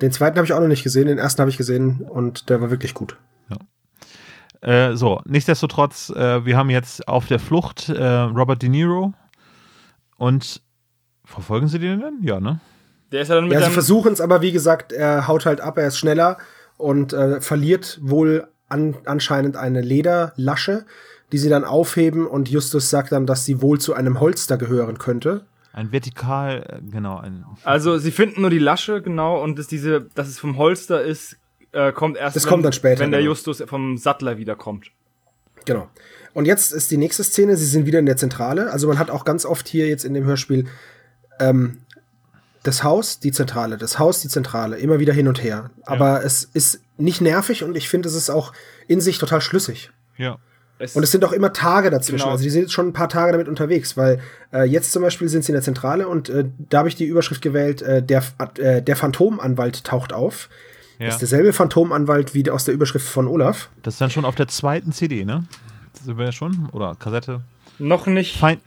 [0.00, 2.60] Den zweiten habe ich auch noch nicht gesehen, den ersten habe ich gesehen und der
[2.60, 3.16] war wirklich gut.
[4.64, 9.12] Äh, so, nichtsdestotrotz, äh, wir haben jetzt auf der Flucht äh, Robert De Niro
[10.16, 10.62] und
[11.22, 12.18] verfolgen sie den denn?
[12.22, 12.60] Ja, ne?
[13.12, 15.60] Der ist ja dann mit Ja, sie versuchen es, aber wie gesagt, er haut halt
[15.60, 16.38] ab, er ist schneller
[16.78, 20.86] und äh, verliert wohl an, anscheinend eine Lederlasche,
[21.32, 24.98] die sie dann aufheben und Justus sagt dann, dass sie wohl zu einem Holster gehören
[24.98, 25.44] könnte.
[25.72, 27.44] Ein Vertikal, äh, genau, ein.
[27.64, 31.36] Also sie finden nur die Lasche, genau, und dass diese, dass es vom Holster ist,
[31.72, 33.32] äh, kommt erst, Das wenn, kommt dann später, wenn der genau.
[33.32, 34.92] Justus vom Sattler wiederkommt.
[35.64, 35.88] Genau.
[36.32, 38.70] Und jetzt ist die nächste Szene, sie sind wieder in der Zentrale.
[38.70, 40.66] Also man hat auch ganz oft hier jetzt in dem Hörspiel
[41.40, 41.78] ähm,
[42.64, 45.70] das Haus, die Zentrale, das Haus, die Zentrale, immer wieder hin und her.
[45.84, 48.52] Aber es ist nicht nervig und ich finde, es ist auch
[48.88, 49.90] in sich total schlüssig.
[50.16, 50.38] Ja.
[50.78, 52.22] Es, Und es sind auch immer Tage dazwischen.
[52.24, 52.32] Genau.
[52.32, 54.20] Also die sind jetzt schon ein paar Tage damit unterwegs, weil
[54.52, 57.04] äh, jetzt zum Beispiel sind sie in der Zentrale und äh, da habe ich die
[57.04, 58.24] Überschrift gewählt, äh, der,
[58.58, 60.48] äh, der Phantomanwalt taucht auf.
[60.98, 61.06] ja.
[61.06, 63.68] Das ist derselbe Phantomanwalt wie aus der Überschrift von Olaf.
[63.82, 65.44] Das ist dann schon auf der zweiten CD, ne?
[66.02, 66.68] Sind wir ja schon?
[66.72, 67.42] Oder Kassette?
[67.78, 68.60] noch nicht, Feind,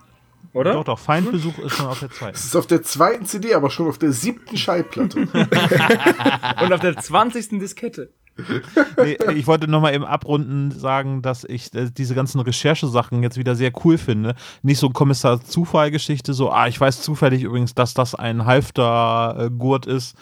[0.53, 0.73] oder?
[0.73, 2.35] Doch, doch, Feindbesuch ist schon auf der zweiten.
[2.35, 5.19] Es ist auf der zweiten CD, aber schon auf der siebten Schallplatte.
[6.61, 7.59] Und auf der 20.
[7.59, 8.09] Diskette.
[8.97, 13.55] Nee, ich wollte nochmal eben abrunden sagen, dass ich äh, diese ganzen Recherchesachen jetzt wieder
[13.55, 14.35] sehr cool finde.
[14.63, 20.15] Nicht so Kommissar-Zufall-Geschichte, so, ah, ich weiß zufällig übrigens, dass das ein Halfter-Gurt ist,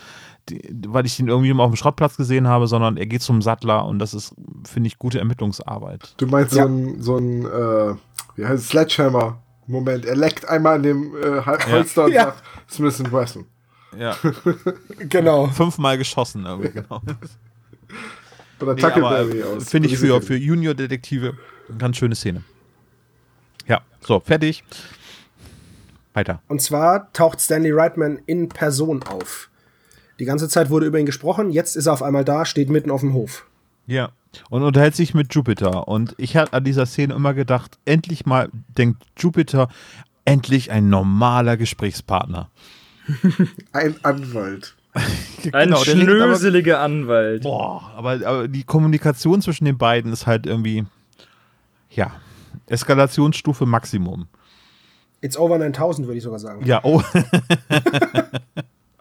[0.49, 3.41] die, weil ich ihn irgendwie mal auf dem Schrottplatz gesehen habe, sondern er geht zum
[3.41, 6.13] Sattler und das ist, finde ich, gute Ermittlungsarbeit.
[6.17, 6.63] Du meinst Ja.
[6.63, 7.95] so ein, so ein äh,
[8.35, 9.39] wie heißt es, Sledgehammer.
[9.67, 12.25] Moment, er leckt einmal an dem äh, Holster und Ja.
[12.25, 13.45] sagt, Smith Wesson.
[13.97, 14.15] Ja,
[15.09, 15.47] Genau.
[15.47, 17.01] fünfmal geschossen irgendwie, genau.
[18.59, 19.69] Oder Nee, aber, Tuckleberry aus.
[19.69, 21.37] Finde ich für, für Junior-Detektive
[21.69, 22.43] eine ganz schöne Szene.
[23.67, 24.63] Ja, so, fertig.
[26.13, 26.41] Weiter.
[26.47, 29.49] Und zwar taucht Stanley Reitman in Person auf.
[30.19, 32.89] Die ganze Zeit wurde über ihn gesprochen, jetzt ist er auf einmal da, steht mitten
[32.89, 33.45] auf dem Hof.
[33.85, 34.11] Ja.
[34.49, 35.87] Und unterhält sich mit Jupiter.
[35.87, 39.69] Und ich hatte an dieser Szene immer gedacht, endlich mal denkt Jupiter,
[40.25, 42.49] endlich ein normaler Gesprächspartner.
[43.71, 44.75] Ein Anwalt.
[45.51, 47.43] Ein Genau, schnöseliger Anwalt.
[47.43, 50.85] Boah, aber, aber die Kommunikation zwischen den beiden ist halt irgendwie,
[51.89, 52.11] ja,
[52.67, 54.27] Eskalationsstufe Maximum.
[55.21, 56.65] It's over 9000, würde ich sogar sagen.
[56.65, 57.01] Ja, oh.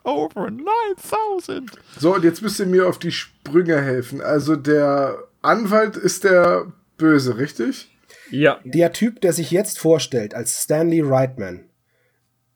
[0.04, 1.70] Over 9000.
[1.98, 4.20] So, und jetzt müsst ihr mir auf die Sprünge helfen.
[4.20, 7.90] Also der Anwalt ist der Böse, richtig?
[8.30, 8.58] Ja.
[8.64, 11.64] Der Typ, der sich jetzt vorstellt als Stanley Reitman,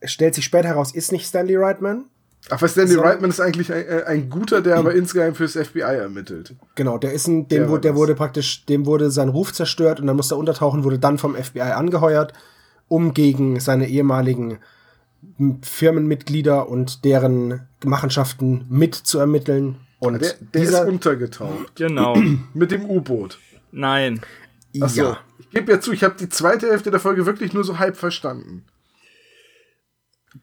[0.03, 2.05] stellt sich später heraus, ist nicht Stanley Reitman.
[2.51, 3.01] Ach, was Stanley So.
[3.01, 6.55] Reitman ist eigentlich ein, äh, ein guter, der aber insgeheim fürs FBI ermittelt.
[6.77, 9.53] Genau, der ist ein, Der dem, war wurde, der wurde praktisch, dem wurde sein Ruf
[9.53, 12.33] zerstört und dann musste er untertauchen, wurde dann vom FBI angeheuert,
[12.89, 14.59] um gegen seine ehemaligen
[15.63, 19.77] Firmenmitglieder und deren Machenschaften mitzuermitteln.
[19.99, 21.75] Und Der, der dieser, ist untergetaucht.
[21.75, 22.17] Genau.
[22.55, 23.39] Mit dem U-Boot.
[23.73, 24.21] Nein.
[24.81, 25.03] Ach so.
[25.03, 27.79] ja, Ich gebe ja zu, ich habe die zweite Hälfte der Folge wirklich nur so
[27.79, 28.65] halb verstanden.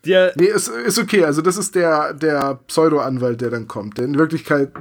[0.06, 1.24] Der, Nee, ist, ist okay.
[1.26, 4.72] Also das ist der, der Pseudo-Anwalt, der dann kommt, der in Wirklichkeit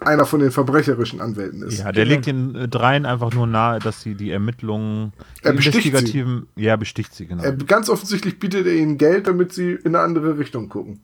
[0.00, 1.78] einer von den verbrecherischen Anwälten ist.
[1.78, 5.52] Ja, der legt den äh, dreien einfach nur nahe, dass sie die Ermittlungen, die Er
[5.52, 5.88] besticht sie.
[5.88, 7.42] investigativen, ja, besticht sie, genau.
[7.42, 11.02] Er, ganz offensichtlich bietet er ihnen Geld, damit sie in eine andere Richtung gucken.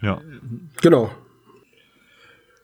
[0.00, 0.20] ja,
[0.82, 1.10] genau.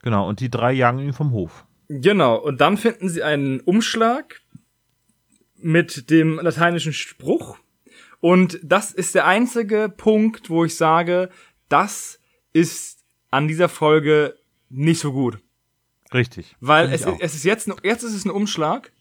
[0.02, 0.28] genau.
[0.28, 1.64] Und die drei jagen ihn vom Hof.
[1.88, 2.36] genau.
[2.36, 4.40] Und dann finden sie einen Umschlag
[5.60, 7.58] mit dem lateinischen Spruch.
[8.22, 11.28] Und das ist der einzige Punkt, wo ich sage,
[11.68, 12.20] das
[12.52, 13.00] ist
[13.32, 14.36] an dieser Folge
[14.68, 15.40] nicht so gut.
[16.14, 16.54] Richtig.
[16.60, 18.92] Weil es, es ist jetzt, jetzt ist es ein Umschlag,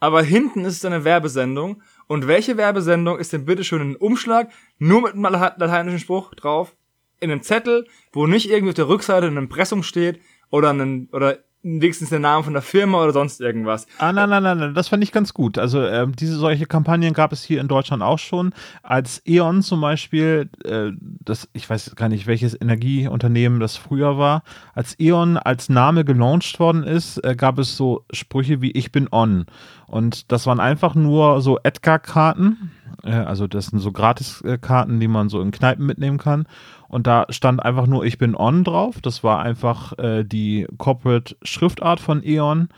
[0.00, 1.84] aber hinten ist es eine Werbesendung.
[2.08, 6.74] Und welche Werbesendung ist denn bitte schon ein Umschlag, nur mit einem lateinischen Spruch drauf,
[7.20, 11.38] in einem Zettel, wo nicht irgendwie auf der Rückseite ein Impressum steht oder ein, oder
[11.68, 13.86] wenigstens der Name von der Firma oder sonst irgendwas.
[13.98, 15.58] Ah, nein, nein, nein, nein, das fand ich ganz gut.
[15.58, 18.52] Also ähm, diese solche Kampagnen gab es hier in Deutschland auch schon.
[18.82, 24.42] Als E.ON zum Beispiel, äh, das, ich weiß gar nicht, welches Energieunternehmen das früher war,
[24.74, 29.08] als E.ON als Name gelauncht worden ist, äh, gab es so Sprüche wie Ich bin
[29.10, 29.46] On.
[29.86, 32.72] Und das waren einfach nur so Edgar-Karten.
[33.02, 36.46] Äh, also das sind so Gratis-Karten, die man so in Kneipen mitnehmen kann.
[36.88, 39.00] Und da stand einfach nur Ich bin On drauf.
[39.02, 42.68] Das war einfach äh, die Corporate-Schriftart von E.ON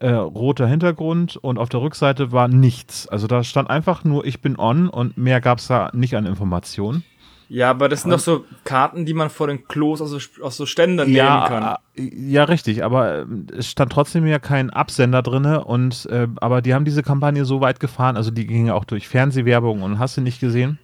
[0.00, 3.08] äh, roter Hintergrund und auf der Rückseite war nichts.
[3.08, 6.26] Also da stand einfach nur ich bin on und mehr gab es da nicht an
[6.26, 7.04] Informationen.
[7.50, 10.56] Ja, aber das sind doch so Karten, die man vor den Klos aus so, aus
[10.58, 11.76] so Ständern nehmen kann.
[11.96, 16.60] äh, ja, richtig, aber ähm, es stand trotzdem ja kein Absender drinne und äh, aber
[16.60, 19.98] die haben diese Kampagne so weit gefahren, also die ging ja auch durch Fernsehwerbung und
[19.98, 20.78] hast du nicht gesehen.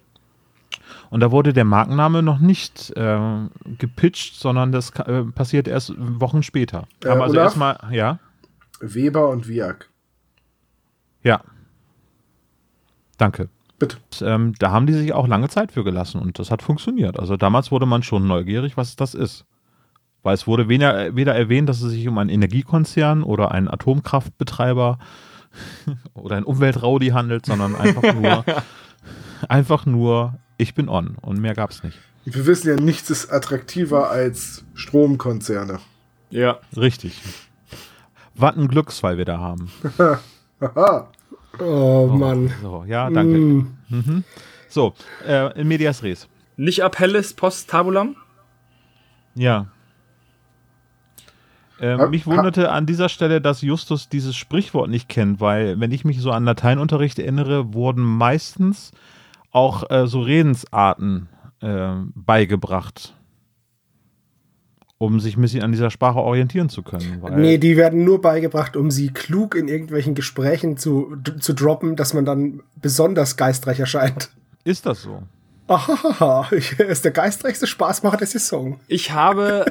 [1.15, 3.19] Und da wurde der Markenname noch nicht äh,
[3.77, 6.89] gepitcht, sondern das äh, passiert erst Wochen später.
[7.05, 8.19] Äh, Haben also erstmal, ja,
[8.81, 9.89] Weber und Viak.
[11.23, 11.39] ja.
[13.17, 13.47] Danke.
[13.79, 13.95] Bitte.
[14.23, 17.17] ähm, da haben die sich auch lange Zeit für gelassen und das hat funktioniert.
[17.17, 19.45] Also damals wurde man schon neugierig, was das ist.
[20.21, 24.99] Weil es wurde weder, weder erwähnt, dass es sich um einen Energiekonzern oder einen Atomkraftbetreiber
[26.13, 28.43] oder einen Umweltraudi handelt, sondern einfach nur,
[29.47, 31.97] einfach nur, ich bin on und mehr gab es nicht.
[32.25, 35.79] Wir wissen ja, nichts ist attraktiver als Stromkonzerne.
[36.31, 36.59] Ja.
[36.75, 37.21] Richtig.
[38.33, 39.71] Was ein Glücksfall wir da haben.
[40.61, 41.09] Haha.
[41.59, 42.51] Oh, Mann.
[42.61, 43.37] So, ja, danke.
[43.37, 44.23] Mm.
[44.67, 44.93] So,
[45.25, 46.27] äh, in medias res.
[46.57, 48.15] Nicht Appellis post tabulam?
[49.35, 49.67] Ja.
[51.79, 55.79] Ähm, Ha- mich ha- wunderte an dieser Stelle, dass Justus dieses Sprichwort nicht kennt, weil,
[55.79, 58.91] wenn ich mich so an Lateinunterricht erinnere, wurden meistens
[59.55, 61.29] auch äh, so Redensarten
[61.61, 63.13] äh, beigebracht,
[64.97, 67.21] um sich ein bisschen an dieser Sprache orientieren zu können.
[67.21, 71.95] Weil, Nee, die werden nur beigebracht, um sie klug in irgendwelchen Gesprächen zu, zu droppen,
[71.95, 74.29] dass man dann besonders geistreich erscheint.
[74.63, 75.23] Ist das so?
[75.67, 78.79] Ahaha, ich- ist der geistreichste Spaßmacher der Saison.
[78.87, 79.65] Ich habe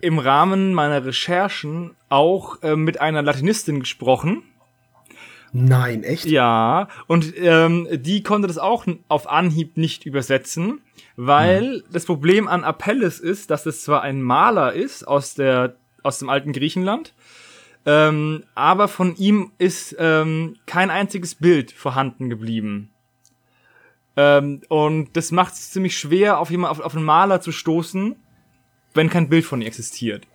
[0.00, 4.42] im Rahmen meiner Recherchen auch äh, mit einer Latinistin gesprochen.
[5.52, 6.26] Nein, echt?
[6.26, 10.80] Ja, und ähm, die konnte das auch auf Anhieb nicht übersetzen,
[11.16, 16.20] weil das Problem an Apelles ist, dass es zwar ein Maler ist aus der aus
[16.20, 17.12] dem alten Griechenland,
[17.84, 22.90] ähm, aber von ihm ist ähm, kein einziges Bild vorhanden geblieben.
[24.16, 28.16] Ähm, und das macht es ziemlich schwer, auf jemand, auf, auf einen Maler zu stoßen,
[28.94, 30.26] wenn kein Bild von ihm existiert.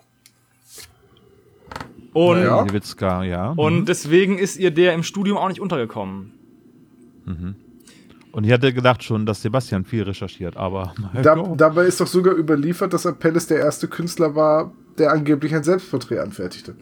[2.13, 2.63] Und, Ja.
[2.63, 3.51] Nowitzka, ja.
[3.51, 6.31] und deswegen ist ihr der im Studium auch nicht untergekommen.
[8.31, 12.35] Und ich hatte gedacht schon, dass Sebastian viel recherchiert, aber Da, dabei ist doch sogar
[12.35, 16.75] überliefert, dass Apelles der erste Künstler war, der angeblich ein Selbstporträt anfertigte.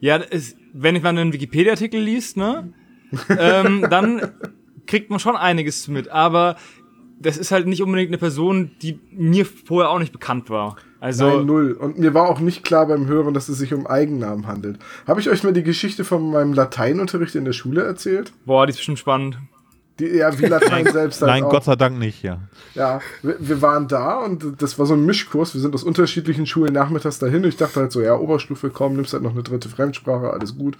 [0.00, 2.72] Ja, es, wenn ich mal einen Wikipedia-Artikel liest, ne,
[3.38, 4.20] ähm, dann
[4.86, 6.08] kriegt man schon einiges mit.
[6.08, 6.56] Aber
[7.20, 10.76] das ist halt nicht unbedingt eine Person, die mir vorher auch nicht bekannt war.
[11.00, 11.72] Also, Nein, null.
[11.72, 14.78] Und mir war auch nicht klar beim Hören, dass es sich um Eigennamen handelt.
[15.06, 18.32] Habe ich euch mal die Geschichte von meinem Lateinunterricht in der Schule erzählt?
[18.44, 19.38] boah, die ist bestimmt spannend.
[20.00, 21.50] Die, ja, wie Latein selbst halt Nein, auch.
[21.50, 22.38] Gott sei Dank nicht, ja.
[22.74, 25.54] Ja, wir, wir waren da und das war so ein Mischkurs.
[25.54, 27.42] Wir sind aus unterschiedlichen Schulen nachmittags dahin.
[27.42, 30.56] Und ich dachte halt so, ja, Oberstufe, komm, nimmst halt noch eine dritte Fremdsprache, alles
[30.56, 30.76] gut.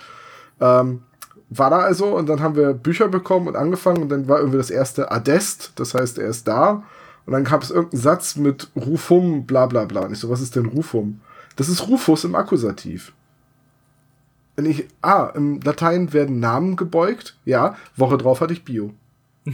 [0.60, 1.02] Ähm,
[1.50, 4.58] war da also und dann haben wir Bücher bekommen und angefangen und dann war irgendwie
[4.58, 6.84] das erste Adest, das heißt, er ist da.
[7.26, 10.02] Und dann gab es irgendeinen Satz mit Rufum, bla bla bla.
[10.02, 11.20] Und ich so, was ist denn Rufum?
[11.56, 13.12] Das ist Rufus im Akkusativ.
[14.56, 17.36] Und ich, ah, im Latein werden Namen gebeugt.
[17.44, 18.92] Ja, Woche drauf hatte ich Bio.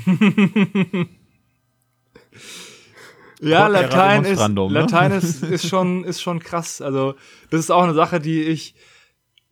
[3.40, 4.68] Ja, Latein ist, ne?
[4.70, 6.80] Latein ist, ist schon, ist schon krass.
[6.80, 7.14] Also,
[7.50, 8.74] das ist auch eine Sache, die ich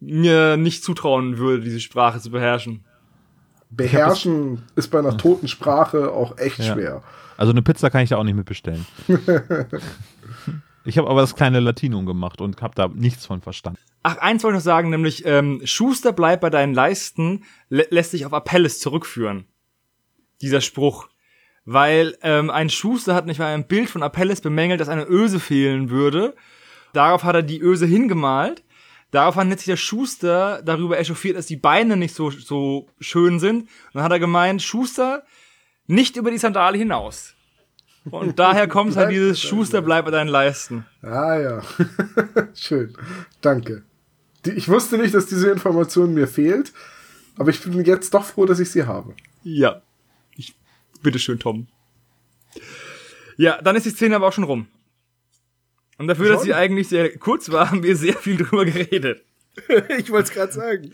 [0.05, 2.85] mir nicht zutrauen würde, diese Sprache zu beherrschen.
[3.71, 6.75] Beherrschen ist bei einer toten Sprache auch echt Ja.
[6.75, 7.03] schwer.
[7.37, 8.85] Also eine Pizza kann ich da auch nicht mitbestellen.
[10.85, 13.79] ich habe aber das kleine Latinum gemacht und habe da nichts von verstanden.
[14.03, 18.11] Ach, eins wollte ich noch sagen, nämlich ähm, Schuster bleib bei deinen Leisten lä lässt
[18.11, 19.47] sich auf Apelles zurückführen.
[20.43, 21.09] Dieser Spruch.
[21.65, 25.39] Weil ähm, ein Schuster hat nicht mal ein Bild von Apelles bemängelt, dass eine Öse
[25.39, 26.35] fehlen würde.
[26.93, 28.65] Darauf hat er die Öse hingemalt.
[29.13, 33.63] Daraufhin hat sich der Schuster darüber echauffiert, dass die Beine nicht so, so schön sind.
[33.63, 35.23] Und dann hat er gemeint, Schuster,
[35.87, 37.35] nicht über die Sandale hinaus.
[38.11, 40.87] Und daher kommt halt dieses Schuster bleib bei deinen Leisten.
[41.03, 41.63] Ah ja,
[42.55, 42.97] schön.
[43.43, 43.85] Danke.
[44.47, 46.73] Die, ich wusste nicht, dass diese Information mir fehlt,
[47.37, 49.15] aber ich bin jetzt doch froh, dass ich sie habe.
[49.43, 49.83] Ja.
[50.37, 50.57] Ich,
[51.03, 51.69] bitteschön, Tom.
[53.37, 54.69] Ja, dann ist die Szene aber auch schon rum.
[55.99, 56.45] Und dafür, dass Schon?
[56.47, 59.23] sie eigentlich sehr kurz war, haben wir sehr viel drüber geredet.
[59.99, 60.93] ich wollte es gerade sagen.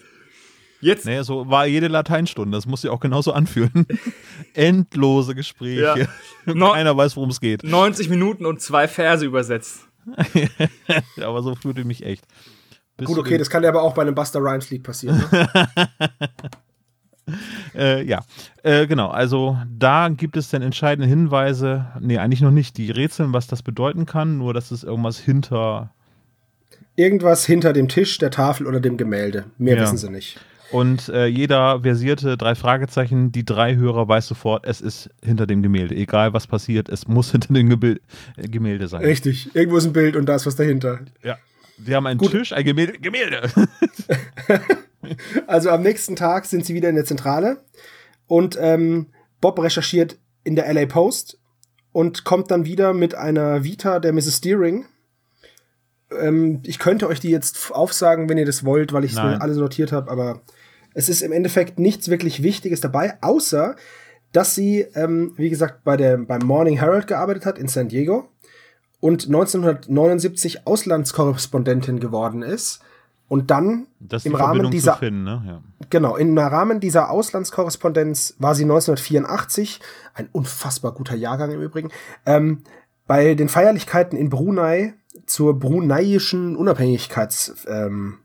[0.81, 2.57] Jetzt, Naja, so war jede Lateinstunde.
[2.57, 3.87] Das muss sich auch genauso anfühlen.
[4.55, 6.09] Endlose Gespräche.
[6.47, 7.65] No- Keiner weiß, worum es geht.
[7.65, 9.81] 90 Minuten und zwei Verse übersetzt.
[11.21, 12.25] Aber so fühlte ich mich echt.
[12.97, 15.19] Bis Gut, okay, das kann ja aber auch bei einem Buster Rhymes Lied passieren.
[15.33, 15.49] Ne?
[17.75, 18.23] Äh, ja,
[18.65, 19.09] äh, genau.
[19.09, 21.87] Also da gibt es dann entscheidende Hinweise.
[22.01, 22.77] Nee, eigentlich noch nicht.
[22.77, 25.91] Die rätseln, was das bedeuten kann, nur dass es irgendwas hinter.
[26.97, 29.45] Irgendwas hinter dem Tisch, der Tafel oder dem Gemälde.
[29.59, 29.83] Mehr Ja.
[29.83, 30.41] wissen sie nicht.
[30.73, 35.63] Und äh, jeder versierte drei Fragezeichen, die drei Hörer weiß sofort, es ist hinter dem
[35.63, 35.95] Gemälde.
[35.95, 38.01] Egal was passiert, es muss hinter dem Gebil
[38.37, 39.03] äh, Gemälde sein.
[39.03, 39.55] Richtig.
[39.55, 41.01] Irgendwo ist ein Bild und da ist was dahinter.
[41.23, 41.37] Ja.
[41.85, 42.33] Sie haben einen Gut.
[42.33, 42.95] Tisch, ein Gemälde.
[42.99, 43.43] Gemälde!
[45.47, 47.65] Also am nächsten Tag sind sie wieder in der Zentrale
[48.27, 49.07] und ähm,
[49.41, 51.39] Bob recherchiert in der LA Post
[51.93, 54.41] und kommt dann wieder mit einer Vita der Mrs.
[54.41, 54.87] Deering.
[56.11, 59.57] Ähm, ich könnte euch die jetzt aufsagen, wenn ihr das wollt, weil ich es alles
[59.57, 60.43] notiert habe, aber
[60.95, 63.77] es ist im Endeffekt nichts wirklich Wichtiges dabei, außer
[64.33, 68.29] dass sie, ähm, wie gesagt, bei der, beim Morning Herald gearbeitet hat in San Diego
[69.01, 72.81] und 1979 Auslandskorrespondentin geworden ist
[73.29, 75.43] und dann Das ist im die Rahmen dieser zu finden, ne?
[75.47, 75.63] Ja.
[75.91, 79.81] Genau, im Rahmen dieser Auslandskorrespondenz war sie 1984,
[80.15, 81.91] ein unfassbar guter Jahrgang im Übrigen,
[82.25, 82.63] ähm,
[83.07, 84.95] bei den Feierlichkeiten in Brunei
[85.27, 87.57] zur bruneiischen Unabhängigkeitsfeier.
[87.69, 88.19] Ähm,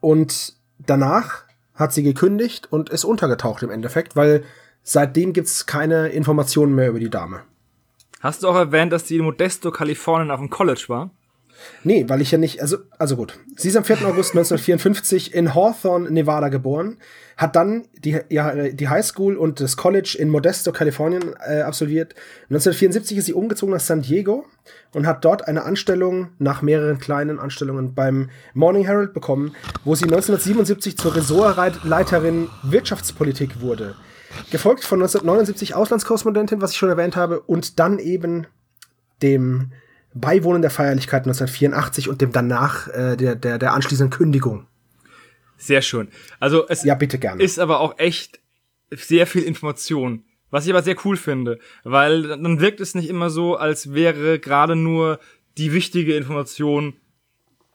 [0.00, 1.44] und danach
[1.74, 4.44] hat sie gekündigt und ist untergetaucht im Endeffekt, weil
[4.82, 7.42] seitdem gibt's keine Informationen mehr über die Dame.
[8.20, 11.10] Hast du auch erwähnt, dass sie in Modesto, Kalifornien auf dem College war?
[11.84, 13.38] Nee, weil ich ja nicht, also, also gut.
[13.56, 13.98] Sie ist am 4.
[13.98, 16.98] August 1954 in Hawthorne, Nevada geboren,
[17.36, 22.14] hat dann die, ja, die High School und das College in Modesto, Kalifornien äh, absolviert.
[22.50, 24.44] 1974 ist sie umgezogen nach San Diego
[24.92, 29.54] und hat dort eine Anstellung nach mehreren kleinen Anstellungen beim Morning Herald bekommen,
[29.84, 33.94] wo sie 1977 zur Ressortleiterin Wirtschaftspolitik wurde.
[34.50, 38.46] Gefolgt von 1979 Auslandskorrespondentin, was ich schon erwähnt habe, und dann eben
[39.22, 39.72] dem
[40.20, 44.66] Beiwohnen der Feierlichkeit 1984 und dem danach äh, der, der, der anschließenden Kündigung.
[45.56, 46.08] Sehr schön.
[46.40, 47.42] Also es Ja, bitte gerne.
[47.42, 48.40] ist aber auch echt
[48.90, 50.24] sehr viel Information.
[50.50, 54.38] Was ich aber sehr cool finde, weil dann wirkt es nicht immer so, als wäre
[54.38, 55.18] gerade nur
[55.58, 56.94] die wichtige Information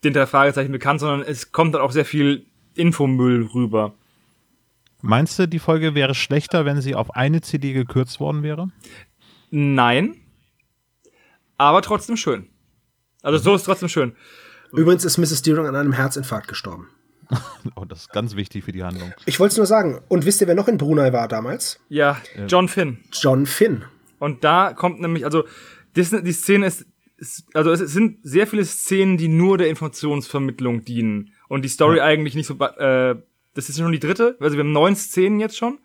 [0.04, 3.94] den drei Fragezeichen bekannt, sondern es kommt dann auch sehr viel Infomüll rüber.
[5.02, 8.70] Meinst du, die Folge wäre schlechter, wenn sie auf eine CD gekürzt worden wäre?
[9.52, 10.16] Nein,
[11.58, 12.50] aber trotzdem schön.
[13.22, 14.16] Also so ist trotzdem schön.
[14.72, 15.44] Übrigens ist Mrs.
[15.44, 16.90] Deering an einem Herzinfarkt gestorben.
[17.76, 19.14] Oh, das ist ganz wichtig für die Handlung.
[19.26, 20.02] Ich wollte es nur sagen.
[20.10, 21.80] Und wisst ihr, wer noch in Brunei war damals?
[21.88, 23.00] Ja, John Finn.
[23.12, 23.86] John Finn.
[24.20, 25.46] Und da kommt nämlich, also
[25.94, 26.86] das, die Szene ist,
[27.18, 32.02] ist, also es sind sehr viele Szenen, die nur der Informationsvermittlung dienen und die Story
[32.02, 33.16] eigentlich nicht so, äh,
[33.54, 35.80] das ist schon die dritte, also wir haben neun Szenen jetzt schon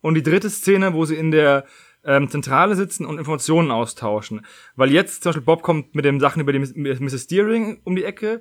[0.00, 1.64] und die dritte Szene, wo sie in der
[2.04, 4.44] ähm, Zentrale sitzen und Informationen austauschen,
[4.76, 7.26] weil jetzt zum Beispiel Bob kommt mit den Sachen über die Mrs.
[7.26, 8.40] Deering um die Ecke,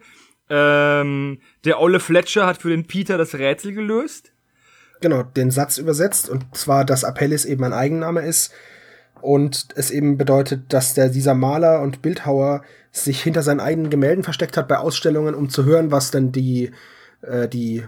[0.50, 4.34] ähm, der Olle Fletcher hat für den Peter das Rätsel gelöst.
[5.02, 8.52] Genau, den Satz übersetzt und zwar, dass Appellis eben ein Eigenname ist
[9.22, 14.24] und es eben bedeutet, dass der, dieser Maler und Bildhauer sich hinter seinen eigenen Gemälden
[14.24, 16.72] versteckt hat bei Ausstellungen, um zu hören, was denn die,
[17.22, 17.86] äh, die,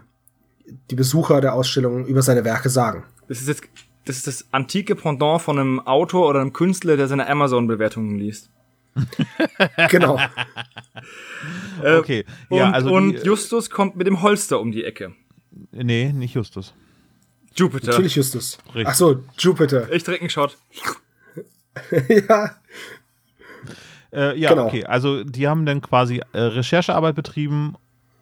[0.90, 3.04] die Besucher der Ausstellungen über seine Werke sagen.
[3.28, 3.64] Das ist jetzt
[4.06, 8.50] das ist das antike Pendant von einem Autor oder einem Künstler, der seine Amazon-Bewertungen liest.
[9.90, 10.20] genau.
[11.84, 15.14] Äh, Okay, ja, und, also und die- Justus kommt mit dem Holster um die Ecke.
[15.72, 16.74] Nee, nicht Justus.
[17.56, 17.92] Jupiter.
[17.92, 18.60] Natürlich Justus.
[18.68, 18.88] Richtig.
[18.88, 19.92] Ach so, Jupiter.
[19.92, 20.58] Ich trinke einen Shot.
[22.30, 22.56] ja.
[24.14, 24.68] Äh, ja, Genau.
[24.68, 24.86] okay.
[24.86, 27.76] Also die haben dann quasi äh, Recherchearbeit betrieben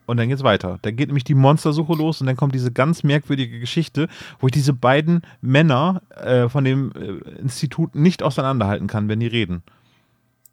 [0.09, 0.79] und dann geht's weiter.
[0.81, 4.07] Dann geht nämlich die Monstersuche los und dann kommt diese ganz merkwürdige Geschichte,
[4.39, 9.27] wo ich diese beiden Männer äh, von dem äh, Institut nicht auseinanderhalten kann, wenn die
[9.27, 9.63] reden.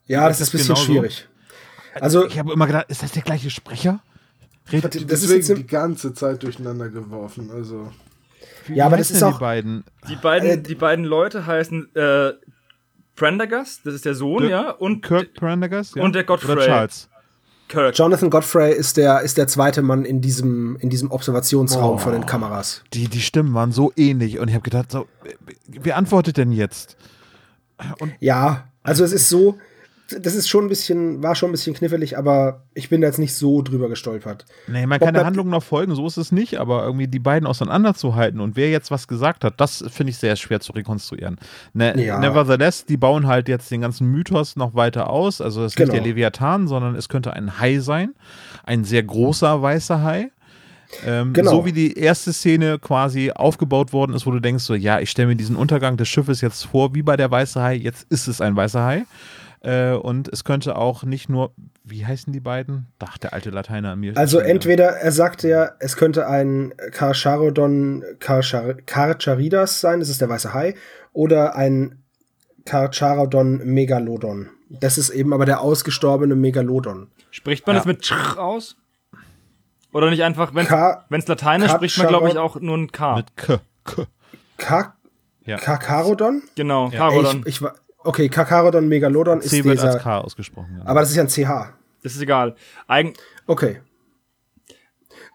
[0.06, 0.92] Ja, das Das ist ein ist bisschen genauso.
[0.92, 1.28] schwierig.
[2.00, 4.00] Also, Ich habe immer gedacht, ist das der gleiche Sprecher?
[4.70, 7.50] Redet, das ist Deswegen jetzt im- die ganze Zeit durcheinander geworfen.
[7.52, 7.90] Also
[8.66, 9.84] wie Ja, aber das ist auch- die beiden.
[10.08, 12.32] Die beiden, Äh, die beiden Leute heißen äh,
[13.14, 15.96] Prendergast, das ist der Sohn, Dirk- ja, und Kirk Prendergast?
[15.96, 16.02] Ja?
[16.02, 16.52] und der Godfrey.
[16.52, 17.08] Oder Charles.
[17.68, 17.96] Kirk.
[17.98, 21.98] Jonathan Godfrey ist der, ist der zweite Mann in diesem, in diesem Observationsraum Oh.
[21.98, 22.82] von den Kameras.
[22.92, 25.06] Die, die Stimmen waren so ähnlich und ich habe gedacht, so,
[25.66, 26.96] wer antwortet denn jetzt?
[28.20, 29.58] Ja, also es ist so,
[30.20, 33.18] das ist schon ein bisschen, war schon ein bisschen knifflig, aber ich bin da jetzt
[33.18, 34.44] nicht so drüber gestolpert.
[34.68, 37.46] Nee, man kann der Handlung noch folgen, so ist es nicht, aber irgendwie die beiden
[37.46, 41.38] auseinanderzuhalten und wer jetzt was gesagt hat, das finde ich sehr schwer zu rekonstruieren.
[41.72, 42.18] Ne, Ja.
[42.20, 45.40] Nevertheless, die bauen halt jetzt den ganzen Mythos noch weiter aus.
[45.40, 45.92] Also es ist Genau.
[45.92, 48.14] nicht der Leviathan, sondern es könnte ein Hai sein.
[48.64, 50.30] Ein sehr großer weißer Hai.
[51.04, 51.50] Ähm, Genau.
[51.50, 55.10] So wie die erste Szene quasi aufgebaut worden ist, wo du denkst, so, ja, ich
[55.10, 58.28] stelle mir diesen Untergang des Schiffes jetzt vor, wie bei der weiße Hai, jetzt ist
[58.28, 59.04] es ein weißer Hai.
[59.60, 61.52] Äh, und es könnte auch nicht nur,
[61.82, 62.86] wie heißen die beiden?
[63.00, 64.16] Ach, der alte Lateiner an mir.
[64.16, 70.28] Also entweder, er sagt ja, es könnte ein Karcharodon Karchar Karcharidas sein, das ist der
[70.28, 70.74] weiße Hai,
[71.12, 72.02] oder ein
[72.64, 74.48] Karcharodon Megalodon.
[74.68, 77.08] Das ist eben aber der ausgestorbene Megalodon.
[77.30, 77.80] Spricht man Ja.
[77.80, 78.76] das mit Ch aus?
[79.92, 80.66] Oder nicht einfach, wenn
[81.20, 83.16] es Lateinisch Ka- spricht man, glaube ich, auch nur ein K.
[83.16, 83.60] Mit K.
[83.84, 84.06] K.
[84.58, 84.94] Ka
[85.44, 85.56] Ja.
[85.58, 86.42] Kakarodon?
[86.56, 87.42] genau, Ey, Karodon.
[87.46, 87.68] Ich, ich,
[88.06, 89.92] okay, Kakarodon Megalodon C ist wird dieser.
[89.94, 90.76] als K ausgesprochen.
[90.78, 90.86] Ja.
[90.86, 91.72] Aber das ist ja ein CH.
[92.02, 92.54] Das ist egal.
[92.86, 93.14] Eigen
[93.46, 93.80] Okay.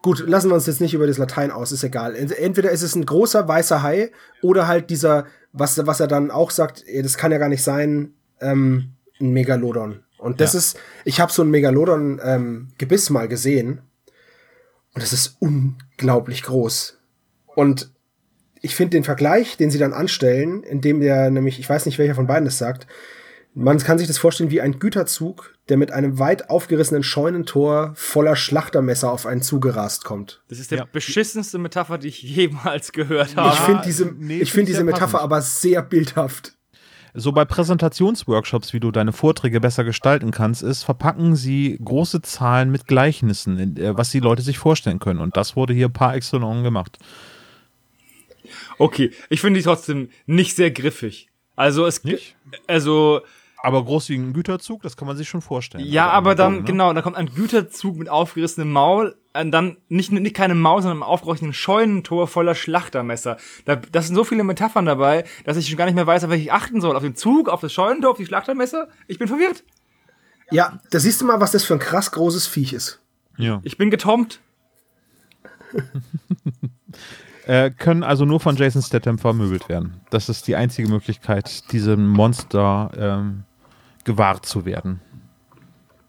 [0.02, 2.16] Gut, lassen wir uns jetzt nicht über das Latein aus, ist egal.
[2.16, 4.12] Ent- Entweder ist es ein großer weißer Hai
[4.42, 7.64] oder halt dieser, was, was er dann auch sagt, ey, das kann ja gar nicht
[7.64, 10.04] sein, ähm, ein Megalodon.
[10.18, 10.60] Und das Ja.
[10.60, 13.82] ist, ich habe so ein Megalodon-Gebiss mal gesehen
[14.96, 16.98] und das ist unglaublich groß.
[17.56, 17.92] Und
[18.62, 22.16] ich finde den Vergleich, den sie dann anstellen, indem der nämlich, ich weiß nicht, welcher
[22.16, 22.88] von beiden das sagt,
[23.53, 28.38] man kann sich das vorstellen wie ein Güterzug, der mit einem weit aufgerissenen Scheunentor voller
[28.38, 30.41] Schlachtermesser auf einen zugerast kommt.
[30.47, 30.88] Das ist der Ja.
[30.89, 33.53] beschissenste Metapher, die ich jemals gehört habe.
[33.53, 35.24] ich finde diese, nee, ich find diese Metapher passend.
[35.24, 36.53] aber sehr bildhaft.
[37.14, 42.72] So bei Präsentationsworkshops, wie du deine Vorträge besser gestalten kannst, ist, verpacken sie große Zahlen
[42.72, 45.20] mit Gleichnissen, in, äh, was die Leute sich vorstellen können.
[45.20, 46.99] Und das wurde hier par excellence gemacht.
[48.78, 51.30] Okay, ich finde die trotzdem nicht sehr griffig.
[51.56, 52.36] Also es Nicht?
[52.68, 53.22] also
[53.62, 55.86] Aber groß wie ein Güterzug, das kann man sich schon vorstellen.
[55.86, 56.66] ja, Also aber dann so, ne?
[56.66, 60.97] genau, da kommt ein Güterzug mit aufgerissenem Maul, und dann nicht nicht keine Maul, sondern
[60.97, 63.38] einem aufgerochenen Scheunentor voller Schlachtermesser.
[63.66, 66.30] Da, das sind so viele Metaphern dabei, dass ich schon gar nicht mehr weiß, auf
[66.30, 66.95] welche ich achten soll.
[66.95, 68.89] Auf den Zug, auf das Scheunentor, auf die Schlachtermesser?
[69.08, 69.64] Ich bin verwirrt.
[70.52, 72.99] Ja, da siehst du mal, was das für ein krass großes Viech ist.
[73.38, 73.62] Ja.
[73.64, 74.41] Ich bin getombt.
[77.52, 79.99] Äh, können also nur von Jason Statham vermöbelt werden.
[80.10, 83.43] Das ist die einzige Möglichkeit, diesem Monster ähm,
[84.06, 85.02] gewahrt zu werden.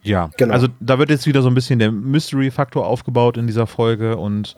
[0.04, 0.54] Ja, Genau.
[0.54, 4.54] also da wird jetzt wieder so ein bisschen der Mystery-Faktor aufgebaut in dieser Folge und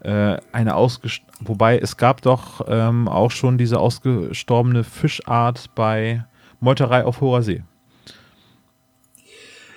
[0.00, 6.24] äh, eine ausgest wobei es gab doch ähm, auch schon diese ausgestorbene Fischart bei
[6.60, 7.62] Meuterei auf hoher See.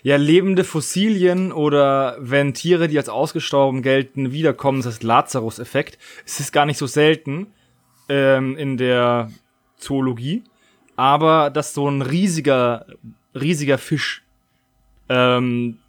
[0.06, 5.98] Ja, lebende Fossilien oder wenn Tiere, die als ausgestorben gelten, wiederkommen, das ist Lazarus-Effekt.
[6.28, 7.48] Es ist gar nicht so selten
[8.08, 9.32] ähm, in der
[9.78, 10.44] Zoologie,
[10.96, 12.86] aber dass so ein riesiger,
[13.34, 14.24] riesiger Fisch
[15.10, 15.80] ähm,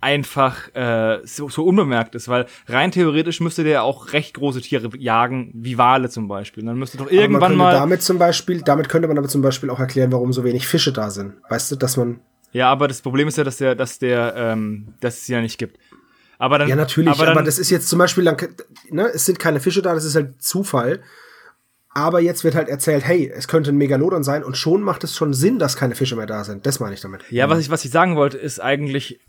[0.00, 4.62] einfach äh, so, so unbemerkt ist, weil rein theoretisch müsste der ja auch recht große
[4.62, 6.62] Tiere jagen, wie Wale zum Beispiel.
[6.62, 7.74] Und dann müsste doch irgendwann mal.
[7.74, 10.94] Damit zum Beispiel, damit könnte man aber zum Beispiel auch erklären, warum so wenig Fische
[10.94, 11.34] da sind.
[11.50, 12.20] Weißt du, dass man.
[12.52, 15.58] Ja, aber das Problem ist ja, dass der, dass der, ähm, dass es ja nicht
[15.58, 15.78] gibt.
[16.38, 18.36] Aber dann, ja, natürlich, aber, dann, aber das ist jetzt zum Beispiel, dann,
[18.90, 21.00] ne, es sind keine Fische da, das ist halt Zufall.
[21.94, 25.14] Aber jetzt wird halt erzählt, hey, es könnte ein Megalodon sein und schon macht es
[25.14, 26.66] schon Sinn, dass keine Fische mehr da sind.
[26.66, 27.22] Das meine ich damit.
[27.30, 29.20] Ja, was ich, was ich sagen wollte, ist eigentlich,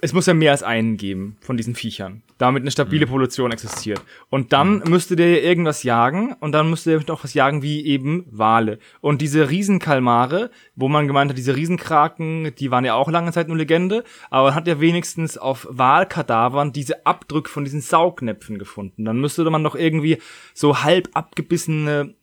[0.00, 3.10] es muss ja mehr als einen geben von diesen Viechern, damit eine stabile mhm.
[3.10, 4.02] Population existiert.
[4.28, 4.90] Und dann mhm.
[4.90, 8.78] müsste der irgendwas jagen und dann müsste der noch was jagen wie eben Wale.
[9.00, 13.48] Und diese Riesenkalmare, wo man gemeint hat, diese Riesenkraken, die waren ja auch lange Zeit
[13.48, 19.04] nur Legende, aber man hat ja wenigstens auf Walkadavern diese Abdrücke von diesen Saugnäpfen gefunden.
[19.04, 20.18] Dann müsste man doch irgendwie
[20.54, 22.14] so halb abgebissene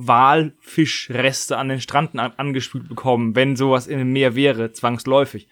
[0.00, 5.48] Walfischreste an den Stranden angespült bekommen, wenn sowas in dem Meer wäre, zwangsläufig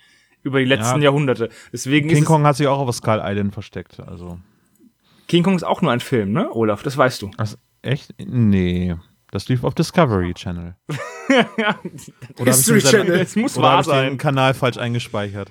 [0.46, 1.06] über die letzten ja.
[1.06, 1.50] Jahrhunderte.
[1.72, 4.00] Deswegen King Kong hat sich auch auf Skull Island versteckt.
[4.00, 4.38] Also.
[5.26, 6.82] King Kong ist auch nur ein Film, ne, Olaf?
[6.82, 7.30] Das weißt du.
[7.36, 8.14] Also, echt?
[8.18, 8.94] Nee.
[9.32, 10.76] Das lief auf Discovery Channel.
[12.38, 13.20] oder History Channel.
[13.20, 14.04] Es muss wahr sein.
[14.04, 15.50] Ich den Kanal falsch eingespeichert.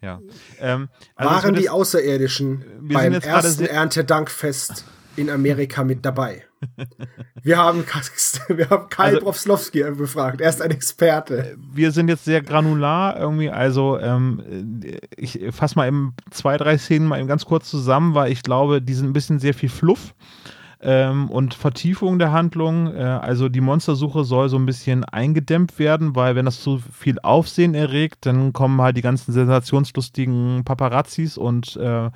[0.00, 0.20] Ja.
[0.60, 4.84] Ähm, also Waren die Außerirdischen beim ersten Erntedankfest
[5.16, 6.44] in Amerika mit dabei?
[7.42, 7.84] Wir haben,
[8.48, 10.40] wir haben Kai also, Brofslowski befragt.
[10.40, 11.56] Er ist ein Experte.
[11.72, 13.50] Wir sind jetzt sehr granular irgendwie.
[13.50, 14.42] Also, ähm,
[15.16, 18.82] ich fasse mal eben zwei, drei Szenen mal eben ganz kurz zusammen, weil ich glaube,
[18.82, 20.14] die sind ein bisschen sehr viel Fluff.
[20.78, 22.94] Ähm, und Vertiefung der Handlung.
[22.94, 27.18] Äh, also die Monstersuche soll so ein bisschen eingedämmt werden, weil wenn das zu viel
[27.22, 32.10] Aufsehen erregt, dann kommen halt die ganzen sensationslustigen Paparazzis und äh,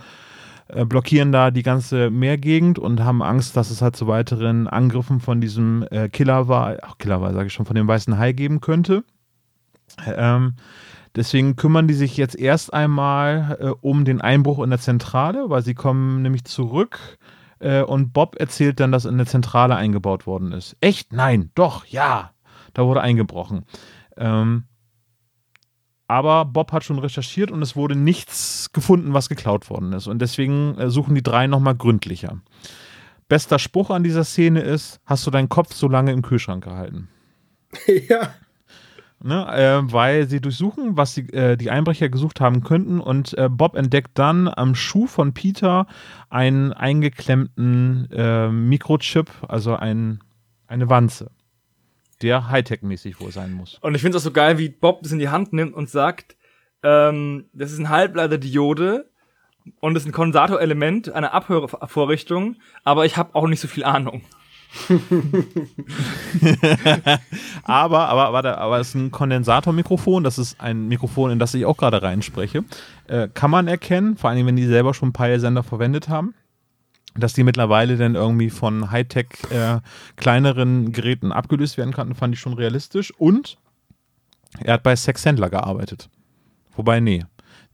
[0.74, 5.20] äh, blockieren da die ganze Meergegend und haben Angst, dass es halt zu weiteren Angriffen
[5.20, 9.04] von diesem äh, Killerwal, ach Killerwal sage ich schon, von dem weißen Hai geben könnte.
[10.06, 10.54] Ähm,
[11.16, 15.62] deswegen kümmern die sich jetzt erst einmal äh, um den Einbruch in der Zentrale, weil
[15.62, 17.18] sie kommen nämlich zurück
[17.58, 20.76] äh, und Bob erzählt dann, dass in der Zentrale eingebaut worden ist.
[20.80, 21.12] Echt?
[21.12, 22.32] Nein, doch, ja.
[22.72, 23.64] Da wurde eingebrochen.
[24.16, 24.64] Ähm,
[26.10, 30.08] aber Bob hat schon recherchiert und es wurde nichts gefunden, was geklaut worden ist.
[30.08, 32.40] Und deswegen äh, suchen die drei nochmal gründlicher.
[33.28, 37.08] Bester Spruch an dieser Szene ist: Hast du deinen Kopf so lange im Kühlschrank gehalten?
[38.08, 38.34] ja.
[39.22, 42.98] Ne, äh, weil sie durchsuchen, was die, äh, die Einbrecher gesucht haben könnten.
[43.00, 45.86] Und äh, Bob entdeckt dann am Schuh von Peter
[46.28, 50.20] einen eingeklemmten äh, Mikrochip, also ein,
[50.66, 51.30] eine Wanze
[52.22, 53.78] der Hightech-mäßig wohl sein muss.
[53.80, 55.88] Und ich finde es auch so geil, wie Bob das in die Hand nimmt und
[55.88, 56.36] sagt,
[56.82, 59.10] ähm, das ist ein Halbleiterdiode
[59.80, 64.22] und es ist ein Kondensator-Element, eine Abhörvorrichtung, aber ich habe auch nicht so viel Ahnung.
[67.64, 71.66] aber, aber, aber, aber es ist ein Kondensatormikrofon, das ist ein Mikrofon, in das ich
[71.66, 72.64] auch gerade reinspreche.
[73.08, 76.34] Äh, kann man erkennen, vor allem wenn die selber schon Peilsender verwendet haben
[77.14, 79.80] dass die mittlerweile dann irgendwie von Hightech äh,
[80.16, 83.12] kleineren Geräten abgelöst werden konnten, fand ich schon realistisch.
[83.18, 83.58] Und
[84.58, 86.08] er hat bei Sex Händler gearbeitet.
[86.76, 87.24] Wobei, nee,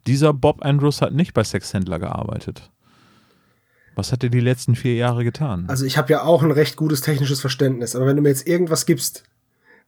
[0.07, 2.70] dieser Bob Andrews hat nicht bei Sex Händler gearbeitet.
[3.95, 5.64] Was hat er die letzten vier Jahre getan?
[5.68, 8.47] Also ich habe ja auch ein recht gutes technisches Verständnis, aber wenn du mir jetzt
[8.47, 9.24] irgendwas gibst,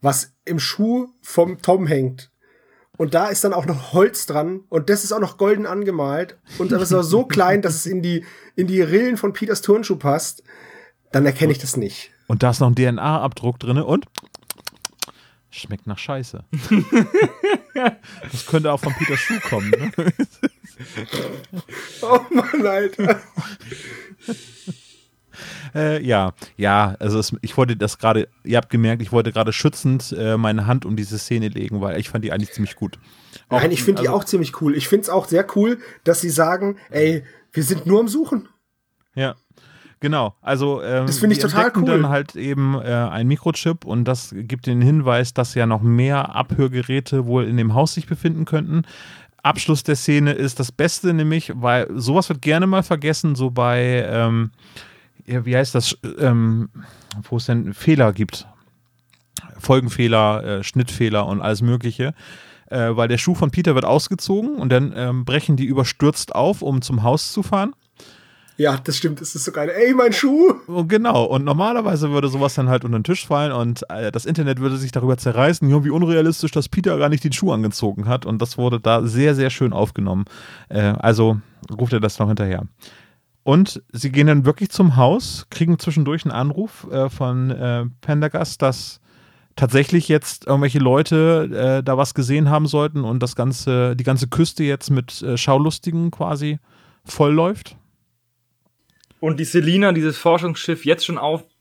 [0.00, 2.30] was im Schuh vom Tom hängt
[2.98, 6.36] und da ist dann auch noch Holz dran und das ist auch noch golden angemalt
[6.58, 8.26] und das ist auch so klein, dass es in die,
[8.56, 10.42] in die Rillen von Peters Turnschuh passt.
[11.12, 12.10] Dann erkenne ich das nicht.
[12.26, 14.04] Und da ist noch ein DNA-Abdruck drin und
[15.48, 16.44] schmeckt nach Scheiße.
[18.30, 19.70] das könnte auch von Peters Schuh kommen.
[19.70, 19.90] Ne?
[22.02, 23.20] oh Mann, Alter.
[25.74, 29.52] Äh, ja, ja, also es, ich wollte das gerade, ihr habt gemerkt, ich wollte gerade
[29.52, 32.98] schützend äh, meine Hand um diese Szene legen, weil ich fand die eigentlich ziemlich gut.
[33.48, 34.76] Auch, Nein, ich finde also, die auch ziemlich cool.
[34.76, 38.48] Ich finde es auch sehr cool, dass sie sagen, ey, wir sind nur am Suchen.
[39.14, 39.34] Ja.
[40.00, 41.84] Genau, also ähm, das finde ich total cool.
[41.84, 46.36] dann halt eben äh, ein Mikrochip und das gibt den Hinweis, dass ja noch mehr
[46.36, 48.82] Abhörgeräte wohl in dem Haus sich befinden könnten.
[49.42, 54.06] Abschluss der Szene ist das Beste, nämlich, weil sowas wird gerne mal vergessen, so bei
[54.08, 54.50] ähm,
[55.28, 56.70] wie heißt das, ähm,
[57.28, 58.46] wo es denn Fehler gibt.
[59.58, 62.14] Folgenfehler, äh, Schnittfehler und alles Mögliche.
[62.70, 66.60] Äh, weil der Schuh von Peter wird ausgezogen und dann ähm, brechen die überstürzt auf,
[66.60, 67.74] um zum Haus zu fahren.
[68.58, 69.20] Ja, das stimmt.
[69.20, 69.70] Das ist so geil.
[69.70, 70.52] Ey, mein Schuh!
[70.66, 71.24] Und genau.
[71.24, 74.76] Und normalerweise würde sowas dann halt unter den Tisch fallen und äh, das Internet würde
[74.76, 78.26] sich darüber zerreißen, ja, wie unrealistisch, dass Peter gar nicht den Schuh angezogen hat.
[78.26, 80.24] Und das wurde da sehr, sehr schön aufgenommen.
[80.68, 82.64] Äh, also ruft er das noch hinterher.
[83.48, 88.60] Und sie gehen dann wirklich zum Haus, kriegen zwischendurch einen Anruf äh, von äh, Pendergast,
[88.60, 89.00] dass
[89.56, 94.28] tatsächlich jetzt irgendwelche Leute äh, da was gesehen haben sollten und das ganze, die ganze
[94.28, 96.58] Küste jetzt mit äh, Schaulustigen quasi
[97.06, 97.78] voll läuft.
[99.18, 101.16] Und die Selina, dieses Forschungsschiff, jetzt schon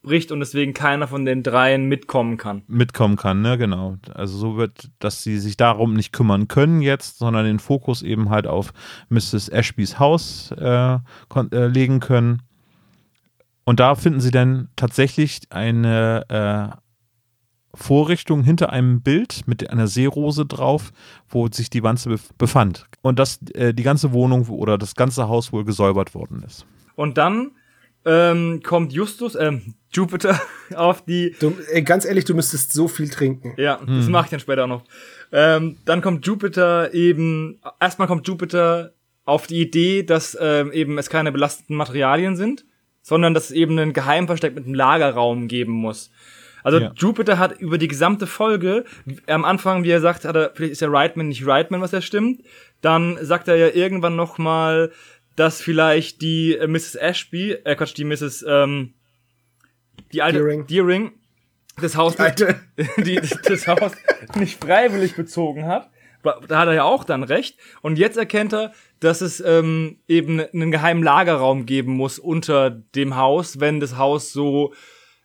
[0.08, 2.64] aufbricht und deswegen keiner von den dreien mitkommen kann.
[2.68, 3.98] Mitkommen kann, ne, genau.
[4.14, 8.30] Also so wird, dass sie sich darum nicht kümmern können jetzt, sondern den Fokus eben
[8.30, 8.74] halt auf
[9.10, 9.50] Mrs.
[9.50, 12.42] Ashbys Haus äh, äh, legen können.
[13.66, 16.78] Und da finden sie dann tatsächlich eine äh,
[17.74, 20.94] Vorrichtung hinter einem Bild mit einer Seerose drauf,
[21.28, 22.86] wo sich die Wanze befand.
[23.02, 26.66] Und dass äh, die ganze Wohnung oder das ganze Haus wohl gesäubert worden ist.
[26.96, 27.52] Und dann
[28.08, 30.40] ähm, kommt Justus, ähm, Jupiter
[30.76, 31.36] auf die.
[31.40, 33.54] Du, ey, ganz ehrlich, du müsstest so viel trinken.
[33.58, 33.98] Ja, hm.
[33.98, 34.84] das mache ich dann später auch noch.
[35.32, 38.94] Ähm, dann kommt Jupiter eben, erstmal kommt Jupiter
[39.26, 42.64] auf die Idee, dass ähm, eben es keine belasteten Materialien sind,
[43.02, 46.10] sondern dass es eben einen Geheimversteck mit einem Lagerraum geben muss.
[46.64, 46.92] Also ja.
[46.96, 48.84] Jupiter hat über die gesamte Folge,
[49.28, 52.02] am Anfang, wie er sagt, hat er, vielleicht ist der Rightman nicht Rightman, was er
[52.02, 52.42] stimmt.
[52.82, 54.92] Dann sagt er ja irgendwann noch mal,
[55.38, 56.96] dass vielleicht die äh, Mrs.
[56.96, 58.46] Ashby, äh Quatsch, die Mrs.
[58.48, 58.96] Ähm,
[60.12, 61.12] die alte Deering, Deering
[61.80, 62.56] das Haus, die alte.
[62.98, 63.92] Die, das Haus
[64.36, 65.90] nicht freiwillig bezogen hat.
[66.24, 67.58] Da hat er ja auch dann recht.
[67.82, 73.16] Und jetzt erkennt er, dass es ähm, eben einen geheimen Lagerraum geben muss unter dem
[73.16, 74.74] Haus, wenn das Haus so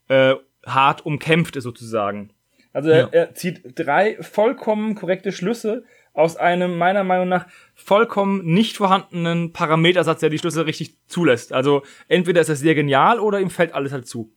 [0.08, 0.34] äh,
[0.66, 2.30] hart umkämpft ist sozusagen.
[2.74, 3.08] Also er, ja.
[3.12, 10.20] er zieht drei vollkommen korrekte Schlüsse aus einem meiner Meinung nach vollkommen nicht vorhandenen Parametersatz,
[10.20, 11.52] der die Schlüsse richtig zulässt.
[11.52, 14.32] Also entweder ist er sehr genial oder ihm fällt alles halt zu.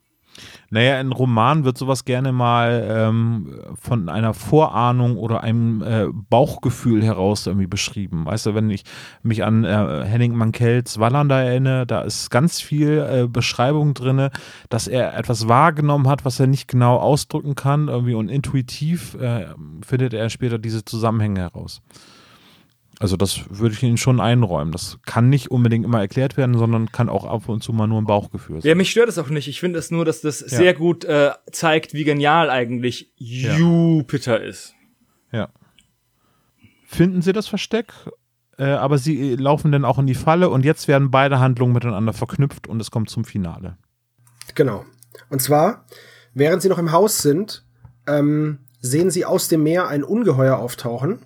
[0.70, 7.04] Naja, in Roman wird sowas gerne mal ähm, von einer Vorahnung oder einem äh, Bauchgefühl
[7.04, 8.26] heraus irgendwie beschrieben.
[8.26, 8.84] Weißt du, wenn ich
[9.24, 14.30] mich an äh, Henning Mankells Wallander erinnere, da ist ganz viel äh, Beschreibung drin,
[14.70, 19.48] dass er etwas wahrgenommen hat, was er nicht genau ausdrücken kann, irgendwie und intuitiv äh,
[19.86, 21.82] findet er später diese Zusammenhänge heraus.
[23.00, 24.72] Also das würde ich Ihnen schon einräumen.
[24.72, 28.02] Das kann nicht unbedingt immer erklärt werden, sondern kann auch ab und zu mal nur
[28.02, 28.70] ein Bauchgefühl sein.
[28.70, 29.48] Ja, mich stört es auch nicht.
[29.48, 30.48] Ich finde es nur, dass das ja.
[30.48, 34.50] sehr gut äh, zeigt, wie genial eigentlich Jupiter ja.
[34.50, 34.76] ist.
[35.32, 35.50] Ja.
[36.86, 37.94] Finden Sie das Versteck?
[38.58, 42.14] Äh, aber Sie laufen dann auch in die Falle und jetzt werden beide Handlungen miteinander
[42.14, 43.78] verknüpft und es kommt zum Finale.
[44.54, 44.86] Genau.
[45.30, 45.86] Und zwar,
[46.34, 47.66] während Sie noch im Haus sind,
[48.08, 51.20] ähm, sehen Sie aus dem Meer ein Ungeheuer auftauchen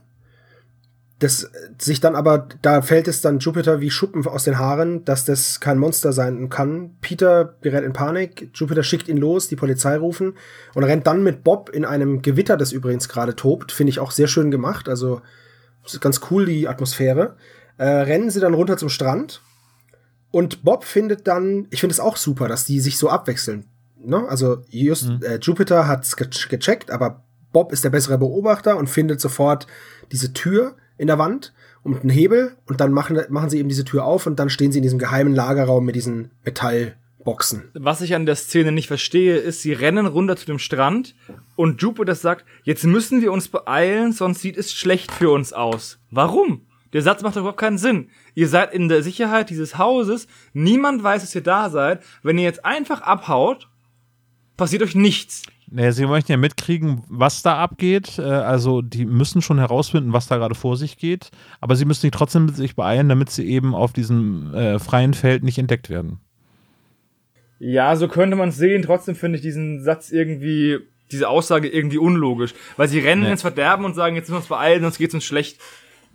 [1.19, 5.25] das sich dann aber, da fällt es dann Jupiter wie Schuppen aus den Haaren, dass
[5.25, 6.95] das kein Monster sein kann.
[7.01, 10.35] Peter gerät in Panik, Jupiter schickt ihn los, die Polizei rufen
[10.73, 13.73] und rennt dann mit Bob in einem Gewitter, das übrigens gerade tobt.
[13.73, 15.21] Finde ich auch sehr schön gemacht, also
[15.99, 17.35] ganz cool die Atmosphäre.
[17.77, 19.41] Äh, rennen sie dann runter zum Strand
[20.31, 23.65] und Bob findet dann, ich finde es auch super, dass die sich so abwechseln.
[24.01, 24.25] Ne?
[24.29, 25.19] Also just, mhm.
[25.23, 29.67] äh, Jupiter hat's ge gecheckt, aber Bob ist der bessere Beobachter und findet sofort
[30.11, 33.85] diese Tür in der Wand und einen Hebel und dann machen, machen sie eben diese
[33.85, 37.71] Tür auf und dann stehen sie in diesem geheimen Lagerraum mit diesen Metallboxen.
[37.73, 41.15] Was ich an der Szene nicht verstehe, ist, sie rennen runter zu dem Strand
[41.55, 45.99] und Jupiter sagt, jetzt müssen wir uns beeilen, sonst sieht es schlecht für uns aus.
[46.11, 46.67] Warum?
[46.91, 48.09] Der Satz macht doch überhaupt keinen Sinn.
[48.35, 52.03] Ihr seid in der Sicherheit dieses Hauses, niemand weiß, dass ihr da seid.
[52.23, 53.69] Wenn ihr jetzt einfach abhaut,
[54.57, 55.43] passiert euch nichts.
[55.71, 58.17] Naja, sie möchten ja mitkriegen, was da abgeht.
[58.17, 61.29] Äh, also die müssen schon herausfinden, was da gerade vor sich geht.
[61.61, 65.43] Aber sie müssen sich trotzdem sich beeilen, damit sie eben auf diesem äh, freien Feld
[65.43, 66.19] nicht entdeckt werden.
[67.59, 68.81] Ja, so könnte man es sehen.
[68.81, 70.79] Trotzdem finde ich diesen Satz irgendwie,
[71.11, 72.53] diese Aussage irgendwie unlogisch.
[72.77, 73.31] Weil sie rennen nee.
[73.31, 75.59] ins Verderben und sagen, jetzt müssen wir uns beeilen, sonst geht es uns schlecht.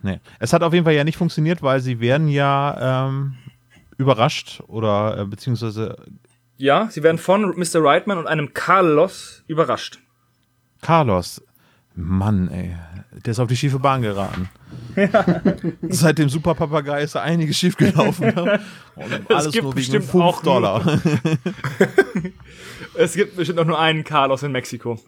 [0.03, 0.21] Nee.
[0.41, 3.35] Es hat auf jeden Fall ja nicht funktioniert, weil sie werden ja ähm,
[3.99, 5.97] überrascht oder äh, beziehungsweise
[6.57, 7.83] ja, sie werden von Mr.
[7.83, 9.99] Reitman und einem Carlos überrascht.
[10.81, 11.43] Carlos.
[11.95, 12.77] Mann, ey.
[13.25, 14.49] Der ist auf die schiefe Bahn geraten.
[14.97, 15.43] Ja.
[15.89, 18.27] Seit dem Superpapagei ist da einiges schief gelaufen.
[18.35, 18.61] Ne?
[18.97, 20.85] Und alles gibt nur wegen 5 Dollar.
[22.95, 24.99] es gibt bestimmt auch nur einen Carlos in Mexiko.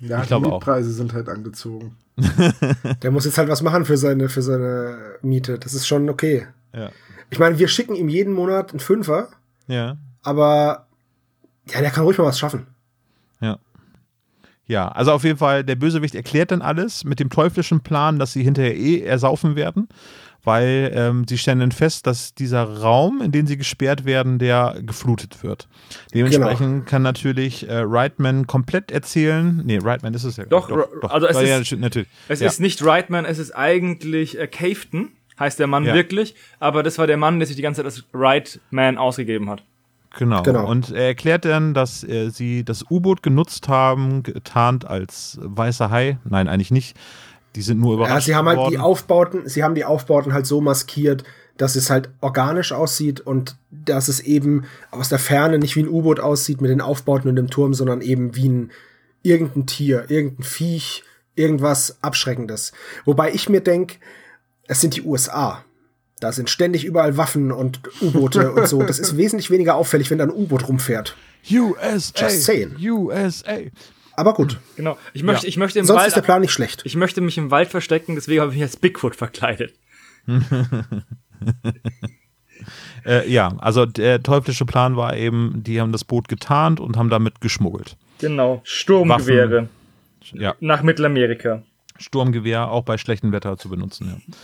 [0.00, 1.96] Ja, ich die Mietpreise sind halt angezogen.
[3.02, 5.58] Der muss jetzt halt was machen für seine, für seine Miete.
[5.58, 6.46] Das ist schon okay.
[6.72, 6.90] Ja.
[7.30, 9.28] Ich meine, wir schicken ihm jeden Monat einen Fünfer.
[9.66, 9.96] Ja.
[10.22, 10.85] Aber
[11.68, 12.66] ja, der kann ruhig mal was schaffen.
[13.40, 13.58] Ja.
[14.68, 18.32] Ja, also auf jeden Fall, der Bösewicht erklärt dann alles mit dem teuflischen Plan, dass
[18.32, 19.88] sie hinterher eh ersaufen werden,
[20.42, 24.78] weil ähm, sie stellen dann fest, dass dieser Raum, in den sie gesperrt werden, der
[24.82, 25.68] geflutet wird.
[26.12, 26.84] Dementsprechend genau.
[26.84, 29.62] kann natürlich äh, Reitman komplett erzählen.
[29.64, 30.44] Nee, Reitman ist es ja.
[30.46, 31.10] Doch, doch, doch.
[31.10, 32.08] also es, ja, ist, natürlich.
[32.28, 32.48] es ja.
[32.48, 35.94] ist nicht Reitman, es ist eigentlich äh, Caveton, heißt der Mann ja.
[35.94, 39.62] wirklich, aber das war der Mann, der sich die ganze Zeit als Reitman ausgegeben hat.
[40.16, 40.42] Genau.
[40.42, 40.66] Genau.
[40.66, 46.18] Und er erklärt dann, dass äh, sie das U-Boot genutzt haben, getarnt als weißer Hai.
[46.24, 46.96] Nein, eigentlich nicht.
[47.54, 48.70] Die sind nur überrascht Ja, sie haben halt worden.
[48.70, 51.24] die Aufbauten, sie haben die Aufbauten halt so maskiert,
[51.56, 55.88] dass es halt organisch aussieht und dass es eben aus der Ferne nicht wie ein
[55.88, 58.70] U-Boot aussieht mit den Aufbauten und dem Turm, sondern eben wie ein
[59.22, 61.02] irgendein Tier, irgendein Viech,
[61.34, 62.72] irgendwas Abschreckendes.
[63.04, 63.98] Wobei ich mir denk,
[64.68, 65.64] es sind die USA.
[66.20, 68.82] Da sind ständig überall Waffen und U-Boote und so.
[68.82, 71.14] Das ist wesentlich weniger auffällig, wenn da ein U-Boot rumfährt.
[71.50, 72.24] USA.
[72.26, 72.76] Just saying.
[72.80, 73.58] USA.
[74.16, 74.96] Aber gut, Genau.
[75.12, 75.48] Ich möchte, Ja.
[75.50, 76.80] ich möchte im sonst Wald, ist der Plan nicht schlecht.
[76.86, 79.74] ich möchte mich im Wald verstecken, deswegen habe ich mich als Bigfoot verkleidet.
[83.04, 87.10] Äh, ja, also der teuflische Plan war eben, die haben das Boot getarnt und haben
[87.10, 87.96] damit geschmuggelt.
[88.18, 88.60] Genau.
[88.64, 89.68] Sturmgewehre
[90.32, 91.62] Ja, nach Mittelamerika.
[91.98, 94.08] Sturmgewehr auch bei schlechtem Wetter zu benutzen.
[94.08, 94.34] Ja.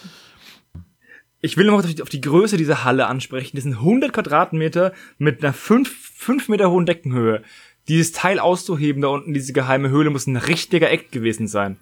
[1.43, 3.57] Ich will noch auf die, auf die Größe dieser Halle ansprechen.
[3.57, 7.43] Das sind 100 Quadratmeter mit einer 5, 5 Meter hohen Deckenhöhe.
[7.89, 11.77] Dieses Teil auszuheben da unten, diese geheime Höhle, muss ein richtiger Act gewesen sein.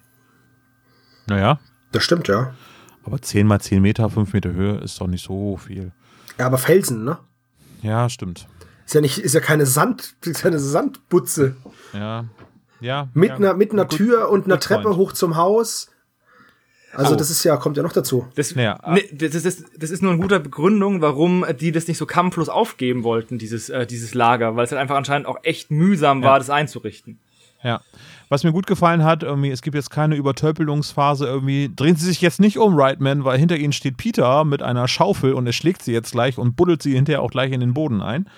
[1.27, 1.61] Naja,
[1.93, 2.55] Das stimmt, ja.
[3.05, 5.93] aber 10 mal 10 Meter, 5 Meter Höhe ist doch nicht so viel.
[6.39, 7.19] Ja, aber Felsen, ne?
[7.83, 8.47] Ja, stimmt.
[8.87, 11.57] Ist ja nicht, ist ja keine Sand, ist ja eine Sandbutze.
[11.93, 12.25] Ja,
[12.81, 13.09] ja.
[13.13, 13.37] Mit ja.
[13.37, 14.97] einer, mit einer Gut- Tür und einer Treppe point.
[14.97, 15.91] hoch zum Haus.
[16.93, 17.17] Also, Oh.
[17.17, 18.27] das ist ja, kommt ja noch dazu.
[18.35, 21.99] Das, Naja, nee, das, ist- das, ist nur eine gute Begründung, warum die das nicht
[21.99, 25.71] so kampflos aufgeben wollten, dieses, äh, dieses Lager, weil es halt einfach anscheinend auch echt
[25.71, 27.19] mühsam war, das einzurichten.
[27.63, 27.81] Ja.
[28.31, 32.21] Was mir gut gefallen hat, irgendwie, es gibt jetzt keine Übertölpelungsphase, irgendwie, drehen Sie sich
[32.23, 35.83] jetzt nicht um, Rightman, weil hinter Ihnen steht Peter mit einer Schaufel und er schlägt
[35.83, 38.29] sie jetzt gleich und buddelt sie hinterher auch gleich in den Boden ein,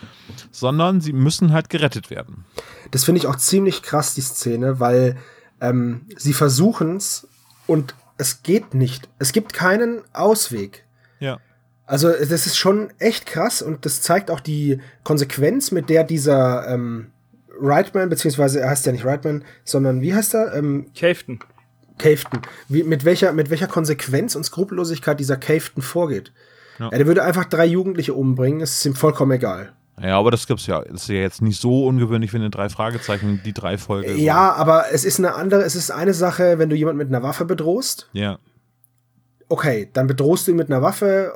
[0.51, 2.45] sondern sie müssen halt gerettet werden.
[2.91, 5.17] Das finde ich auch ziemlich krass, die Szene, weil
[5.61, 7.29] ähm, sie versuchen's
[7.67, 9.09] und es geht nicht.
[9.19, 10.85] Es gibt keinen Ausweg.
[11.21, 11.39] Ja.
[11.87, 16.69] Also, das ist schon echt krass und das zeigt auch die Konsequenz, mit der dieser
[16.69, 17.11] ähm,
[17.61, 20.55] Reitman, beziehungsweise er heißt ja nicht Reitman, sondern wie heißt er?
[20.55, 21.41] Ähm, Cafton.
[21.99, 22.41] Cafton.
[22.69, 26.33] Wie, mit, welcher, mit welcher Konsequenz und Skrupellosigkeit dieser Cafton vorgeht.
[26.79, 26.89] Ja.
[26.91, 29.73] Der würde einfach drei Jugendliche umbringen, es ist ihm vollkommen egal.
[30.01, 30.81] Ja, aber das gibt's ja.
[30.83, 34.15] Das ist ja jetzt nicht so ungewöhnlich, wenn in drei Fragezeichen die drei Folge.
[34.15, 37.23] Ja, aber es ist eine andere, es ist eine Sache, wenn du jemanden mit einer
[37.23, 38.09] Waffe bedrohst.
[38.13, 38.39] Ja.
[39.49, 41.33] Okay, dann bedrohst du ihn mit einer Waffe,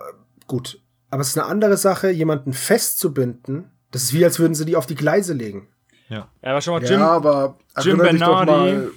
[0.46, 0.80] gut.
[1.10, 3.70] Aber es ist eine andere Sache, jemanden festzubinden.
[3.90, 5.68] Das ist wie, als würden sie die auf die Gleise legen.
[6.08, 6.28] Ja.
[6.42, 7.00] Ja, aber schon mal Jim.
[7.00, 8.72] ja, aber Jim erinnere dich doch Bernardi.
[8.76, 8.90] mal.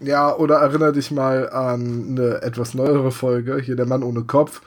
[0.00, 4.62] Ja, oder erinnere dich mal an eine etwas neuere Folge, hier der Mann ohne Kopf,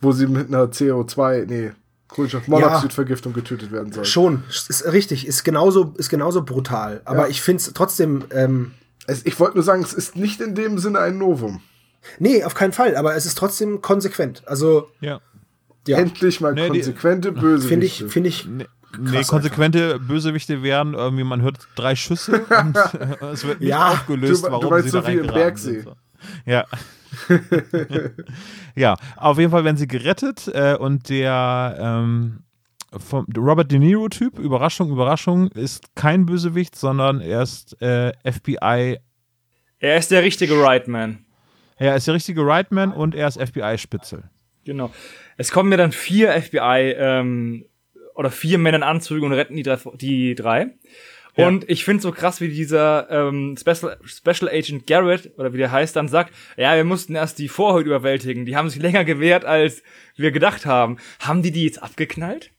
[0.00, 1.72] wo sie mit einer CO2, nee,
[2.08, 4.04] Kohlenstoffmonoxidvergiftung getötet werden soll.
[4.04, 7.02] Schon, ist richtig, ist genauso, ist genauso brutal.
[7.04, 7.28] Aber Ja.
[7.28, 8.72] ich finde es trotzdem, ähm,
[9.06, 11.62] Es, ich wollte nur sagen, es ist nicht in dem Sinne ein Novum.
[12.18, 14.42] nee, auf keinen Fall, aber es ist trotzdem konsequent.
[14.46, 15.20] Also, Ja.
[15.86, 17.68] ja, Endlich mal Nee, die- konsequente Bösewichte.
[17.68, 22.40] finde ich, finde ich, Nee, Krass nee, konsequente Bösewichte wären irgendwie, man hört drei Schüsse
[22.40, 22.76] und
[23.22, 25.26] äh, es wird nicht Ja, aufgelöst, du- du warum meinst sie so da wie im
[25.26, 25.80] Bergsee.
[25.82, 25.88] sind.
[26.46, 26.64] Ja.
[28.74, 32.44] ja, auf jeden Fall werden sie gerettet äh, und der ähm,
[32.96, 38.98] vom Robert De Niro-Typ, Überraschung, Überraschung, ist kein Bösewicht, sondern er ist äh, FBI.
[39.78, 41.24] Er ist der richtige Rightman.
[41.76, 44.24] Er ist der richtige Rightman und er ist FBI-Spitzel.
[44.64, 44.90] Genau.
[45.36, 47.64] Es kommen ja dann vier FBI ähm,
[48.14, 49.78] oder vier Männer in Anzügen und retten die drei.
[49.94, 50.74] Die drei.
[51.38, 51.46] Ja.
[51.46, 55.70] Und ich finde so krass, wie dieser ähm, Special, Special Agent Garrett, oder wie der
[55.70, 58.44] heißt, dann sagt, ja, wir mussten erst die Vorhut überwältigen.
[58.44, 59.82] Die haben sich länger gewehrt, als
[60.16, 60.96] wir gedacht haben.
[61.20, 62.50] Haben die die jetzt abgeknallt?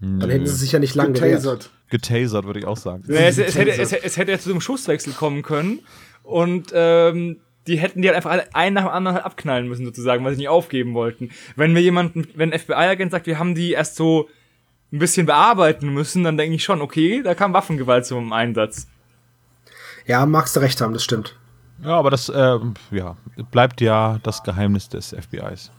[0.00, 1.70] dann hätten sie sich ja nicht lang getasert.
[1.88, 3.04] Getasert, würde ich auch sagen.
[3.08, 5.80] Ja, es, es, hätte, es, es hätte jetzt zu einem Schusswechsel kommen können
[6.22, 9.86] und ähm, die hätten die halt einfach alle einen nach dem anderen halt abknallen müssen
[9.86, 11.30] sozusagen, weil sie nicht aufgeben wollten.
[11.56, 14.28] Wenn mir jemand, wenn ein FBI-Agent sagt, wir haben die erst so
[14.94, 18.86] ein bisschen bearbeiten müssen, dann denke ich schon, okay, da kam Waffengewalt zum Einsatz.
[20.06, 21.36] Ja, magst du recht haben, das stimmt.
[21.82, 22.58] Ja, aber das äh,
[22.92, 23.16] ja,
[23.50, 25.72] bleibt ja das Geheimnis des FBIs.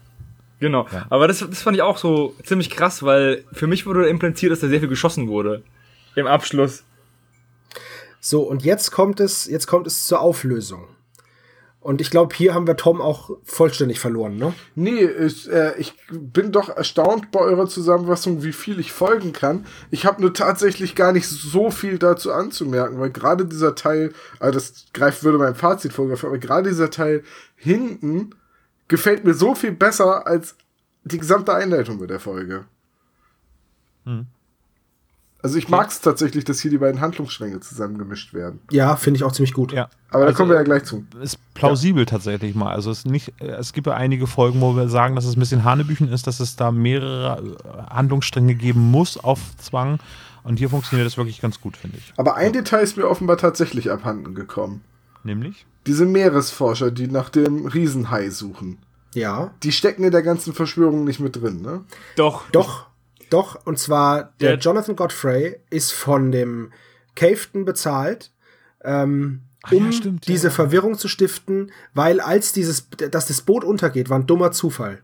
[0.59, 0.85] Genau.
[1.09, 4.59] Aber das, das fand ich auch so ziemlich krass, weil für mich wurde impliziert, dass
[4.59, 5.63] da sehr viel geschossen wurde.
[6.15, 6.83] Im Abschluss.
[8.19, 10.87] So, und jetzt kommt es, jetzt kommt es zur Auflösung.
[11.85, 14.55] Und ich glaube, hier haben wir Tom auch vollständig verloren, ne?
[14.73, 19.67] Nee, ich, äh, ich bin doch erstaunt bei eurer Zusammenfassung, wie viel ich folgen kann.
[19.91, 24.53] Ich habe nur tatsächlich gar nicht so viel dazu anzumerken, weil gerade dieser Teil, also
[24.57, 27.23] das greift würde mein Fazit vorgreifen, aber gerade dieser Teil
[27.55, 28.31] hinten
[28.87, 30.55] gefällt mir so viel besser als
[31.03, 32.65] die gesamte Einleitung mit der Folge.
[35.45, 38.61] Also ich mag es tatsächlich, dass hier die beiden Handlungsstränge zusammengemischt werden.
[38.71, 39.71] Ja, finde ich auch ziemlich gut.
[39.73, 39.89] Ja.
[40.09, 41.05] Aber da Also, kommen wir ja gleich zu.
[41.21, 42.71] ist plausibel tatsächlich mal.
[42.73, 45.39] Also es ist nicht, es gibt ja einige Folgen, wo wir sagen, dass es ein
[45.39, 47.43] bisschen Hanebüchen ist, dass es da mehrere
[47.89, 49.99] äh, Handlungsstränge geben muss auf Zwang.
[50.43, 52.11] Und hier funktioniert das wirklich ganz gut, finde ich.
[52.17, 54.81] Aber ein Detail ist mir offenbar tatsächlich abhanden gekommen.
[55.23, 55.67] Nämlich?
[55.85, 58.79] Diese Meeresforscher, die nach dem Riesenhai suchen,
[59.13, 59.51] Ja.
[59.61, 61.81] die stecken in der ganzen Verschwörung nicht mit drin, ne?
[62.15, 62.49] Doch.
[62.51, 62.87] Doch,
[63.29, 63.65] doch.
[63.65, 66.71] Und zwar der, Der- Jonathan Godfrey ist von dem
[67.15, 68.31] Caveton bezahlt,
[68.83, 70.53] ähm, ja, um stimmt, diese ja.
[70.53, 75.01] Verwirrung zu stiften, weil als dieses, dass das Boot untergeht, war ein dummer Zufall.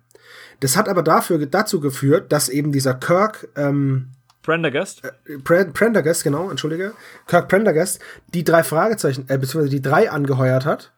[0.59, 4.09] Das hat aber dafür, dazu geführt, dass eben dieser Kirk, ähm,
[4.43, 5.01] Prendergast.
[5.43, 6.93] Pre- Prendergast, genau, entschuldige,
[7.27, 7.99] Kirk Prendergast,
[8.33, 10.91] die drei Fragezeichen, äh, beziehungsweise die drei angeheuert hat,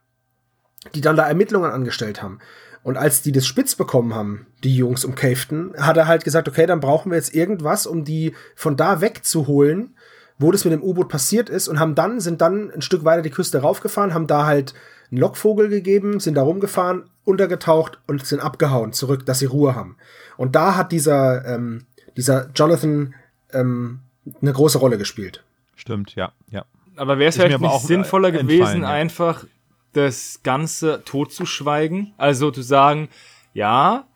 [0.96, 2.40] die dann da Ermittlungen angestellt haben.
[2.84, 6.50] Und als die das spitz bekommen haben, die Jungs um Caveton, hat er halt gesagt,
[6.50, 9.96] okay, dann brauchen wir jetzt irgendwas, um die von da wegzuholen,
[10.38, 13.22] wo das mit dem U-Boot passiert ist und haben dann, sind dann ein Stück weiter
[13.22, 14.74] die Küste raufgefahren, haben da halt
[15.10, 19.96] einen Lockvogel gegeben, sind da rumgefahren, untergetaucht und sind abgehauen zurück, dass sie Ruhe haben.
[20.36, 21.86] Und da hat dieser, ähm,
[22.18, 23.16] dieser Jonathan
[23.54, 24.00] ähm,
[24.42, 25.44] eine große Rolle gespielt.
[25.76, 26.66] Stimmt, ja, ja.
[26.96, 28.90] Aber wäre es vielleicht nicht auch, sinnvoller gewesen, ja.
[28.90, 29.46] einfach
[29.94, 32.14] das Ganze totzuschweigen?
[32.18, 33.10] Also zu sagen,
[33.54, 34.08] ja,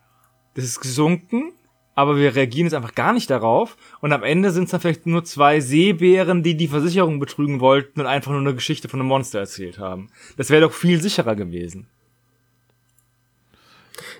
[0.56, 1.54] das ist gesunken,
[1.96, 3.78] aber wir reagieren jetzt einfach gar nicht darauf.
[4.02, 8.00] Und am Ende sind es dann vielleicht nur zwei Seebären, die die Versicherung betrügen wollten
[8.02, 10.10] und einfach nur eine Geschichte von einem Monster erzählt haben.
[10.36, 11.88] Das wäre doch viel sicherer gewesen.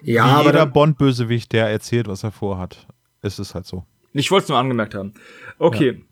[0.02, 2.88] Ja, Wie aber jeder Bond-Bösewicht, der erzählt, was er vorhat.
[3.22, 3.86] ist es halt so.
[4.14, 5.14] Ich wollte es nur angemerkt haben.
[5.60, 6.04] Okay.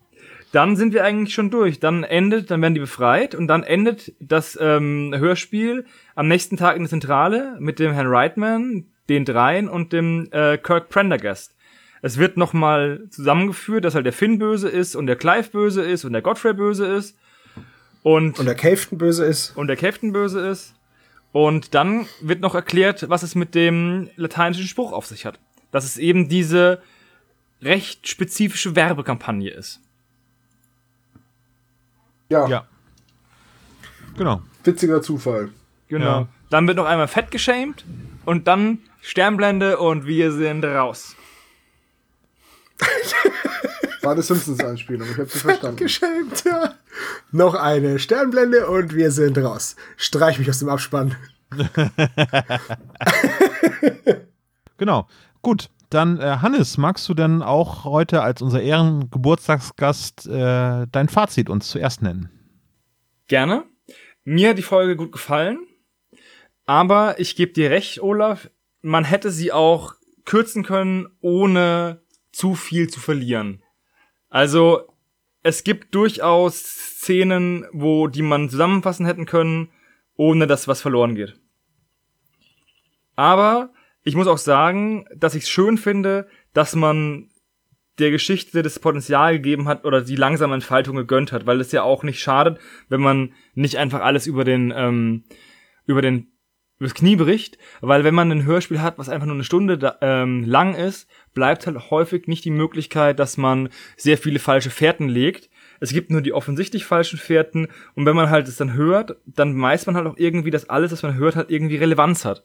[0.55, 1.81] Dann sind wir eigentlich schon durch.
[1.81, 5.83] Dann endet, dann werden die befreit und dann endet das ähm, Hörspiel
[6.15, 10.57] am nächsten Tag in der Zentrale mit dem Herrn Reitman, den dreien und dem äh,
[10.57, 11.57] Kirk Prendergast.
[12.01, 16.05] Es wird nochmal zusammengeführt, dass halt der Finn böse ist und der Clive böse ist
[16.05, 17.17] und der Godfrey böse ist
[18.01, 19.57] und, und der Caveton böse ist.
[19.57, 20.73] und der Captain böse ist.
[21.33, 25.37] Und dann wird noch erklärt, was es mit dem lateinischen Spruch auf sich hat.
[25.71, 26.81] Dass es eben diese
[27.61, 29.81] recht spezifische Werbekampagne ist.
[32.29, 32.65] Ja, Ja.
[34.17, 34.41] Genau.
[34.63, 35.49] witziger Zufall.
[35.87, 36.05] Genau.
[36.05, 36.27] Ja.
[36.49, 37.83] Dann wird noch einmal fett geschämt
[38.25, 41.15] und dann Sternblende und wir sind raus.
[44.01, 45.77] War eine Simpsons-Anspielung, ich habe sie verstanden.
[45.77, 46.75] Geschenkt, ja.
[47.31, 49.75] Noch eine Sternblende und wir sind raus.
[49.97, 51.15] Streich mich aus dem Abspann.
[54.77, 55.07] Genau.
[55.41, 55.69] Gut.
[55.95, 61.69] Dann, äh, Hannes, magst du denn auch heute als unser Ehrengeburtstagsgast äh, dein Fazit uns
[61.69, 62.29] zuerst nennen?
[63.29, 63.63] Gerne.
[64.25, 65.65] Mir hat die Folge gut gefallen.
[66.65, 68.49] Aber ich gebe dir recht, Olaf,
[68.81, 69.93] man hätte sie auch
[70.25, 72.01] kürzen können, ohne
[72.33, 73.63] zu viel zu verlieren.
[74.29, 74.91] Also,
[75.43, 79.69] es gibt durchaus Szenen, wo die man zusammenfassen hätten können,
[80.17, 81.39] ohne dass was verloren geht.
[83.15, 83.69] Aber
[84.05, 87.29] ich muss auch sagen, dass ich es schön finde, dass man
[87.97, 91.81] der Geschichte das Potenzial gegeben hat oder die langsame Entfaltung gegönnt hat, weil es ja
[91.81, 95.23] auch nicht schadet, wenn man nicht einfach alles über den ähm,
[95.85, 96.31] über den
[96.77, 99.97] übers Knie bricht, weil wenn man ein Hörspiel hat, was einfach nur eine Stunde da,
[100.01, 105.07] ähm, lang ist, bleibt halt häufig nicht die Möglichkeit, dass man sehr viele falsche Fährten
[105.07, 105.49] legt.
[105.79, 109.59] Es gibt nur die offensichtlich falschen Fährten und wenn man halt es dann hört, dann
[109.59, 112.43] weiß man halt auch irgendwie, dass alles, was man hört, halt irgendwie Relevanz hat.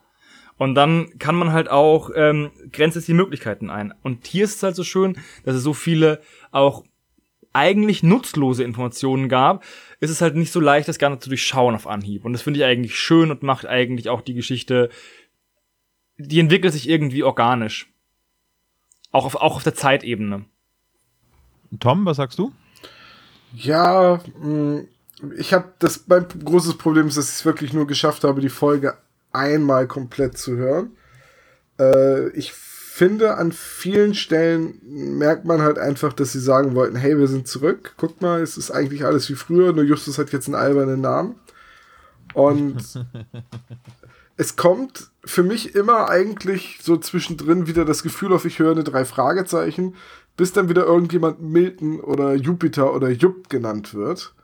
[0.61, 3.95] Und dann kann man halt auch, ähm, grenzt es die Möglichkeiten ein.
[4.03, 6.21] Und hier ist es halt so schön, dass es so viele
[6.51, 6.85] auch
[7.55, 9.65] eigentlich nutzlose Informationen gab,
[10.01, 12.27] ist es halt nicht so leicht, das Ganze zu durchschauen auf Anhieb.
[12.27, 14.91] Und das finde ich eigentlich schön und macht eigentlich auch die Geschichte,
[16.19, 17.91] die entwickelt sich irgendwie organisch.
[19.13, 20.45] Auch auf, auch auf der Zeitebene.
[21.81, 22.53] Tom, was sagst du?
[23.55, 24.83] Ja, mh,
[25.39, 28.51] ich habe das mein großes Problem ist, dass ich es wirklich nur geschafft habe, die
[28.51, 28.99] Folge
[29.33, 30.97] einmal komplett zu hören.
[31.79, 37.19] Äh, ich finde, an vielen Stellen merkt man halt einfach, dass sie sagen wollten, hey,
[37.19, 37.95] wir sind zurück.
[37.97, 41.37] Guck mal, es ist eigentlich alles wie früher, nur Justus hat jetzt einen albernen Namen.
[42.35, 42.77] Und
[44.37, 48.85] es kommt für mich immer eigentlich so zwischendrin wieder das Gefühl auf, ich höre eine
[48.85, 49.95] drei Fragezeichen,
[50.37, 54.35] bis dann wieder irgendjemand Milton oder Jupiter oder Jupp genannt wird.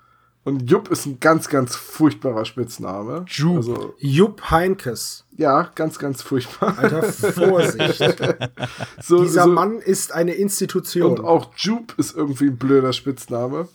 [0.46, 3.24] Und Jupp ist ein ganz, ganz furchtbarer Spitzname.
[3.26, 3.56] Jupp.
[3.56, 5.24] Also, Jupp Heinkes.
[5.36, 6.78] ja, ganz, ganz furchtbar.
[6.78, 8.00] Alter, Vorsicht.
[9.02, 11.18] So, Dieser so, Mann ist eine Institution.
[11.18, 13.66] Und auch Jupe ist irgendwie ein blöder Spitzname.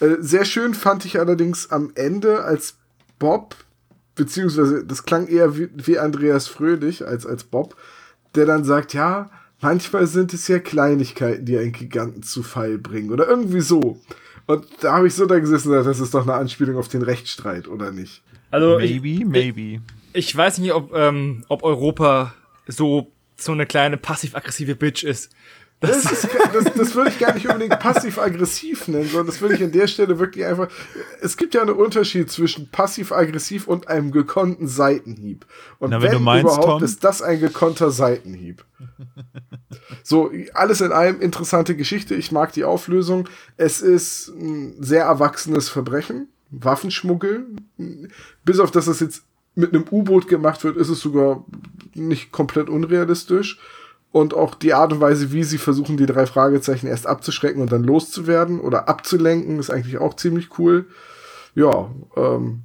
[0.00, 2.74] Äh, sehr schön fand ich allerdings am Ende, als
[3.18, 3.56] Bob,
[4.14, 7.74] beziehungsweise das klang eher wie, wie Andreas Fröhlich als, als Bob,
[8.34, 9.30] der dann sagt, ja,
[9.62, 13.98] manchmal sind es ja Kleinigkeiten, die einen Giganten zu Fall bringen oder irgendwie so.
[14.48, 17.68] Und da habe ich so da gesessen, das ist doch eine Anspielung auf den Rechtsstreit,
[17.68, 18.22] oder nicht?
[18.50, 19.82] Also ich, Maybe, maybe.
[20.14, 22.32] ich weiß nicht, ob, ähm, ob Europa
[22.66, 25.30] so so eine kleine passiv-aggressive Bitch ist.
[25.80, 29.62] Das, ist, das, das würde ich gar nicht unbedingt passiv-aggressiv nennen, sondern das würde ich
[29.62, 30.68] an der Stelle wirklich einfach.
[31.20, 35.46] Es gibt ja einen Unterschied zwischen passiv-aggressiv und einem gekonnten Seitenhieb.
[35.78, 38.64] Und Na, wenn wenn, du meinst, überhaupt, Tom- ist das ein gekonnter Seitenhieb.
[40.02, 42.16] So, alles in allem interessante Geschichte.
[42.16, 43.28] Ich mag die Auflösung.
[43.56, 46.28] Es ist ein sehr erwachsenes Verbrechen.
[46.50, 47.46] Waffenschmuggel.
[48.44, 49.22] Bis auf dass das jetzt
[49.54, 51.44] mit einem U-Boot gemacht wird, ist es sogar
[51.94, 53.58] nicht komplett unrealistisch.
[54.10, 57.70] Und auch die Art und Weise, wie sie versuchen, die drei Fragezeichen erst abzuschrecken und
[57.70, 60.86] dann loszuwerden oder abzulenken, ist eigentlich auch ziemlich cool.
[61.54, 62.62] Ja, ähm,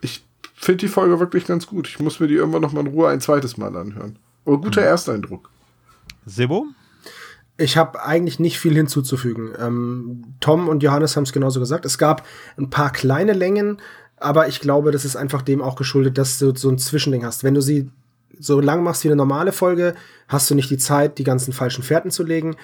[0.00, 1.86] ich finde die Folge wirklich ganz gut.
[1.86, 4.18] Ich muss mir die irgendwann noch mal in Ruhe ein zweites Mal anhören.
[4.46, 5.50] Aber guter Ersteindruck.
[6.24, 6.66] Sebo?
[7.58, 9.52] Ich habe eigentlich nicht viel hinzuzufügen.
[9.58, 11.84] Ähm, Tom und Johannes haben es genauso gesagt.
[11.84, 12.26] Es gab
[12.56, 13.78] ein paar kleine Längen,
[14.16, 17.44] aber ich glaube, das ist einfach dem auch geschuldet, dass du so ein Zwischending hast.
[17.44, 17.90] Wenn du sie
[18.38, 19.94] so lang machst wie eine normale Folge,
[20.28, 22.56] hast du nicht die Zeit, die ganzen falschen Fährten zu legen.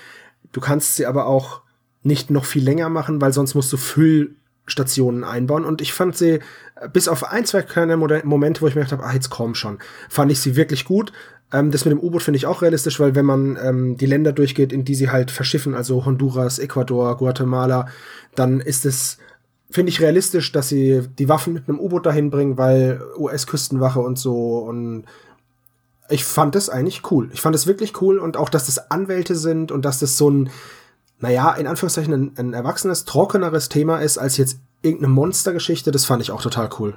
[0.52, 1.62] Du kannst sie aber auch
[2.02, 5.64] nicht noch viel länger machen, weil sonst musst du Füllstationen einbauen.
[5.64, 6.40] Und ich fand sie,
[6.76, 9.54] äh, bis auf ein, zwei kleine Momente, wo ich mir gedacht habe, ah, jetzt komm
[9.54, 9.78] schon,
[10.08, 11.12] fand ich sie wirklich gut.
[11.52, 14.32] Ähm, das mit dem U-Boot finde ich auch realistisch, weil wenn man ähm, die Länder
[14.32, 17.88] durchgeht, in die sie halt verschiffen, also Honduras, Ecuador, Guatemala,
[18.34, 19.18] dann ist es,
[19.70, 24.18] finde ich realistisch, dass sie die Waffen mit einem U-Boot dahin bringen, weil US-Küstenwache und
[24.18, 25.04] so und
[26.08, 27.30] ich fand es eigentlich cool.
[27.32, 30.30] Ich fand es wirklich cool und auch, dass das Anwälte sind und dass das so
[30.30, 30.50] ein,
[31.18, 36.22] naja, in Anführungszeichen ein, ein erwachsenes, trockeneres Thema ist als jetzt irgendeine Monstergeschichte, das fand
[36.22, 36.94] ich auch total cool.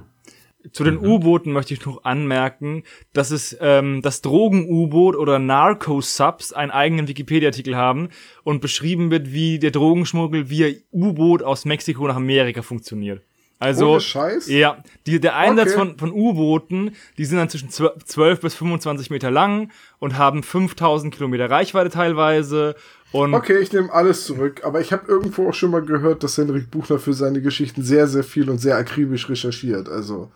[0.74, 2.84] Zu den U-Booten möchte ich noch anmerken,
[3.14, 8.10] dass es ähm, das Drogen-U-Boot oder Narco-Subs einen eigenen Wikipedia-Artikel haben
[8.44, 13.24] und beschrieben wird, wie der Drogenschmuggel via U-Boot aus Mexiko nach Amerika funktioniert.
[13.62, 14.00] Also,
[14.48, 15.78] ja, die, der Einsatz Okay.
[15.78, 21.14] von, von U-Booten, die sind dann zwischen 12 bis 25 Meter lang und haben 5000
[21.14, 22.76] Kilometer Reichweite teilweise
[23.12, 26.38] und Okay, ich nehme alles zurück, aber ich habe irgendwo auch schon mal gehört, dass
[26.38, 29.90] Henrik Buchner für seine Geschichten sehr, sehr viel und sehr akribisch recherchiert.
[29.90, 30.32] Also,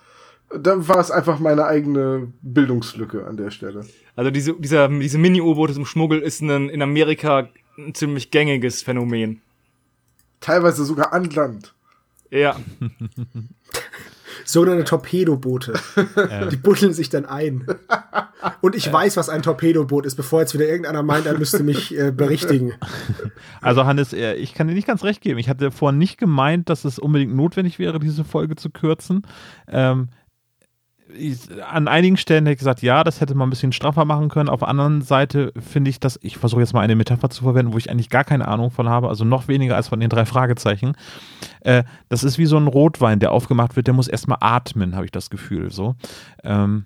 [0.55, 3.85] da war es einfach meine eigene Bildungslücke an der Stelle.
[4.15, 9.41] Also diese, dieser, diese Mini-U-Boote zum Schmuggel ist ein, in Amerika ein ziemlich gängiges Phänomen.
[10.41, 11.74] Teilweise sogar an Land.
[12.35, 12.57] Ja,
[14.43, 15.73] Sogenannte Torpedoboote.
[16.51, 17.65] Die buddeln sich dann ein.
[18.61, 21.97] Und ich weiß, was ein Torpedoboot ist, bevor jetzt wieder irgendeiner meint, er müsste mich
[21.97, 22.73] äh, berichtigen.
[23.61, 25.39] Also Hannes, äh, ich kann dir nicht ganz recht geben.
[25.39, 29.23] Ich hatte vorhin nicht gemeint, dass es unbedingt notwendig wäre, diese Folge zu kürzen.
[29.67, 30.09] Ähm,
[31.69, 34.49] an einigen Stellen hätte ich gesagt, ja, das hätte man ein bisschen straffer machen können.
[34.49, 37.73] Auf der anderen Seite finde ich, dass ich versuche jetzt mal eine Metapher zu verwenden,
[37.73, 40.25] wo ich eigentlich gar keine Ahnung von habe, also noch weniger als von den drei
[40.25, 40.93] Fragezeichen.
[41.61, 45.05] Äh, das ist wie so ein Rotwein, der aufgemacht wird, der muss erstmal atmen, habe
[45.05, 45.71] ich das Gefühl.
[45.71, 45.95] So.
[46.43, 46.85] Ähm,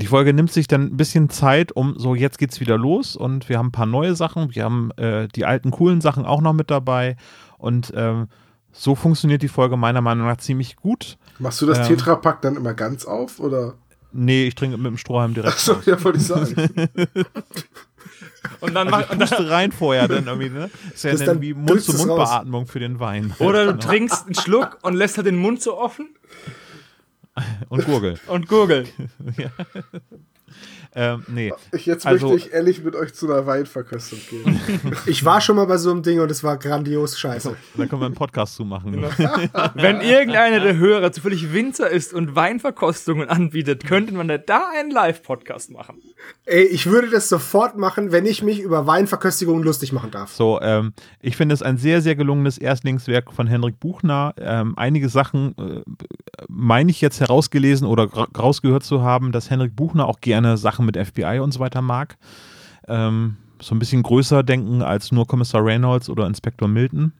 [0.00, 3.48] die Folge nimmt sich dann ein bisschen Zeit, um so, jetzt geht's wieder los und
[3.48, 6.54] wir haben ein paar neue Sachen, wir haben äh, die alten coolen Sachen auch noch
[6.54, 7.16] mit dabei
[7.58, 8.28] und ähm,
[8.72, 11.18] so funktioniert die Folge meiner Meinung nach ziemlich gut.
[11.38, 11.84] Machst du das Ähm.
[11.96, 13.74] Tetrapack dann immer ganz auf, oder?
[14.12, 15.54] Nee, ich trinke mit dem Strohhalm direkt.
[15.54, 16.54] Achso, ja, wollte ich sagen.
[18.60, 20.70] und dann, Also mach, ich puste rein vorher dann irgendwie, ne?
[20.92, 23.34] Ist ja Das dann dann wie Mund-zu-Mund-Beatmung für den Wein.
[23.38, 26.10] oder du trinkst einen Schluck und lässt halt den Mund so offen
[27.70, 28.18] Und Gurgel.
[28.26, 28.86] und gurgel.
[30.94, 31.52] ähm, nee.
[31.72, 34.60] Ich, jetzt Also- möchte ich ehrlich mit euch zu einer Weinverkostung gehen.
[35.06, 37.56] Ich war schon mal bei so einem Ding und es war grandios scheiße.
[37.76, 38.92] Da können wir einen Podcast zu machen.
[38.92, 39.08] Genau.
[39.74, 45.70] Wenn irgendeiner der Hörer zufällig Winzer ist und Weinverkostungen anbietet, könnte man da einen Live-Podcast
[45.70, 46.00] machen.
[46.44, 50.32] Ey, ich würde das sofort machen, wenn ich mich über Weinverköstigungen lustig machen darf.
[50.32, 54.34] So, ähm, ich finde es ein sehr, sehr gelungenes Erstlingswerk von Henrik Buchner.
[54.38, 55.82] Ähm, einige Sachen äh,
[56.48, 60.81] meine ich jetzt herausgelesen oder ra- rausgehört zu haben, dass Henrik Buchner auch gerne Sachen
[60.84, 62.16] mit FBI und so weiter mag.
[62.88, 67.12] Ähm, so ein bisschen größer denken als nur Kommissar Reynolds oder Inspektor Milton.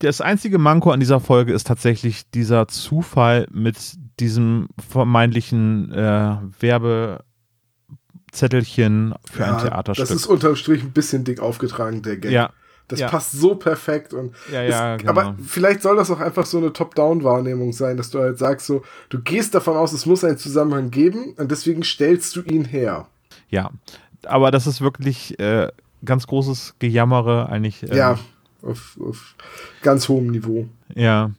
[0.00, 3.76] Das einzige Manko an dieser Folge ist tatsächlich dieser Zufall mit
[4.18, 10.08] diesem vermeintlichen äh, Werbezettelchen für ein Theaterstück.
[10.08, 12.32] Das ist unterm Strich ein bisschen dick aufgetragen, der Gag.
[12.32, 12.50] ja,
[12.90, 13.08] Das Ja.
[13.08, 15.10] passt so perfekt und Ja, ja, es, genau.
[15.12, 18.82] aber vielleicht soll das auch einfach so eine Top-Down-Wahrnehmung sein, dass du halt sagst so,
[19.08, 23.06] du gehst davon aus, es muss einen Zusammenhang geben und deswegen stellst du ihn her.
[23.48, 23.70] Ja,
[24.26, 25.68] aber das ist wirklich äh,
[26.04, 27.82] ganz großes Gejammere eigentlich.
[27.84, 28.18] ähm, Ja,
[28.62, 29.34] auf, auf
[29.82, 30.68] ganz hohem Niveau.
[30.94, 31.30] Ja.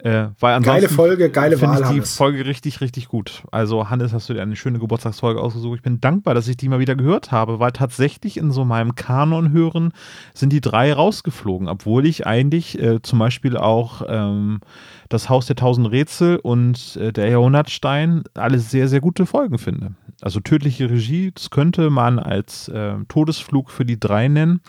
[0.00, 2.16] Äh, weil ansonsten Geile Folge, geile Wahl, ich die Hannes.
[2.16, 3.42] Folge richtig, richtig gut.
[3.50, 5.78] Also Hannes, hast du dir eine schöne Geburtstagsfolge ausgesucht.
[5.78, 8.94] Ich bin dankbar, dass ich die mal wieder gehört habe, weil tatsächlich in so meinem
[8.94, 9.92] Kanon hören
[10.34, 14.60] sind die drei rausgeflogen, obwohl ich eigentlich äh, zum Beispiel auch ähm,
[15.08, 19.94] das Haus der tausend Rätsel und äh, der Jahrhundertstein alle sehr, sehr gute Folgen finde.
[20.20, 24.60] Also tödliche Regie, das könnte man als äh, Todesflug für die drei nennen.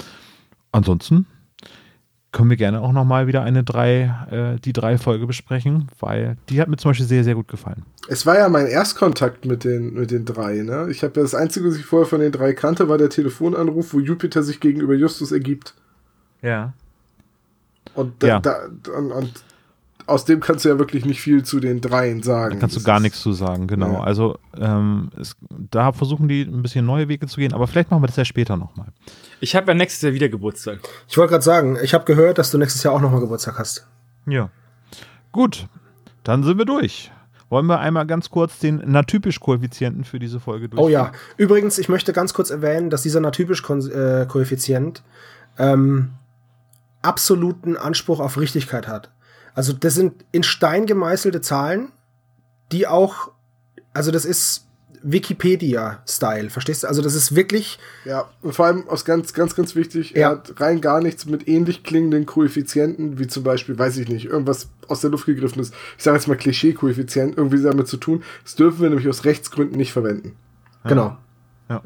[0.71, 1.27] Ansonsten
[2.31, 6.61] können wir gerne auch nochmal wieder eine drei, äh, die drei Folge besprechen, weil die
[6.61, 7.83] hat mir zum Beispiel sehr, sehr gut gefallen.
[8.07, 10.87] Es war ja mein Erstkontakt mit den, mit den drei, ne?
[10.91, 13.93] Ich habe ja das Einzige, was ich vorher von den drei kannte, war der Telefonanruf,
[13.93, 15.73] wo Jupiter sich gegenüber Justus ergibt.
[16.41, 16.73] Ja.
[17.95, 18.39] Und, da, Ja.
[18.39, 18.57] da,
[18.95, 19.33] und, und
[20.09, 22.55] aus dem kannst du ja wirklich nicht viel zu den dreien sagen.
[22.55, 23.93] Da kannst du gar nichts zu sagen, genau.
[23.93, 24.01] Ja.
[24.01, 28.03] Also ähm, es, da versuchen die ein bisschen neue Wege zu gehen, aber vielleicht machen
[28.03, 28.87] wir das ja später nochmal.
[29.39, 30.79] Ich habe ja nächstes Jahr wieder Geburtstag.
[31.07, 33.87] Ich wollte gerade sagen, ich habe gehört, dass du nächstes Jahr auch nochmal Geburtstag hast.
[34.27, 34.49] Ja.
[35.31, 35.67] Gut,
[36.23, 37.11] dann sind wir durch.
[37.49, 40.85] Wollen wir einmal ganz kurz den Natypisch-Koeffizienten für diese Folge durchgehen?
[40.85, 41.11] Oh ja.
[41.37, 45.01] Übrigens, ich möchte ganz kurz erwähnen, dass dieser Natypisch-Koeffizient
[45.57, 46.11] ähm,
[47.01, 49.11] absoluten Anspruch auf Richtigkeit hat.
[49.59, 51.91] Also das sind in Stein gemeißelte Zahlen,
[52.71, 53.29] die auch,
[53.91, 54.65] also das ist
[55.03, 56.87] Wikipedia-Style, verstehst du?
[56.87, 60.29] Also das ist wirklich, Ja, und vor allem aus ganz, ganz, ganz wichtig, er Ja.
[60.29, 64.69] hat rein gar nichts mit ähnlich klingenden Koeffizienten, wie zum Beispiel, weiß ich nicht, irgendwas
[64.87, 65.73] aus der Luft gegriffen ist.
[65.97, 68.23] Ich sage jetzt mal Klischee-Koeffizient, irgendwie damit zu tun.
[68.45, 70.37] Das dürfen wir nämlich aus Rechtsgründen nicht verwenden.
[70.85, 71.17] genau.
[71.67, 71.81] Ja.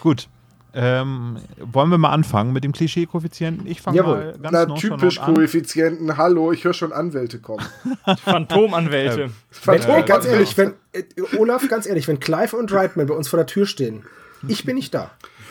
[0.00, 0.30] Gut.
[0.74, 3.66] Ähm, wollen wir mal anfangen mit dem Klischee-Koeffizienten?
[3.66, 5.34] Ich fange mal ganz Na, typisch an.
[5.34, 7.64] Koeffizienten, hallo, ich höre schon Anwälte kommen.
[8.24, 9.18] Phantomanwälte.
[9.18, 11.02] Wenn, Phantom- ey, ganz ehrlich, wenn, äh,
[11.36, 14.04] Olaf, ganz ehrlich, wenn Clive und Reitman bei uns vor der Tür stehen,
[14.48, 15.10] ich bin nicht da.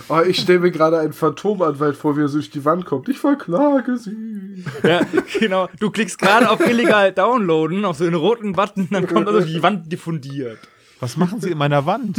[0.10, 3.08] Oh, ich stelle mir gerade einen Phantomanwalt vor, wie er so durch die Wand kommt.
[3.08, 4.66] Ich verklage sie.
[4.84, 5.02] Ja,
[5.40, 5.70] genau.
[5.80, 9.62] Du klickst gerade auf illegal downloaden, auf so einen roten Button, dann kommt also die
[9.62, 10.58] Wand diffundiert.
[11.02, 12.18] Was machen Sie in meiner Wand?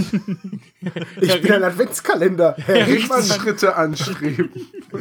[1.20, 2.56] Ich bin ein Adventskalender.
[2.58, 4.50] Herr Riedmann, Rechtsschritte anstreben.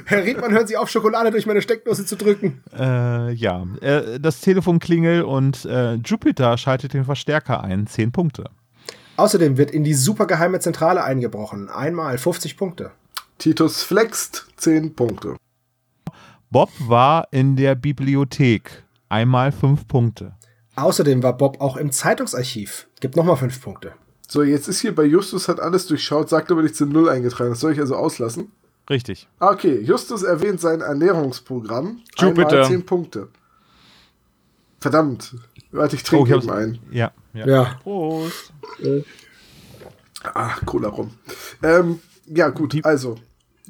[0.06, 2.64] Herr Riedmann, hören Sie auf, Schokolade durch meine Steckdose zu drücken.
[2.78, 7.88] Äh, ja, äh, das Telefon klingelt und äh, Jupiter schaltet den Verstärker ein.
[7.88, 8.52] 10 Punkte.
[9.18, 11.68] Außerdem wird in die supergeheime Zentrale eingebrochen.
[11.70, 12.91] Einmal 50 Punkte.
[13.40, 15.38] Titus flext, 10 Punkte.
[16.52, 18.84] Bob war in der Bibliothek.
[19.10, 20.34] Einmal 5 Punkte.
[20.76, 22.88] Außerdem war Bob auch im Zeitungsarchiv.
[22.99, 23.93] Gibt nochmal 5 Punkte.
[24.27, 27.49] So, jetzt ist hier bei Justus hat alles durchschaut, sagt aber nichts in Null eingetragen.
[27.49, 28.52] Das soll ich also auslassen?
[28.89, 29.27] Richtig.
[29.39, 31.99] Ah, Okay, Justus erwähnt sein Ernährungsprogramm.
[32.18, 32.48] Jupiter.
[32.49, 33.27] Einmal 10 Punkte.
[34.80, 35.35] Verdammt.
[35.72, 36.80] Warte, ich trinke Oh, eben hab's- ein.
[36.91, 37.45] Ja, ja.
[37.48, 37.64] Ja.
[37.84, 38.52] Prost.
[40.23, 41.11] Ah, Cola rum.
[41.64, 43.18] Ähm, ja, gut, also.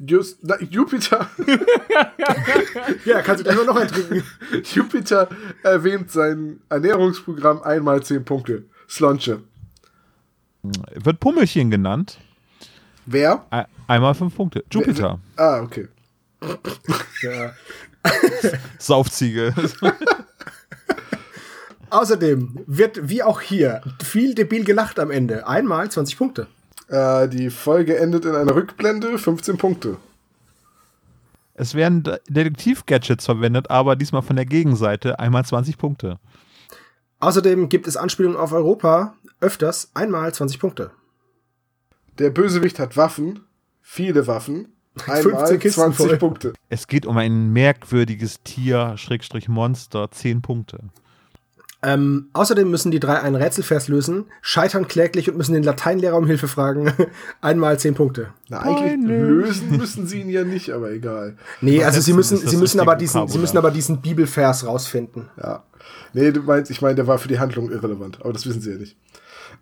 [0.04, 1.30] Just, na, Jupiter,
[3.04, 4.24] Ja, kannst du gleich noch eintrinken.
[4.74, 5.28] Jupiter
[5.62, 8.64] erwähnt sein Ernährungsprogramm einmal 10 Punkte.
[8.88, 9.42] Slonche.
[10.62, 12.18] Wird Pummelchen genannt.
[13.06, 13.46] Wer?
[13.50, 14.64] Ei- Einmal 5 Punkte.
[14.72, 15.20] Jupiter.
[15.36, 15.88] Ah, okay.
[17.22, 17.52] Ja.
[18.78, 19.54] Saufziege.
[21.90, 25.46] Außerdem wird, wie auch hier, viel debil gelacht am Ende.
[25.46, 26.46] Einmal 20 Punkte.
[26.92, 29.96] Äh, die Folge endet in einer Rückblende, 15 Punkte.
[31.54, 35.18] es werden De- Detektiv-Gadgets verwendet, aber diesmal von der Gegenseite.
[35.18, 36.18] Einmal 20 Punkte.
[37.20, 39.90] Außerdem gibt es Anspielungen auf Europa öfters.
[39.94, 40.90] Einmal 20 Punkte.
[42.18, 43.40] Der Bösewicht hat Waffen,
[43.80, 44.68] viele Waffen.
[44.96, 46.16] 15 Einmal Kisten 20 voll.
[46.18, 46.52] Punkte.
[46.68, 50.78] Es geht um ein merkwürdiges Tier, Schrägstrich Monster, 10 Punkte.
[51.84, 56.26] Ähm, außerdem müssen die drei einen Rätselvers lösen, scheitern kläglich und müssen den Lateinlehrer um
[56.26, 56.92] Hilfe fragen.
[57.40, 58.28] Einmal 10 Punkte.
[58.48, 59.08] Na, eigentlich Peinlich.
[59.08, 61.36] lösen müssen sie ihn ja nicht, aber egal.
[61.60, 63.40] Nee, also sie müssen, sie müssen aber diesen, sie Vokabular.
[63.40, 65.28] müssen aber diesen Bibelvers rausfinden.
[65.42, 65.64] Ja.
[66.12, 68.70] Nee, du meinst, ich meine, der war für die Handlung irrelevant, aber das wissen sie
[68.70, 68.96] ja nicht.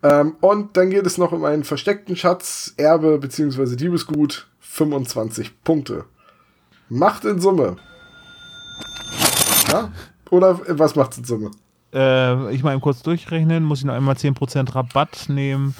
[0.03, 3.75] Ähm, und dann geht es noch um einen versteckten Schatz, Erbe bzw.
[3.75, 6.05] Diebesgut, 25 Punkte.
[6.87, 7.77] Macht in Summe.
[9.71, 9.91] Ja?
[10.29, 11.51] Oder was macht's in Summe?
[11.93, 15.75] Äh, ich mal eben kurz durchrechnen, muss ich noch einmal 10% Rabatt nehmen.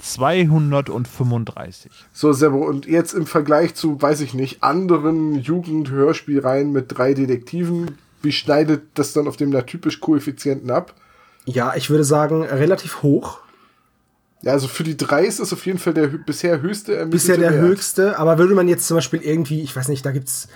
[0.00, 1.90] 235.
[2.12, 7.98] So, Sebo, und jetzt im Vergleich zu, weiß ich nicht, anderen Jugend-Hörspielreihen mit drei Detektiven,
[8.22, 10.94] wie schneidet das dann auf dem typisch Koeffizienten ab?
[11.46, 13.38] Ja, ich würde sagen, relativ hoch.
[14.42, 17.38] Ja, also für die drei ist das auf jeden Fall der bisher höchste ermittelte Bisher
[17.38, 17.62] der Wert.
[17.62, 20.48] höchste, aber würde man jetzt zum Beispiel irgendwie, ich weiß nicht, da gibt's,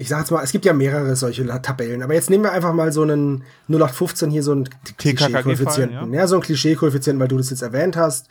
[0.00, 2.72] ich sag jetzt mal, es gibt ja mehrere solche Tabellen, aber jetzt nehmen wir einfach
[2.72, 6.12] mal so einen 0815 hier so einen Klischee-Koeffizienten.
[6.12, 6.20] ja.
[6.20, 8.28] Ja, so einen Klischee-Koeffizienten, weil du das jetzt erwähnt hast.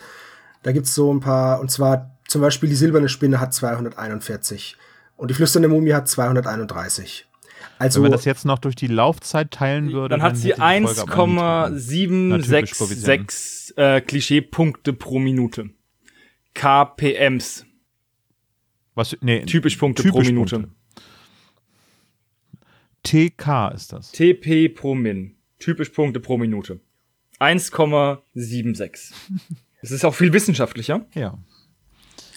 [0.64, 4.78] Da gibt's so ein paar, und zwar zum Beispiel die silberne Spinne hat 241
[5.16, 7.28] und die flüsternde Mumie hat 231.
[7.78, 10.62] Also, Wenn man das jetzt noch durch die Laufzeit teilen würde, Dann hat sie hätte
[10.62, 15.70] die Folge aber nicht- Na, typisch 1,766 äh, Klischeepunkte pro Minute.
[16.56, 17.66] KPMs.
[18.96, 20.56] Was, nee, Typisch Punkte pro typisch Minute.
[20.60, 20.79] Punkte.
[23.04, 24.12] TK ist das.
[24.12, 25.36] TP pro Min.
[25.60, 26.80] Typisch Punkte pro Minute.
[27.40, 29.12] 1,76.
[29.82, 31.38] Das ist auch viel wissenschaftlicher Ja.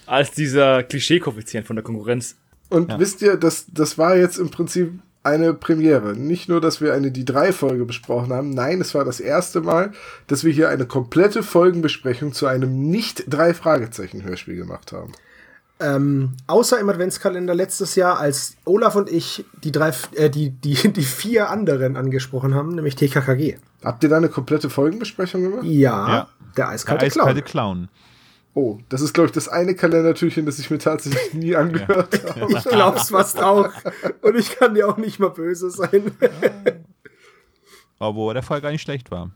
[0.06, 2.36] als dieser Klischee-Koeffizient von der Konkurrenz.
[2.68, 2.98] Und Ja.
[2.98, 4.92] wisst ihr, das, das war jetzt im Prinzip
[5.24, 6.16] eine Premiere.
[6.16, 9.60] Nicht nur, dass wir eine die drei Folge besprochen haben, nein, es war das erste
[9.60, 9.92] Mal,
[10.26, 15.12] dass wir hier eine komplette Folgenbesprechung zu einem nicht drei Fragezeichen Hörspiel gemacht haben.
[15.82, 20.74] Ähm, außer im Adventskalender letztes Jahr, als Olaf und ich die drei, äh, die, die,
[20.92, 23.56] die vier anderen angesprochen haben, nämlich TKKG.
[23.84, 25.64] Habt ihr da eine komplette Folgenbesprechung gemacht?
[25.64, 26.28] Ja, Ja.
[26.40, 27.88] der Der eiskalte, eiskalte Clown.
[27.88, 27.88] Clown.
[28.54, 32.52] Oh, das ist, glaube ich, das eine Kalendertürchen, das ich mir tatsächlich nie angehört habe.
[32.52, 33.70] Ich glaub's fast auch.
[34.20, 36.12] Und ich kann dir auch nicht mal böse sein.
[37.98, 39.30] Obwohl der Fall gar nicht schlecht war.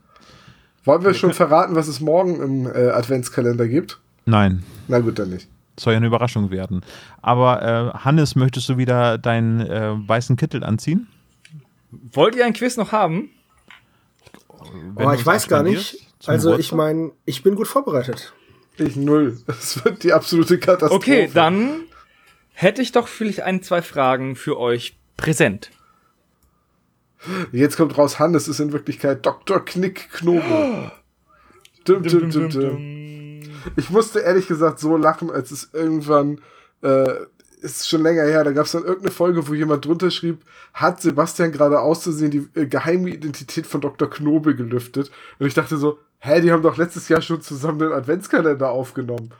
[0.83, 3.99] Wollen wir schon verraten, was es morgen im äh, Adventskalender gibt?
[4.25, 5.49] Nein, Na gut, dann nicht.
[5.79, 6.81] Soll ja eine Überraschung werden.
[7.21, 11.07] Aber äh, Hannes, möchtest du wieder deinen äh, weißen Kittel anziehen?
[11.91, 13.29] Wollt ihr ein Quiz noch haben?
[14.95, 15.97] Wenn Aber du ich weiß gar nicht.
[16.25, 16.77] Also ich Geburtstag?
[16.77, 18.33] meine, ich bin gut vorbereitet.
[18.77, 19.37] Ich null.
[19.47, 20.95] Es wird die absolute Katastrophe.
[20.95, 21.81] Okay, dann
[22.53, 25.71] hätte ich doch vielleicht ein, zwei Fragen für euch präsent.
[27.51, 29.63] Jetzt kommt raus, Hannes ist in Wirklichkeit Dr.
[29.63, 30.91] Knick Knobel.
[31.85, 32.77] Dum, dum, dum, dum.
[33.75, 36.41] Ich musste ehrlich gesagt so lachen, als es irgendwann,
[36.81, 37.13] äh,
[37.61, 40.41] ist schon länger her, da gab es dann irgendeine Folge, wo jemand drunter schrieb,
[40.73, 44.09] hat Sebastian gerade auszusehen die äh, geheime Identität von Dr.
[44.09, 45.11] Knobel gelüftet.
[45.39, 49.31] Und ich dachte so, hä, die haben doch letztes Jahr schon zusammen den Adventskalender aufgenommen.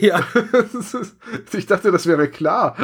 [0.00, 0.24] Ja.
[0.72, 1.16] Ist-
[1.52, 2.76] ich dachte, das wäre klar.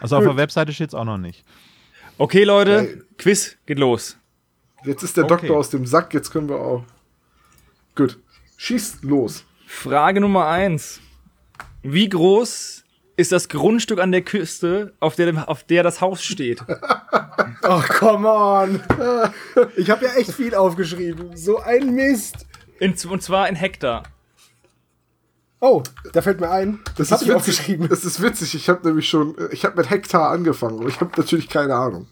[0.00, 1.44] Also auf der Webseite steht es auch noch nicht.
[2.18, 3.02] Okay, Leute, Hey.
[3.18, 4.16] Quiz geht los.
[4.84, 5.36] Jetzt ist der Okay.
[5.46, 6.84] Doktor aus dem Sack, jetzt können wir auch.
[7.94, 8.18] Gut.
[8.64, 9.44] Schießt los.
[9.66, 11.00] Frage Nummer eins:
[11.82, 12.82] Wie groß
[13.14, 16.62] ist das Grundstück an der Küste, auf der, auf der das Haus steht?
[17.66, 18.80] Oh, come on.
[19.76, 21.34] Ich habe ja echt viel aufgeschrieben.
[21.34, 22.46] So ein Mist.
[22.78, 24.02] In, und zwar in Hektar.
[25.60, 25.82] Oh,
[26.12, 26.80] da fällt mir ein.
[26.98, 27.36] Das, habe ich witzig.
[27.36, 27.88] aufgeschrieben.
[27.88, 28.54] Das ist witzig.
[28.54, 32.06] Ich habe nämlich schon, ich habe mit Hektar angefangen, aber ich habe natürlich keine Ahnung.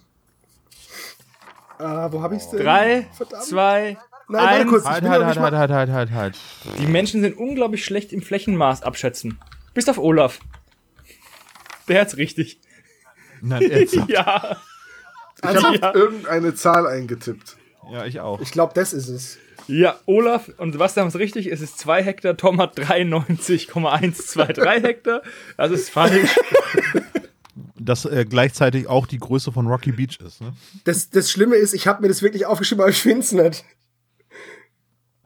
[1.78, 2.60] Ah, wo habe ich's denn?
[2.60, 3.44] Drei, Verdammt.
[3.44, 3.98] zwei,
[4.38, 4.84] Nein, warte kurz.
[4.84, 6.38] Halt, halt, halt, halt, halt, halt, halt, halt.
[6.78, 9.38] Die Menschen sind unglaublich schlecht im Flächenmaß abschätzen.
[9.74, 10.40] Bis auf Olaf.
[11.88, 12.60] Der hat's richtig.
[13.40, 14.10] Nein, ernsthaft.
[14.10, 14.56] Ja.
[15.42, 17.56] Ich habe irgendeine Zahl eingetippt.
[17.90, 18.40] ja, ich auch.
[18.40, 19.38] Ich glaube, das ist es.
[19.68, 21.46] Ja, Olaf und Sebastian haben es richtig.
[21.46, 22.36] Es ist 2 Hektar.
[22.36, 25.22] Tom hat 93,123 Hektar.
[25.56, 26.34] Das ist falsch.
[27.78, 30.40] Dass äh, gleichzeitig auch die Größe von Rocky Beach ist.
[30.40, 30.52] Ne?
[30.84, 33.64] Das, das Schlimme ist, ich habe mir das wirklich aufgeschrieben, aber ich finde es nicht.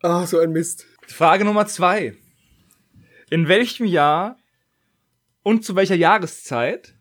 [0.03, 0.87] Ah, so ein Mist.
[1.07, 2.15] Frage Nummer zwei.
[3.31, 4.37] In welchem Jahr
[5.43, 6.95] und zu welcher Jahreszeit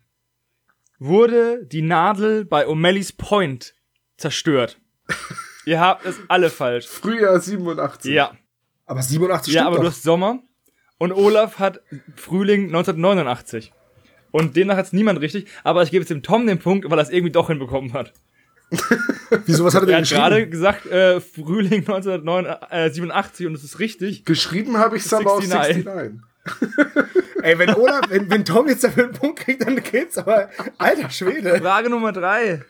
[0.98, 3.74] wurde die Nadel bei O'Malley's Point
[4.16, 4.80] zerstört?
[5.66, 6.86] Ihr habt es alle falsch.
[6.86, 8.12] Frühjahr 87.
[8.12, 8.36] Ja.
[8.86, 9.90] Aber 87 Ja, stimmt aber du doch.
[9.90, 10.40] hast Sommer
[10.98, 11.80] und Olaf hat
[12.14, 13.72] Frühling 1989.
[14.30, 16.98] Und demnach hat es niemand richtig, aber ich gebe jetzt dem Tom den Punkt, weil
[16.98, 18.12] er es irgendwie doch hinbekommen hat.
[19.46, 23.78] Wieso, was hat er Er denn hat gerade gesagt, äh, Frühling 1987 und es ist
[23.78, 24.24] richtig.
[24.24, 25.84] Geschrieben habe ich es aber auf 69.
[25.84, 26.20] 69.
[27.42, 31.10] Ey, wenn Olaf, wenn, wenn Tom jetzt dafür einen Punkt kriegt, dann geht's aber, alter
[31.10, 31.58] Schwede.
[31.58, 32.64] Frage Nummer drei.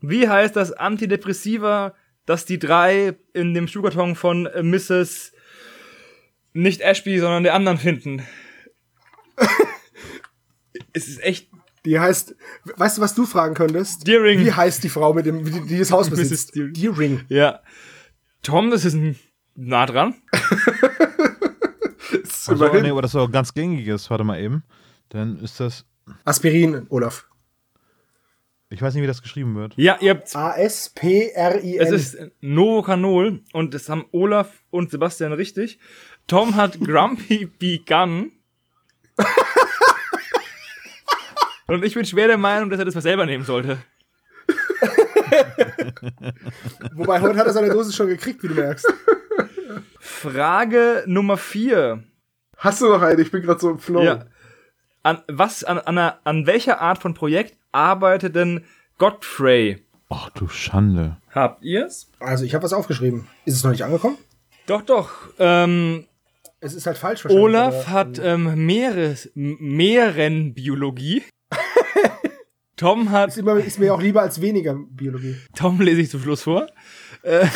[0.00, 1.94] Wie heißt das Antidepressiva,
[2.24, 5.32] das die drei in dem Schuhkarton von äh, Mrs.
[6.52, 8.22] nicht Ashby, sondern der anderen finden?
[10.92, 11.48] es ist echt
[11.84, 12.34] Die heißt,
[12.76, 14.06] weißt du, was du fragen könntest?
[14.06, 14.44] Deering.
[14.44, 16.18] Wie heißt die Frau, mit dem, die, die das Haus Mrs.
[16.18, 16.54] besitzt?
[16.54, 16.72] Deering.
[16.74, 17.24] Deering.
[17.28, 17.60] Ja.
[18.42, 19.18] Tom, das ist ein
[19.54, 20.14] nah dran.
[22.10, 24.08] Ist Also, nee, aber das ist auch ganz gängiges.
[24.10, 24.64] Warte mal eben.
[25.10, 25.84] Dann ist das.
[26.24, 27.26] Aspirin, Olaf.
[28.70, 29.74] Ich weiß nicht, wie das geschrieben wird.
[29.76, 31.80] Ja, ihr habt A-S-P-R-I-N.
[31.80, 35.78] Es ist Novocanol und das haben Olaf und Sebastian richtig.
[36.26, 38.32] Tom hat Grumpy Begun.
[41.68, 43.78] und ich bin schwer der Meinung, dass er das mal selber nehmen sollte.
[46.94, 48.86] Wobei, heute hat er seine Dose schon gekriegt, wie du merkst.
[50.00, 52.02] Frage Nummer vier.
[52.56, 53.20] Hast du noch eine?
[53.22, 54.02] Ich bin gerade so im Flow.
[54.02, 54.24] Ja.
[55.02, 58.64] An, was, an, an, an welcher Art von Projekt arbeitet denn
[58.98, 59.84] Godfrey?
[60.08, 61.18] Ach du Schande.
[61.30, 62.10] Habt ihr's?
[62.18, 63.28] Also, ich habe was aufgeschrieben.
[63.44, 64.16] Ist es noch nicht angekommen?
[64.66, 65.10] Doch, doch.
[65.38, 66.06] Ähm,
[66.60, 67.44] Es ist halt falsch wahrscheinlich.
[67.44, 71.22] Olaf hat ähm, Meeres, M- Meerenbiologie.
[72.78, 75.36] Tom hat, Ist, immer, ist mir auch lieber als weniger Biologie.
[75.54, 76.66] Tom lese ich zum Schluss vor.
[77.22, 77.46] Äh,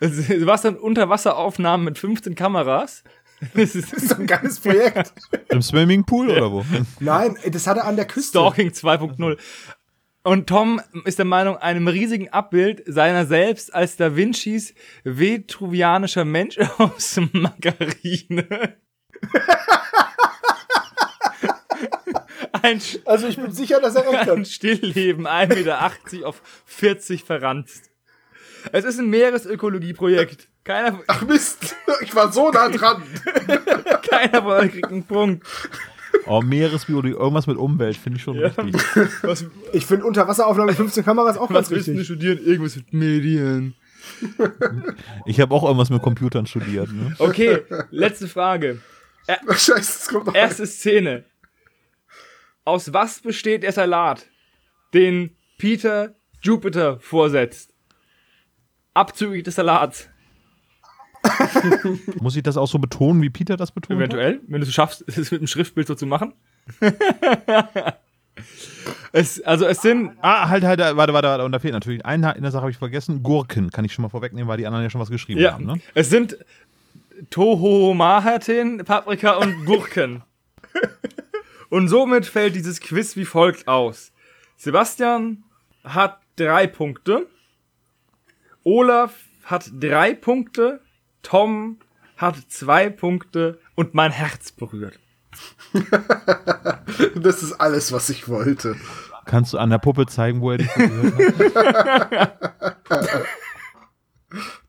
[0.00, 3.04] Sebastian Unterwasseraufnahmen mit 15 Kameras.
[3.54, 5.12] Das ist Das ist ein geiles Projekt.
[5.48, 6.64] Im Swimmingpool oder wo?
[7.00, 8.38] Nein, das hat er an der Küste.
[8.38, 9.38] Stalking 2.0.
[10.22, 16.58] Und Tom ist der Meinung, einem riesigen Abbild seiner selbst als Da Vincis vetruvianischer Mensch
[16.78, 18.76] aus Margarine.
[22.62, 24.48] Ein, Also ich bin sicher, dass er recht ein hat.
[24.48, 27.90] Stillleben, 1,80 Meter auf 40 verranzt.
[28.72, 30.48] Es ist ein Meeresökologieprojekt.
[30.64, 33.02] Keiner, Ach Mist, ich war so nah dran.
[34.10, 35.46] keiner von euch kriegt einen Punkt.
[36.26, 38.48] Oh, Meeresbiologie, irgendwas mit Umwelt, finde ich schon Ja.
[38.48, 38.74] richtig.
[39.22, 42.16] Was, Ich finde Unterwasseraufnahme mit 15 Kameras auch was ganz willst du denn wichtig.
[42.16, 42.38] studieren?
[42.44, 43.74] Irgendwas mit Medien.
[45.24, 46.92] Ich habe auch irgendwas mit Computern studiert.
[46.92, 47.14] Ne?
[47.18, 48.80] Okay, letzte Frage.
[49.48, 51.24] Scheiße, es kommt noch Erste Szene.
[52.64, 54.26] Aus was besteht der Salat,
[54.92, 57.72] den Peter Jupiter vorsetzt?
[58.94, 60.08] Abzüglich des Salats.
[62.20, 65.04] Muss ich das auch so betonen, wie Peter das betont Eventuell, wenn du es schaffst,
[65.06, 66.32] es mit dem Schriftbild so zu machen.
[69.12, 70.16] es, also es sind hat?
[70.22, 71.44] Ah, halt, halt, warte, warte, warte.
[71.44, 73.22] Und da fehlt natürlich eine in der Sache habe ich vergessen.
[73.22, 75.66] Gurken kann ich schon mal vorwegnehmen, weil die anderen ja schon was geschrieben ja, haben.
[75.66, 75.80] Ne?
[75.94, 76.38] es sind
[77.28, 80.22] Tohomahatin, Paprika und Gurken.
[81.70, 84.12] und somit fällt dieses Quiz wie folgt aus.
[84.56, 85.44] Sebastian
[85.84, 87.26] hat drei Punkte.
[88.62, 89.14] Olaf
[89.44, 90.80] hat drei Punkte.
[91.22, 91.78] Tom
[92.16, 94.98] hat zwei Punkte und mein Herz berührt.
[97.14, 98.74] Das ist alles, was ich wollte.
[99.24, 102.10] Kannst du an der Puppe zeigen, wo er dich gehört
[102.90, 103.26] hat?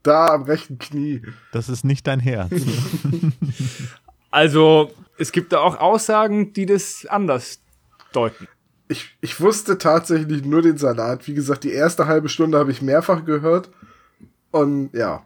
[0.04, 1.22] Da am rechten Knie.
[1.52, 2.52] Das ist nicht dein Herz.
[4.30, 7.60] Also, es gibt da auch Aussagen, die das anders
[8.12, 8.48] deuten.
[8.88, 11.28] Ich, ich wusste tatsächlich nur den Salat.
[11.28, 13.70] Wie gesagt, die erste halbe Stunde habe ich mehrfach gehört.
[14.50, 15.24] Und ja.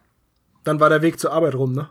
[0.66, 1.90] Dann war der Weg zur Arbeit rum, ne?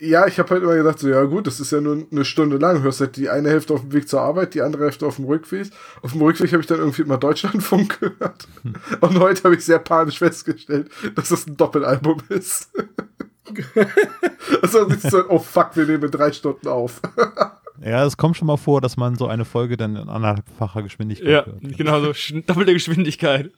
[0.00, 2.58] Ja, ich habe halt immer gedacht, so, ja gut, das ist ja nur eine Stunde
[2.58, 2.82] lang.
[2.82, 5.24] Hörst halt die eine Hälfte auf dem Weg zur Arbeit, die andere Hälfte auf dem
[5.24, 5.70] Rückweg.
[6.02, 8.46] Auf dem Rückweg habe ich dann irgendwie immer Deutschlandfunk gehört.
[9.00, 12.70] Und heute habe ich sehr panisch festgestellt, dass das ein Doppelalbum ist.
[14.62, 17.00] also, ist so, oh fuck, wir nehmen drei Stunden auf.
[17.82, 21.28] ja, es kommt schon mal vor, dass man so eine Folge dann in anderthalbfacher Geschwindigkeit
[21.28, 21.76] Ja, hört.
[21.76, 22.12] genau so.
[22.46, 23.50] Doppelte Geschwindigkeit.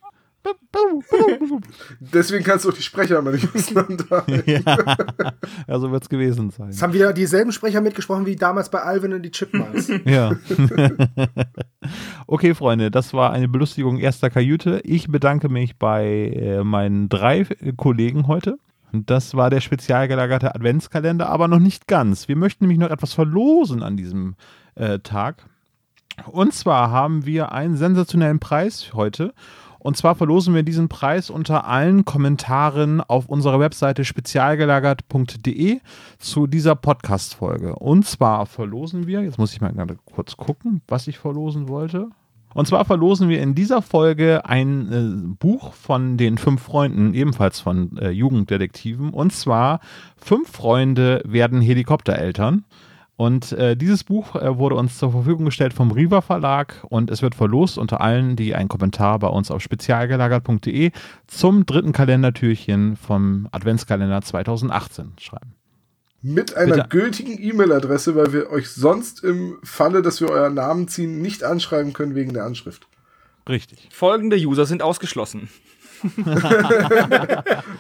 [2.01, 4.43] Deswegen kannst du auch die Sprecher mal nicht auseinanderhalten.
[4.47, 4.97] ja.
[5.69, 6.71] ja, so wird es gewesen sein.
[6.71, 9.91] Es haben wieder dieselben Sprecher mitgesprochen wie damals bei Alvin und die Chipmunks.
[10.07, 10.33] Ja.
[12.27, 14.81] okay, Freunde, das war eine Belustigung erster Kajüte.
[14.85, 18.59] Ich bedanke mich bei äh, meinen drei äh, Kollegen heute.
[18.93, 22.29] Das war der spezial gelagerte Adventskalender, aber noch nicht ganz.
[22.29, 24.35] Wir möchten nämlich noch etwas verlosen an diesem
[24.75, 25.47] äh, Tag.
[26.27, 29.33] Und zwar haben wir einen sensationellen Preis heute.
[29.79, 35.81] Und zwar verlosen wir diesen Preis unter allen Kommentaren auf unserer Webseite spezialgelagert.de
[36.19, 37.77] zu dieser Podcast-Folge.
[37.77, 42.11] Und zwar verlosen wir, jetzt muss ich mal gerade kurz gucken, was ich verlosen wollte.
[42.55, 47.61] Und zwar verlosen wir in dieser Folge ein äh, Buch von den fünf Freunden, ebenfalls
[47.61, 49.11] von äh, Jugenddetektiven.
[49.11, 49.81] Und zwar
[50.17, 52.65] Fünf Freunde werden Helikoptereltern.
[53.17, 57.21] Und äh, dieses Buch äh, wurde uns zur Verfügung gestellt vom Riva Verlag und es
[57.21, 60.91] wird verlost unter allen, die einen Kommentar bei uns auf spezialgelagert.de
[61.27, 65.60] zum dritten Kalendertürchen vom Adventskalender 2018 schreiben.
[66.23, 66.89] Mit einer Bitte.
[66.89, 71.95] gültigen E-Mail-Adresse, weil wir euch sonst im Falle, dass wir euren Namen ziehen, nicht anschreiben
[71.95, 72.87] können wegen der Anschrift.
[73.49, 73.89] Richtig.
[73.91, 75.49] Folgende User sind ausgeschlossen.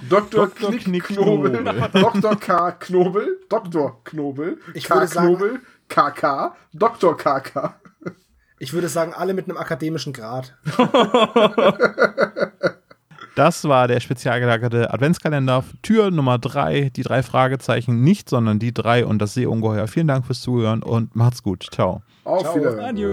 [0.09, 0.49] Dr.
[0.49, 0.73] Dr.
[0.73, 1.65] Knick Knobel.
[1.93, 2.37] Dr.
[2.37, 2.73] K.
[2.73, 4.01] Knobel, Dr.
[4.05, 5.07] Knobel, Ich K.
[5.07, 7.17] Knobel, KK, Dr.
[7.17, 7.81] KK.
[8.59, 10.55] Ich würde sagen, alle mit einem akademischen Grad.
[13.41, 15.65] Das war der spezial gelagerte Adventskalender.
[15.81, 19.89] Tür Nummer drei, die drei Fragezeichen, nicht, sondern die drei und das Seeungeheuer.
[19.89, 21.67] Vielen Dank fürs Zuhören und macht's gut.
[21.73, 22.03] Ciao.
[22.25, 22.57] Auf Ciao.
[22.57, 22.85] Wiedersehen.
[22.85, 23.12] Adieu.